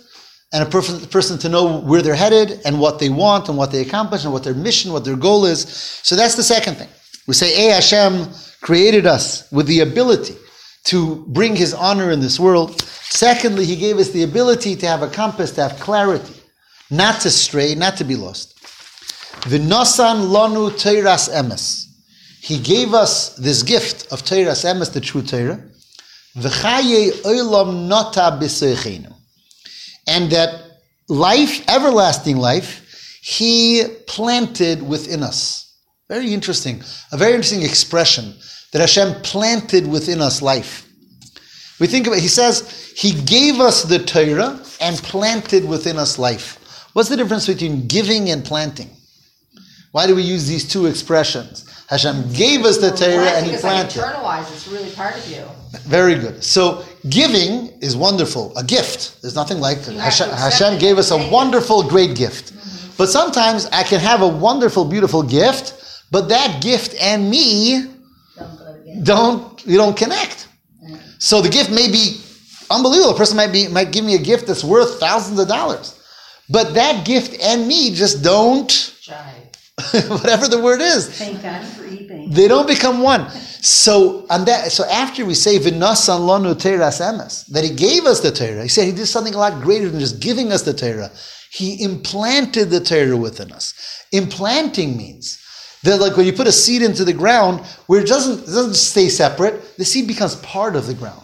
and 0.52 0.64
a 0.64 0.66
person, 0.66 1.06
person 1.06 1.38
to 1.38 1.48
know 1.48 1.80
where 1.80 2.02
they're 2.02 2.16
headed 2.16 2.62
and 2.64 2.80
what 2.80 2.98
they 2.98 3.10
want 3.10 3.48
and 3.48 3.56
what 3.56 3.70
they 3.70 3.82
accomplish 3.82 4.24
and 4.24 4.32
what 4.32 4.42
their 4.42 4.54
mission, 4.54 4.92
what 4.92 5.04
their 5.04 5.16
goal 5.16 5.44
is. 5.44 5.68
So 6.02 6.16
that's 6.16 6.34
the 6.34 6.42
second 6.42 6.76
thing. 6.76 6.88
We 7.26 7.34
say, 7.34 7.54
Hey, 7.54 7.68
Hashem 7.68 8.28
created 8.60 9.06
us 9.06 9.50
with 9.50 9.66
the 9.66 9.80
ability 9.80 10.36
to 10.84 11.24
bring 11.28 11.56
His 11.56 11.72
honor 11.72 12.10
in 12.10 12.20
this 12.20 12.38
world. 12.38 12.80
Secondly, 12.82 13.64
He 13.64 13.76
gave 13.76 13.98
us 13.98 14.10
the 14.10 14.22
ability 14.22 14.76
to 14.76 14.86
have 14.86 15.02
a 15.02 15.08
compass, 15.08 15.52
to 15.52 15.68
have 15.68 15.80
clarity, 15.80 16.34
not 16.90 17.20
to 17.22 17.30
stray, 17.30 17.74
not 17.74 17.96
to 17.96 18.04
be 18.04 18.16
lost. 18.16 18.58
V'nosan 19.42 20.28
lanu 20.28 20.70
teiras 20.70 21.30
emes. 21.30 21.86
He 22.40 22.58
gave 22.58 22.92
us 22.92 23.36
this 23.36 23.62
gift 23.62 24.12
of 24.12 24.22
teiras 24.22 24.64
emes, 24.64 24.92
the 24.92 25.00
true 25.00 25.22
Torah. 25.22 25.62
V'chaye 26.36 27.10
olam 27.22 27.88
nota 27.88 28.38
b'seichenu. 28.40 29.12
And 30.06 30.30
that 30.30 30.60
life, 31.08 31.66
everlasting 31.68 32.36
life, 32.36 33.20
He 33.22 33.84
planted 34.06 34.82
within 34.82 35.22
us. 35.22 35.63
Very 36.14 36.32
interesting. 36.32 36.80
A 37.10 37.16
very 37.16 37.32
interesting 37.32 37.62
expression 37.62 38.34
that 38.70 38.78
Hashem 38.80 39.20
planted 39.22 39.84
within 39.84 40.20
us 40.20 40.40
life. 40.40 40.88
We 41.80 41.88
think 41.88 42.06
about, 42.06 42.20
He 42.20 42.28
says, 42.28 42.92
He 42.96 43.20
gave 43.22 43.58
us 43.58 43.82
the 43.82 43.98
Torah 43.98 44.60
and 44.80 44.96
planted 44.98 45.68
within 45.68 45.98
us 45.98 46.16
life. 46.16 46.88
What's 46.92 47.08
the 47.08 47.16
difference 47.16 47.48
between 47.48 47.88
giving 47.88 48.30
and 48.30 48.44
planting? 48.44 48.90
Why 49.90 50.06
do 50.06 50.14
we 50.14 50.22
use 50.22 50.46
these 50.46 50.68
two 50.68 50.86
expressions? 50.86 51.68
Hashem 51.88 52.32
gave 52.32 52.64
us 52.64 52.78
the 52.78 52.92
Torah 52.92 53.30
and 53.30 53.44
He 53.46 53.50
Because 53.50 53.64
like 53.64 53.90
planted. 53.90 54.00
internalized, 54.00 54.52
it's 54.52 54.68
really 54.68 54.90
part 54.92 55.16
of 55.16 55.28
you. 55.28 55.42
Very 55.80 56.14
good. 56.14 56.44
So 56.44 56.84
giving 57.08 57.76
is 57.80 57.96
wonderful, 57.96 58.56
a 58.56 58.62
gift. 58.62 59.20
There's 59.20 59.34
nothing 59.34 59.58
like 59.58 59.84
Hashem, 59.84 60.30
Hashem 60.30 60.78
gave 60.78 60.96
us 60.96 61.10
a 61.10 61.18
wonderful, 61.28 61.82
great 61.82 62.14
gift. 62.14 62.52
Mm-hmm. 62.54 62.92
But 62.98 63.08
sometimes 63.08 63.66
I 63.72 63.82
can 63.82 63.98
have 63.98 64.22
a 64.22 64.28
wonderful, 64.28 64.84
beautiful 64.84 65.24
gift, 65.24 65.80
but 66.14 66.28
that 66.28 66.62
gift 66.62 66.94
and 67.00 67.28
me 67.28 67.90
Don't 68.36 69.04
don't 69.10 69.66
you 69.66 69.76
don't 69.82 69.96
connect. 69.96 70.46
So 71.18 71.42
the 71.42 71.48
gift 71.48 71.70
may 71.80 71.88
be 71.90 72.04
unbelievable. 72.70 73.14
A 73.16 73.18
person 73.22 73.36
might 73.36 73.52
be 73.58 73.66
might 73.66 73.90
give 73.90 74.04
me 74.04 74.14
a 74.14 74.22
gift 74.30 74.46
that's 74.46 74.62
worth 74.62 75.00
thousands 75.00 75.38
of 75.40 75.48
dollars, 75.48 75.86
but 76.48 76.74
that 76.74 77.04
gift 77.04 77.32
and 77.42 77.66
me 77.66 77.80
just 78.02 78.22
don't. 78.22 78.70
Jive. 78.70 79.40
whatever 80.18 80.46
the 80.46 80.60
word 80.60 80.80
is, 80.80 81.02
Thank 81.18 81.42
God 81.42 81.66
for 81.66 81.82
eBay. 81.82 82.32
they 82.32 82.46
don't 82.46 82.68
become 82.68 83.02
one. 83.02 83.28
So 83.30 84.24
on 84.30 84.44
that, 84.44 84.70
so 84.70 84.84
after 84.84 85.26
we 85.26 85.34
say 85.34 85.58
v'nasan 85.58 86.20
lanu 86.28 86.54
teras 86.54 87.00
emes, 87.00 87.44
that 87.48 87.64
he 87.64 87.70
gave 87.74 88.04
us 88.04 88.20
the 88.20 88.30
Torah, 88.30 88.62
he 88.62 88.68
said 88.68 88.84
he 88.86 88.92
did 88.92 89.06
something 89.06 89.34
a 89.34 89.38
lot 89.46 89.60
greater 89.66 89.88
than 89.90 89.98
just 89.98 90.20
giving 90.20 90.52
us 90.52 90.62
the 90.62 90.74
Torah. 90.74 91.10
He 91.50 91.82
implanted 91.82 92.70
the 92.70 92.82
Torah 92.90 93.16
within 93.16 93.50
us. 93.50 93.74
Implanting 94.12 94.96
means 94.96 95.40
that 95.84 96.00
like 96.00 96.16
when 96.16 96.26
you 96.26 96.32
put 96.32 96.46
a 96.46 96.52
seed 96.52 96.82
into 96.82 97.04
the 97.04 97.12
ground, 97.12 97.60
where 97.86 98.00
it 98.00 98.08
doesn't, 98.08 98.42
it 98.42 98.52
doesn't 98.52 98.74
stay 98.74 99.08
separate, 99.08 99.76
the 99.76 99.84
seed 99.84 100.08
becomes 100.08 100.36
part 100.36 100.76
of 100.76 100.86
the 100.86 100.94
ground. 100.94 101.22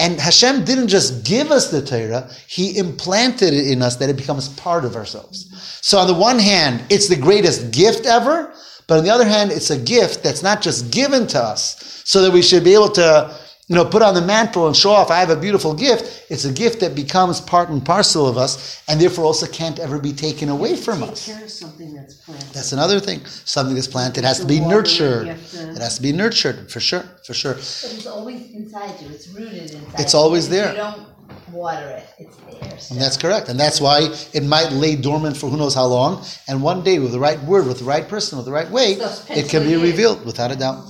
And 0.00 0.18
Hashem 0.18 0.64
didn't 0.64 0.88
just 0.88 1.24
give 1.24 1.52
us 1.52 1.70
the 1.70 1.80
Torah, 1.80 2.28
He 2.48 2.76
implanted 2.78 3.54
it 3.54 3.68
in 3.68 3.80
us 3.80 3.96
that 3.96 4.10
it 4.10 4.16
becomes 4.16 4.48
part 4.48 4.84
of 4.84 4.96
ourselves. 4.96 5.48
So, 5.82 5.98
on 5.98 6.08
the 6.08 6.14
one 6.14 6.38
hand, 6.38 6.82
it's 6.90 7.08
the 7.08 7.16
greatest 7.16 7.70
gift 7.70 8.06
ever, 8.06 8.52
but 8.88 8.98
on 8.98 9.04
the 9.04 9.10
other 9.10 9.24
hand, 9.24 9.52
it's 9.52 9.70
a 9.70 9.78
gift 9.78 10.22
that's 10.22 10.42
not 10.42 10.62
just 10.62 10.90
given 10.90 11.26
to 11.28 11.38
us 11.38 12.02
so 12.04 12.22
that 12.22 12.32
we 12.32 12.42
should 12.42 12.64
be 12.64 12.74
able 12.74 12.90
to 12.90 13.34
you 13.68 13.74
know, 13.74 13.84
put 13.84 14.02
on 14.02 14.12
the 14.14 14.20
mantle 14.20 14.66
and 14.66 14.76
show 14.76 14.90
off, 14.90 15.10
I 15.10 15.18
have 15.20 15.30
a 15.30 15.36
beautiful 15.36 15.72
gift. 15.74 16.26
It's 16.30 16.44
a 16.44 16.52
gift 16.52 16.80
that 16.80 16.94
becomes 16.94 17.40
part 17.40 17.70
and 17.70 17.84
parcel 17.84 18.26
of 18.28 18.36
us 18.36 18.82
and 18.88 19.00
therefore 19.00 19.24
also 19.24 19.46
can't 19.46 19.78
ever 19.78 19.98
be 19.98 20.12
taken 20.12 20.50
away 20.50 20.76
from 20.76 21.00
Take 21.00 21.10
us. 21.12 21.26
care 21.26 21.42
of 21.44 21.50
something 21.50 21.94
that's 21.94 22.14
planted. 22.14 22.46
That's 22.52 22.72
another 22.72 23.00
thing. 23.00 23.24
Something 23.24 23.74
that's 23.74 23.86
planted 23.88 24.24
has 24.24 24.40
to 24.40 24.46
be 24.46 24.60
water 24.60 24.76
nurtured. 24.76 25.26
to- 25.26 25.32
uh, 25.32 25.72
It 25.72 25.78
has 25.80 25.96
to 25.96 26.02
be 26.02 26.12
nurtured, 26.12 26.70
for 26.70 26.80
sure, 26.80 27.04
for 27.26 27.32
sure. 27.32 27.54
But 27.54 27.62
it's 27.94 28.06
always 28.06 28.50
inside 28.52 29.00
you. 29.00 29.08
It's 29.08 29.28
rooted 29.28 29.70
inside. 29.70 29.98
It's 30.00 30.12
you. 30.12 30.18
always 30.20 30.48
there. 30.50 30.70
You 30.72 30.76
don't 30.76 31.06
water 31.50 31.88
it. 31.88 32.06
It's 32.18 32.36
there. 32.36 32.78
And 32.90 33.00
that's 33.00 33.16
correct. 33.16 33.48
And 33.48 33.58
that's 33.58 33.80
why 33.80 34.12
it 34.34 34.44
might 34.44 34.72
lay 34.72 34.94
dormant 34.96 35.38
for 35.38 35.48
who 35.48 35.56
knows 35.56 35.74
how 35.74 35.86
long. 35.86 36.22
And 36.48 36.62
one 36.62 36.82
day, 36.82 36.98
with 36.98 37.12
the 37.12 37.20
right 37.20 37.40
word, 37.44 37.66
with 37.66 37.78
the 37.78 37.84
right 37.86 38.06
person, 38.06 38.36
with 38.36 38.44
the 38.44 38.52
right 38.52 38.70
way, 38.70 38.96
So 38.96 39.10
it 39.30 39.48
can 39.48 39.62
be 39.62 39.76
revealed 39.76 40.26
without 40.26 40.50
a 40.52 40.56
doubt. 40.56 40.84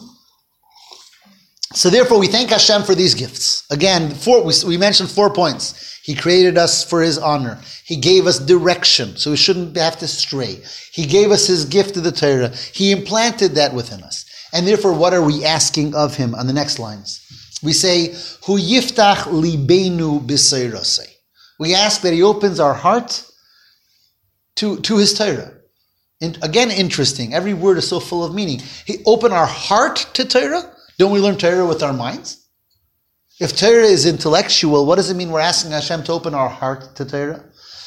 So, 1.74 1.90
therefore, 1.90 2.20
we 2.20 2.28
thank 2.28 2.50
Hashem 2.50 2.84
for 2.84 2.94
these 2.94 3.14
gifts. 3.14 3.66
Again, 3.70 4.14
four, 4.14 4.44
we, 4.44 4.52
we 4.66 4.78
mentioned 4.78 5.10
four 5.10 5.32
points. 5.32 5.98
He 6.04 6.14
created 6.14 6.56
us 6.56 6.84
for 6.88 7.02
His 7.02 7.18
honor. 7.18 7.60
He 7.84 7.96
gave 7.96 8.26
us 8.26 8.38
direction, 8.38 9.16
so 9.16 9.32
we 9.32 9.36
shouldn't 9.36 9.76
have 9.76 9.98
to 9.98 10.06
stray. 10.06 10.62
He 10.92 11.04
gave 11.06 11.32
us 11.32 11.46
His 11.48 11.64
gift 11.64 11.96
of 11.96 12.04
the 12.04 12.12
Torah. 12.12 12.50
He 12.72 12.92
implanted 12.92 13.56
that 13.56 13.74
within 13.74 14.02
us. 14.02 14.24
And 14.52 14.68
therefore, 14.68 14.92
what 14.92 15.14
are 15.14 15.22
we 15.22 15.44
asking 15.44 15.96
of 15.96 16.14
Him 16.14 16.34
on 16.34 16.46
the 16.46 16.52
next 16.52 16.78
lines? 16.78 17.20
We 17.62 17.72
say, 17.72 18.08
Hu 18.44 18.58
yiftach 18.58 19.24
libenu 19.24 20.24
b'seirosei. 20.24 21.08
We 21.58 21.74
ask 21.74 22.02
that 22.02 22.12
He 22.12 22.22
opens 22.22 22.60
our 22.60 22.74
heart 22.74 23.24
to, 24.56 24.78
to 24.80 24.98
His 24.98 25.14
Torah. 25.14 25.54
In, 26.20 26.36
again, 26.42 26.70
interesting. 26.70 27.34
Every 27.34 27.54
word 27.54 27.78
is 27.78 27.88
so 27.88 27.98
full 27.98 28.24
of 28.24 28.32
meaning. 28.32 28.60
He 28.86 29.02
open 29.06 29.32
our 29.32 29.46
heart 29.46 30.06
to 30.14 30.24
Torah. 30.24 30.70
Don't 30.98 31.12
we 31.12 31.20
learn 31.20 31.36
Torah 31.36 31.66
with 31.66 31.82
our 31.82 31.92
minds? 31.92 32.46
If 33.40 33.56
Torah 33.56 33.84
is 33.84 34.06
intellectual, 34.06 34.86
what 34.86 34.96
does 34.96 35.10
it 35.10 35.16
mean 35.16 35.30
we're 35.30 35.40
asking 35.40 35.72
Hashem 35.72 36.04
to 36.04 36.12
open 36.12 36.34
our 36.34 36.48
heart 36.48 36.94
to 36.96 37.04
Torah? 37.04 37.44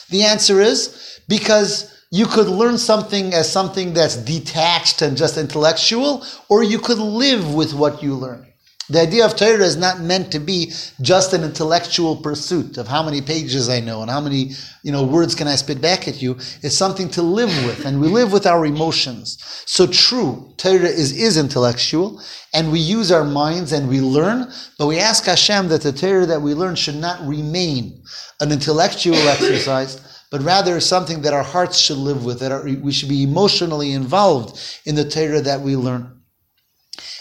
The 0.10 0.24
answer 0.24 0.60
is 0.60 1.22
because 1.28 2.06
you 2.12 2.26
could 2.26 2.48
learn 2.48 2.78
something 2.78 3.34
as 3.34 3.52
something 3.52 3.94
that's 3.94 4.16
detached 4.16 5.02
and 5.02 5.18
just 5.18 5.38
intellectual, 5.38 6.26
or 6.50 6.64
you 6.64 6.80
could 6.80 7.00
live 7.00 7.54
with 7.54 7.74
what 7.74 8.02
you 8.04 8.16
learn. 8.16 8.46
The 8.90 9.02
idea 9.02 9.26
of 9.26 9.36
Torah 9.36 9.66
is 9.66 9.76
not 9.76 10.00
meant 10.00 10.32
to 10.32 10.40
be 10.40 10.72
just 11.02 11.34
an 11.34 11.44
intellectual 11.44 12.16
pursuit 12.16 12.78
of 12.78 12.88
how 12.88 13.04
many 13.04 13.22
pages 13.22 13.68
I 13.68 13.82
know 13.82 14.02
and 14.02 14.10
how 14.10 14.22
many 14.22 14.52
you 14.82 14.94
know 14.94 15.04
words 15.04 15.36
can 15.36 15.48
I 15.48 15.56
spit 15.56 15.82
back 15.82 16.08
at 16.08 16.22
you. 16.22 16.36
It's 16.64 16.78
something 16.78 17.10
to 17.10 17.22
live 17.22 17.50
with, 17.66 17.86
and 17.86 18.00
we 18.00 18.08
live 18.08 18.32
with 18.32 18.48
our 18.48 18.66
emotions. 18.66 19.38
So 19.66 19.88
true, 19.88 20.54
Torah 20.56 20.88
is, 20.88 21.12
is 21.12 21.38
intellectual, 21.38 22.22
and 22.54 22.72
we 22.72 22.80
use 22.80 23.12
our 23.12 23.26
minds 23.26 23.74
and 23.74 23.90
we 23.90 24.00
learn, 24.00 24.52
but 24.80 24.88
we 24.88 25.00
ask 25.00 25.26
Hashem 25.26 25.68
that 25.68 25.82
the 25.82 25.92
Torah 25.92 26.26
that 26.26 26.42
we 26.42 26.54
learn 26.54 26.76
should 26.76 26.96
not 26.96 27.20
remain 27.28 28.02
an 28.40 28.54
intellectual 28.54 29.18
exercise, 29.28 30.24
but 30.32 30.42
rather 30.42 30.80
something 30.80 31.22
that 31.24 31.34
our 31.34 31.44
hearts 31.44 31.78
should 31.78 31.98
live 31.98 32.24
with, 32.24 32.40
that 32.40 32.54
our, 32.54 32.64
we 32.64 32.94
should 32.94 33.10
be 33.10 33.24
emotionally 33.24 33.92
involved 33.92 34.58
in 34.86 34.96
the 34.96 35.10
Torah 35.10 35.42
that 35.42 35.60
we 35.60 35.76
learn. 35.76 36.22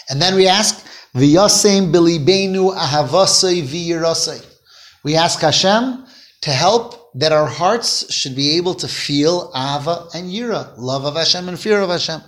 And 0.09 0.21
then 0.21 0.35
we 0.35 0.47
ask, 0.47 0.85
We 5.03 5.15
ask 5.15 5.39
Hashem 5.39 6.05
to 6.41 6.51
help 6.51 7.11
that 7.15 7.31
our 7.31 7.47
hearts 7.47 8.13
should 8.13 8.35
be 8.35 8.57
able 8.57 8.75
to 8.75 8.87
feel 8.87 9.51
ava 9.55 10.09
and 10.13 10.29
yira, 10.29 10.71
love 10.77 11.05
of 11.05 11.15
Hashem 11.15 11.49
and 11.49 11.59
fear 11.59 11.81
of 11.81 11.89
Hashem. 11.89 12.21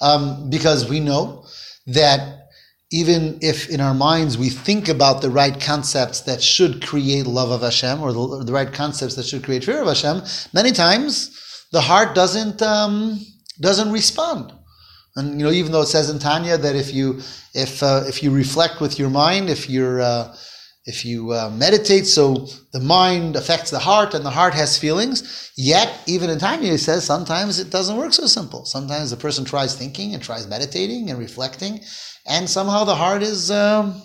Um, 0.00 0.50
because 0.50 0.88
we 0.88 0.98
know 0.98 1.46
that 1.86 2.48
even 2.90 3.38
if 3.42 3.70
in 3.70 3.80
our 3.80 3.94
minds 3.94 4.36
we 4.36 4.48
think 4.50 4.88
about 4.88 5.22
the 5.22 5.30
right 5.30 5.60
concepts 5.60 6.22
that 6.22 6.42
should 6.42 6.84
create 6.84 7.26
love 7.26 7.52
of 7.52 7.62
Hashem 7.62 8.02
or 8.02 8.12
the, 8.12 8.18
or 8.18 8.42
the 8.42 8.52
right 8.52 8.72
concepts 8.72 9.14
that 9.14 9.26
should 9.26 9.44
create 9.44 9.62
fear 9.62 9.80
of 9.82 9.86
Hashem, 9.86 10.22
many 10.52 10.72
times 10.72 11.66
the 11.70 11.80
heart 11.80 12.16
doesn't 12.16 12.60
um, 12.60 13.20
doesn't 13.60 13.92
respond. 13.92 14.52
And 15.16 15.40
you 15.40 15.46
know, 15.46 15.52
even 15.52 15.72
though 15.72 15.80
it 15.82 15.86
says 15.86 16.10
in 16.10 16.18
Tanya 16.18 16.58
that 16.58 16.76
if 16.76 16.92
you 16.92 17.20
if 17.54 17.82
uh, 17.82 18.04
if 18.06 18.22
you 18.22 18.30
reflect 18.30 18.80
with 18.80 18.98
your 18.98 19.10
mind, 19.10 19.48
if 19.48 19.68
you're 19.68 20.00
uh, 20.00 20.36
if 20.84 21.04
you 21.04 21.32
uh, 21.32 21.50
meditate, 21.50 22.06
so 22.06 22.46
the 22.72 22.80
mind 22.80 23.34
affects 23.34 23.70
the 23.70 23.78
heart, 23.78 24.14
and 24.14 24.24
the 24.24 24.30
heart 24.30 24.54
has 24.54 24.78
feelings. 24.78 25.50
Yet, 25.56 25.90
even 26.06 26.30
in 26.30 26.38
Tanya, 26.38 26.74
it 26.74 26.78
says 26.78 27.04
sometimes 27.04 27.58
it 27.58 27.70
doesn't 27.70 27.96
work 27.96 28.12
so 28.12 28.26
simple. 28.26 28.66
Sometimes 28.66 29.10
the 29.10 29.16
person 29.16 29.44
tries 29.44 29.74
thinking 29.74 30.14
and 30.14 30.22
tries 30.22 30.46
meditating 30.46 31.10
and 31.10 31.18
reflecting, 31.18 31.80
and 32.26 32.48
somehow 32.48 32.84
the 32.84 32.94
heart 32.94 33.22
is 33.22 33.50
um, 33.50 34.00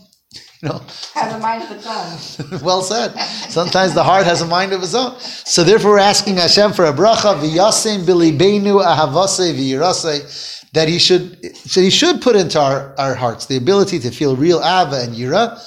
You 0.61 0.69
know, 0.69 0.81
has 1.15 1.33
a 1.33 1.39
mind 1.39 1.63
of 1.63 1.71
its 1.71 1.87
own. 1.87 2.61
well 2.63 2.83
said. 2.83 3.17
Sometimes 3.49 3.95
the 3.95 4.03
heart 4.03 4.25
has 4.25 4.41
a 4.41 4.45
mind 4.45 4.73
of 4.73 4.83
its 4.83 4.93
own. 4.93 5.19
So 5.19 5.63
therefore, 5.63 5.91
we're 5.91 5.99
asking 5.99 6.37
Hashem 6.37 6.73
for 6.73 6.85
a 6.85 6.93
bracha 6.93 7.35
v'yasim 7.35 8.05
bilibeinu 8.05 8.85
ahavase 8.85 9.55
v'yirase 9.55 10.50
that 10.73 10.87
He 10.87 10.99
should 10.99 11.41
that 11.41 11.81
He 11.81 11.89
should 11.89 12.21
put 12.21 12.35
into 12.35 12.59
our, 12.59 12.95
our 12.97 13.15
hearts 13.15 13.45
the 13.45 13.57
ability 13.57 13.99
to 13.99 14.11
feel 14.11 14.35
real 14.35 14.59
ava 14.59 15.01
and 15.01 15.15
yira, 15.15 15.59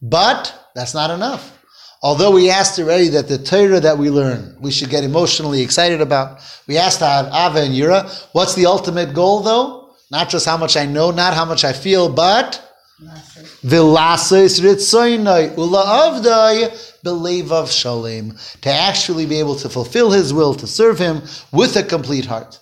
but 0.00 0.54
that's 0.74 0.94
not 0.94 1.10
enough. 1.10 1.58
Although 2.02 2.32
we 2.32 2.50
asked 2.50 2.80
already 2.80 3.08
that 3.10 3.28
the 3.28 3.38
Torah 3.38 3.78
that 3.78 3.96
we 3.96 4.10
learn, 4.10 4.56
we 4.60 4.72
should 4.72 4.90
get 4.90 5.04
emotionally 5.04 5.62
excited 5.62 6.00
about. 6.00 6.40
We 6.66 6.76
asked 6.76 6.98
to 6.98 7.06
have 7.06 7.26
ava 7.26 7.60
and 7.64 7.74
yira. 7.74 8.26
What's 8.32 8.54
the 8.56 8.66
ultimate 8.66 9.14
goal, 9.14 9.40
though? 9.40 9.94
Not 10.10 10.28
just 10.28 10.44
how 10.44 10.56
much 10.56 10.76
I 10.76 10.84
know, 10.84 11.12
not 11.12 11.32
how 11.32 11.44
much 11.44 11.64
I 11.64 11.72
feel, 11.72 12.12
but. 12.12 12.60
To 18.62 18.70
actually 18.70 19.26
be 19.26 19.38
able 19.38 19.54
to 19.56 19.68
fulfill 19.68 20.10
his 20.10 20.32
will, 20.32 20.54
to 20.54 20.66
serve 20.66 20.98
him 20.98 21.22
with 21.52 21.76
a 21.76 21.84
complete 21.84 22.26
heart. 22.26 22.58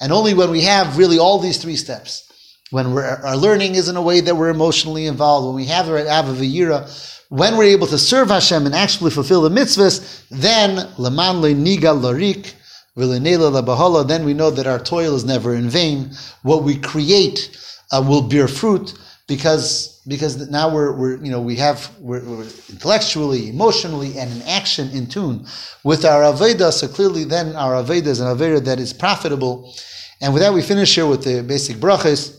And 0.00 0.12
only 0.12 0.34
when 0.34 0.50
we 0.50 0.62
have 0.62 0.96
really 0.96 1.18
all 1.18 1.38
these 1.38 1.58
three 1.58 1.76
steps, 1.76 2.26
when 2.70 2.86
our 2.86 3.36
learning 3.36 3.74
is 3.74 3.88
in 3.88 3.96
a 3.96 4.02
way 4.02 4.20
that 4.20 4.36
we're 4.36 4.48
emotionally 4.48 5.06
involved, 5.06 5.46
when 5.46 5.56
we 5.56 5.66
have 5.66 5.86
the 5.86 5.92
right 5.92 6.06
avavayira, 6.06 6.88
when 7.28 7.56
we're 7.56 7.64
able 7.64 7.86
to 7.88 7.98
serve 7.98 8.28
Hashem 8.28 8.66
and 8.66 8.74
actually 8.74 9.10
fulfill 9.10 9.42
the 9.42 9.50
mitzvahs, 9.50 10.24
then 10.30 10.88
leman 10.96 11.42
niga 11.64 11.94
larik, 12.00 12.54
then 12.96 14.24
we 14.24 14.34
know 14.34 14.50
that 14.50 14.66
our 14.66 14.78
toil 14.78 15.14
is 15.14 15.24
never 15.24 15.54
in 15.54 15.70
vain. 15.70 16.10
What 16.42 16.64
we 16.64 16.76
create 16.76 17.56
uh, 17.92 18.04
will 18.06 18.22
bear 18.22 18.48
fruit 18.48 18.94
because 19.26 19.89
because 20.06 20.50
now 20.50 20.72
we're, 20.72 20.92
we're 20.92 21.22
you 21.22 21.30
know 21.30 21.40
we 21.40 21.56
have 21.56 21.90
we're, 22.00 22.24
we're 22.24 22.46
intellectually, 22.68 23.48
emotionally, 23.48 24.18
and 24.18 24.30
in 24.32 24.42
action 24.42 24.90
in 24.90 25.06
tune 25.06 25.46
with 25.84 26.04
our 26.04 26.22
aveda. 26.22 26.72
So 26.72 26.88
clearly, 26.88 27.24
then 27.24 27.54
our 27.54 27.82
aveda 27.82 28.06
is 28.06 28.20
an 28.20 28.36
aveda 28.36 28.64
that 28.64 28.80
is 28.80 28.92
profitable. 28.92 29.74
And 30.22 30.34
with 30.34 30.42
that, 30.42 30.52
we 30.52 30.62
finish 30.62 30.94
here 30.94 31.06
with 31.06 31.24
the 31.24 31.42
basic 31.42 31.76
brachas. 31.76 32.36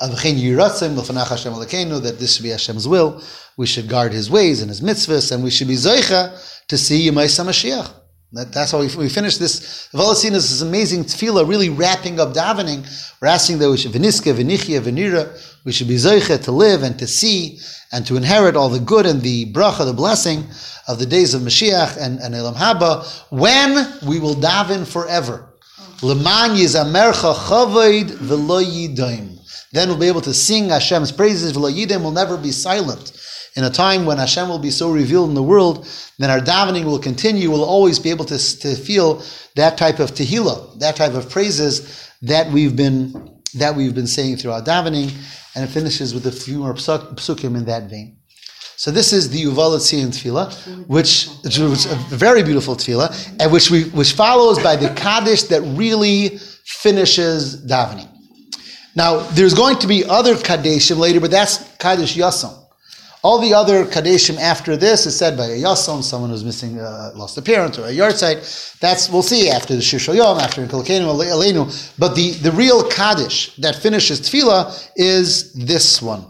Elokeinu, 0.00 2.02
that 2.02 2.18
this 2.18 2.36
should 2.36 2.42
be 2.42 2.48
Hashem's 2.48 2.88
will. 2.88 3.22
We 3.58 3.66
should 3.66 3.88
guard 3.88 4.12
His 4.12 4.30
ways 4.30 4.62
and 4.62 4.70
His 4.70 4.80
mitzvahs, 4.80 5.30
and 5.30 5.44
we 5.44 5.50
should 5.50 5.68
be 5.68 5.74
zoicha 5.74 6.64
to 6.68 6.78
see 6.78 7.06
Yemaisa 7.06 7.44
Mashiach. 7.44 7.92
That, 8.32 8.52
that's 8.52 8.70
how 8.70 8.78
we, 8.78 8.94
we 8.96 9.08
finish 9.08 9.38
this. 9.38 9.88
Uva 9.92 10.04
Letzion 10.04 10.32
is 10.32 10.50
this 10.50 10.62
amazing 10.62 11.04
tefillah, 11.04 11.48
really 11.48 11.68
wrapping 11.68 12.20
up 12.20 12.32
davening. 12.32 12.86
We're 13.20 13.28
asking 13.28 13.58
that 13.58 13.68
we 13.68 13.76
should 13.76 13.90
v'niska, 13.90 14.34
v'nichya, 14.34 14.80
venira. 14.80 15.64
We 15.64 15.72
should 15.72 15.88
be 15.88 15.96
zoicha 15.96 16.42
to 16.44 16.52
live 16.52 16.84
and 16.84 16.96
to 17.00 17.08
see 17.08 17.58
and 17.92 18.06
to 18.06 18.16
inherit 18.16 18.54
all 18.54 18.68
the 18.68 18.78
good 18.78 19.04
and 19.04 19.20
the 19.20 19.52
bracha, 19.52 19.84
the 19.84 19.92
blessing 19.92 20.44
of 20.86 21.00
the 21.00 21.06
days 21.06 21.34
of 21.34 21.42
Mashiach 21.42 21.96
and, 22.00 22.20
and 22.20 22.34
Elam 22.34 22.54
Haba, 22.54 23.04
when 23.30 23.74
we 24.08 24.20
will 24.20 24.36
daven 24.36 24.86
forever. 24.86 25.52
Leman 26.00 26.56
yizamercha 26.56 27.34
chavoid 27.34 28.10
v'lo 28.10 28.64
yidaim. 28.64 29.38
Then 29.72 29.88
we'll 29.88 29.98
be 29.98 30.06
able 30.06 30.20
to 30.22 30.34
sing 30.34 30.68
Hashem's 30.68 31.10
praises. 31.10 31.52
V'lo 31.52 31.72
yidaim 31.72 32.02
will 32.04 32.12
never 32.12 32.36
be 32.36 32.52
silent. 32.52 33.19
In 33.56 33.64
a 33.64 33.70
time 33.70 34.06
when 34.06 34.18
Hashem 34.18 34.48
will 34.48 34.58
be 34.58 34.70
so 34.70 34.92
revealed 34.92 35.28
in 35.28 35.34
the 35.34 35.42
world, 35.42 35.88
then 36.18 36.30
our 36.30 36.40
davening 36.40 36.84
will 36.84 36.98
continue. 36.98 37.50
We'll 37.50 37.64
always 37.64 37.98
be 37.98 38.10
able 38.10 38.24
to, 38.26 38.38
to 38.60 38.76
feel 38.76 39.22
that 39.56 39.76
type 39.76 39.98
of 39.98 40.12
tehillah, 40.12 40.78
that 40.78 40.96
type 40.96 41.14
of 41.14 41.28
praises 41.28 42.08
that 42.22 42.50
we've 42.52 42.76
been 42.76 43.38
that 43.54 43.74
we've 43.74 43.94
been 43.94 44.06
saying 44.06 44.36
through 44.36 44.52
our 44.52 44.62
davening, 44.62 45.12
and 45.56 45.64
it 45.64 45.68
finishes 45.68 46.14
with 46.14 46.24
a 46.26 46.32
few 46.32 46.58
more 46.58 46.74
psuk- 46.74 47.16
psukim 47.16 47.56
in 47.56 47.64
that 47.64 47.90
vein. 47.90 48.16
So 48.76 48.90
this 48.90 49.12
is 49.12 49.28
the 49.28 49.38
Uva 49.40 49.60
Letzion 49.60 50.06
tefillah, 50.06 50.86
which, 50.86 51.28
which 51.42 51.58
is 51.58 51.86
a 51.86 51.96
very 52.16 52.42
beautiful 52.42 52.76
tefillah, 52.76 53.36
and 53.40 53.52
which 53.52 53.70
we 53.70 53.84
which 53.90 54.12
follows 54.12 54.58
by 54.58 54.76
the 54.76 54.88
kaddish 54.94 55.42
that 55.44 55.62
really 55.76 56.38
finishes 56.64 57.66
davening. 57.66 58.08
Now, 58.94 59.18
there's 59.32 59.54
going 59.54 59.78
to 59.80 59.86
be 59.86 60.04
other 60.04 60.34
kaddishim 60.34 60.98
later, 60.98 61.20
but 61.20 61.30
that's 61.30 61.58
kaddish 61.76 62.16
yasam. 62.16 62.59
All 63.22 63.38
the 63.38 63.52
other 63.52 63.84
kaddishim 63.84 64.38
after 64.38 64.76
this 64.76 65.04
is 65.04 65.16
said 65.16 65.36
by 65.36 65.46
a 65.46 65.58
yasam, 65.58 66.02
someone 66.02 66.30
who's 66.30 66.44
missing, 66.44 66.80
uh, 66.80 67.12
lost 67.14 67.36
a 67.36 67.42
parent, 67.42 67.78
or 67.78 67.84
a 67.84 67.90
yahrzeit. 67.90 68.78
That's 68.80 69.10
we'll 69.10 69.22
see 69.22 69.50
after 69.50 69.74
the 69.74 69.82
shir 69.82 70.14
yom, 70.14 70.38
after 70.38 70.66
kolkeinu 70.66 71.06
aleinu. 71.06 71.92
But 71.98 72.14
the 72.14 72.30
the 72.30 72.52
real 72.52 72.88
kaddish 72.88 73.54
that 73.56 73.76
finishes 73.76 74.20
tefillah 74.22 74.90
is 74.96 75.52
this 75.52 76.00
one 76.00 76.24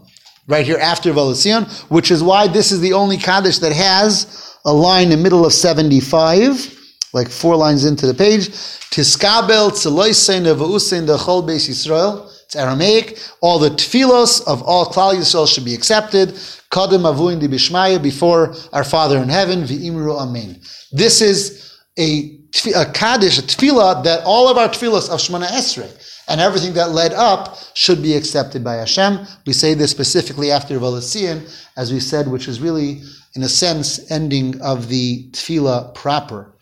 right 0.50 0.66
here 0.66 0.78
after 0.78 1.08
Uva 1.10 1.20
Letzion, 1.20 1.70
which 1.90 2.10
is 2.10 2.22
why 2.22 2.48
this 2.48 2.72
is 2.72 2.80
the 2.80 2.92
only 2.92 3.16
Kaddish 3.16 3.58
that 3.58 3.72
has 3.72 4.56
a 4.64 4.72
line 4.72 5.04
in 5.04 5.10
the 5.10 5.16
middle 5.16 5.46
of 5.46 5.52
75, 5.52 6.76
like 7.12 7.28
four 7.28 7.56
lines 7.56 7.84
into 7.84 8.06
the 8.06 8.14
page. 8.14 8.48
Tiskabel 8.48 9.70
tzeloisein 9.70 10.42
nevausein 10.42 11.06
dechol 11.06 11.46
beis 11.46 11.68
Yisrael. 11.68 12.28
It's 12.50 12.56
Aramaic. 12.56 13.16
All 13.42 13.60
the 13.60 13.70
tefillos 13.70 14.44
of 14.44 14.60
all 14.64 14.86
Klal 14.86 15.14
Yisrael 15.14 15.46
should 15.46 15.64
be 15.64 15.72
accepted. 15.72 16.30
Kadem 16.72 17.02
avuin 17.02 17.40
bishmaya, 17.40 18.02
before 18.02 18.56
our 18.72 18.82
Father 18.82 19.18
in 19.18 19.28
heaven, 19.28 19.62
v'imru 19.62 20.20
amen. 20.20 20.60
This 20.90 21.20
is 21.20 21.72
a, 21.96 22.40
a 22.74 22.86
Kaddish, 22.86 23.38
a 23.38 23.42
tefillah, 23.42 24.02
that 24.02 24.24
all 24.24 24.48
of 24.48 24.58
our 24.58 24.68
tefillos 24.68 25.08
of 25.08 25.20
Shemoneh 25.20 25.46
Esrei, 25.46 25.88
and 26.26 26.40
everything 26.40 26.72
that 26.72 26.90
led 26.90 27.12
up 27.12 27.56
should 27.74 28.02
be 28.02 28.16
accepted 28.16 28.64
by 28.64 28.74
Hashem. 28.74 29.28
We 29.46 29.52
say 29.52 29.74
this 29.74 29.92
specifically 29.92 30.50
after 30.50 30.74
Uva 30.74 30.86
Letzion, 30.86 31.48
as 31.76 31.92
we 31.92 32.00
said, 32.00 32.26
which 32.26 32.48
is 32.48 32.60
really, 32.60 33.00
in 33.36 33.44
a 33.44 33.48
sense, 33.48 34.10
ending 34.10 34.60
of 34.60 34.88
the 34.88 35.30
tefillah 35.30 35.94
proper, 35.94 36.52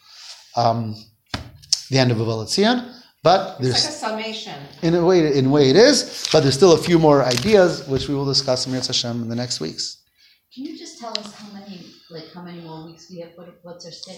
um, 0.55 0.97
the 1.89 1.97
end 1.97 2.11
of 2.11 2.19
Uva 2.19 2.33
Letzion. 2.33 2.97
But 3.23 3.41
It's 3.41 3.51
like 3.51 3.59
a 3.59 3.63
there's, 3.63 3.97
summation. 3.97 4.55
in 4.83 4.95
a 4.95 5.05
way, 5.05 5.37
in 5.37 5.47
a 5.47 5.51
way, 5.51 5.71
it 5.71 5.77
is. 5.77 6.29
But 6.33 6.41
there's 6.41 6.55
still 6.55 6.73
a 6.73 6.79
few 6.79 6.99
more 6.99 7.25
ideas, 7.25 7.87
which 7.89 8.09
we 8.09 8.15
will 8.15 8.25
discuss 8.25 8.67
in 8.67 8.73
Hashem 8.73 9.23
in 9.23 9.29
the 9.29 9.35
next 9.37 9.61
weeks. 9.61 10.03
Can 10.55 10.65
you 10.65 10.79
just 10.79 10.99
tell 10.99 11.11
us 11.19 11.35
how 11.35 11.53
many, 11.53 11.87
like, 12.11 12.33
how 12.33 12.43
many 12.43 12.61
more 12.61 12.87
weeks 12.87 13.11
we 13.11 13.21
have, 13.21 13.31
what, 13.35 13.49
what's 13.63 13.85
our 13.87 13.93
schedule? 13.93 14.17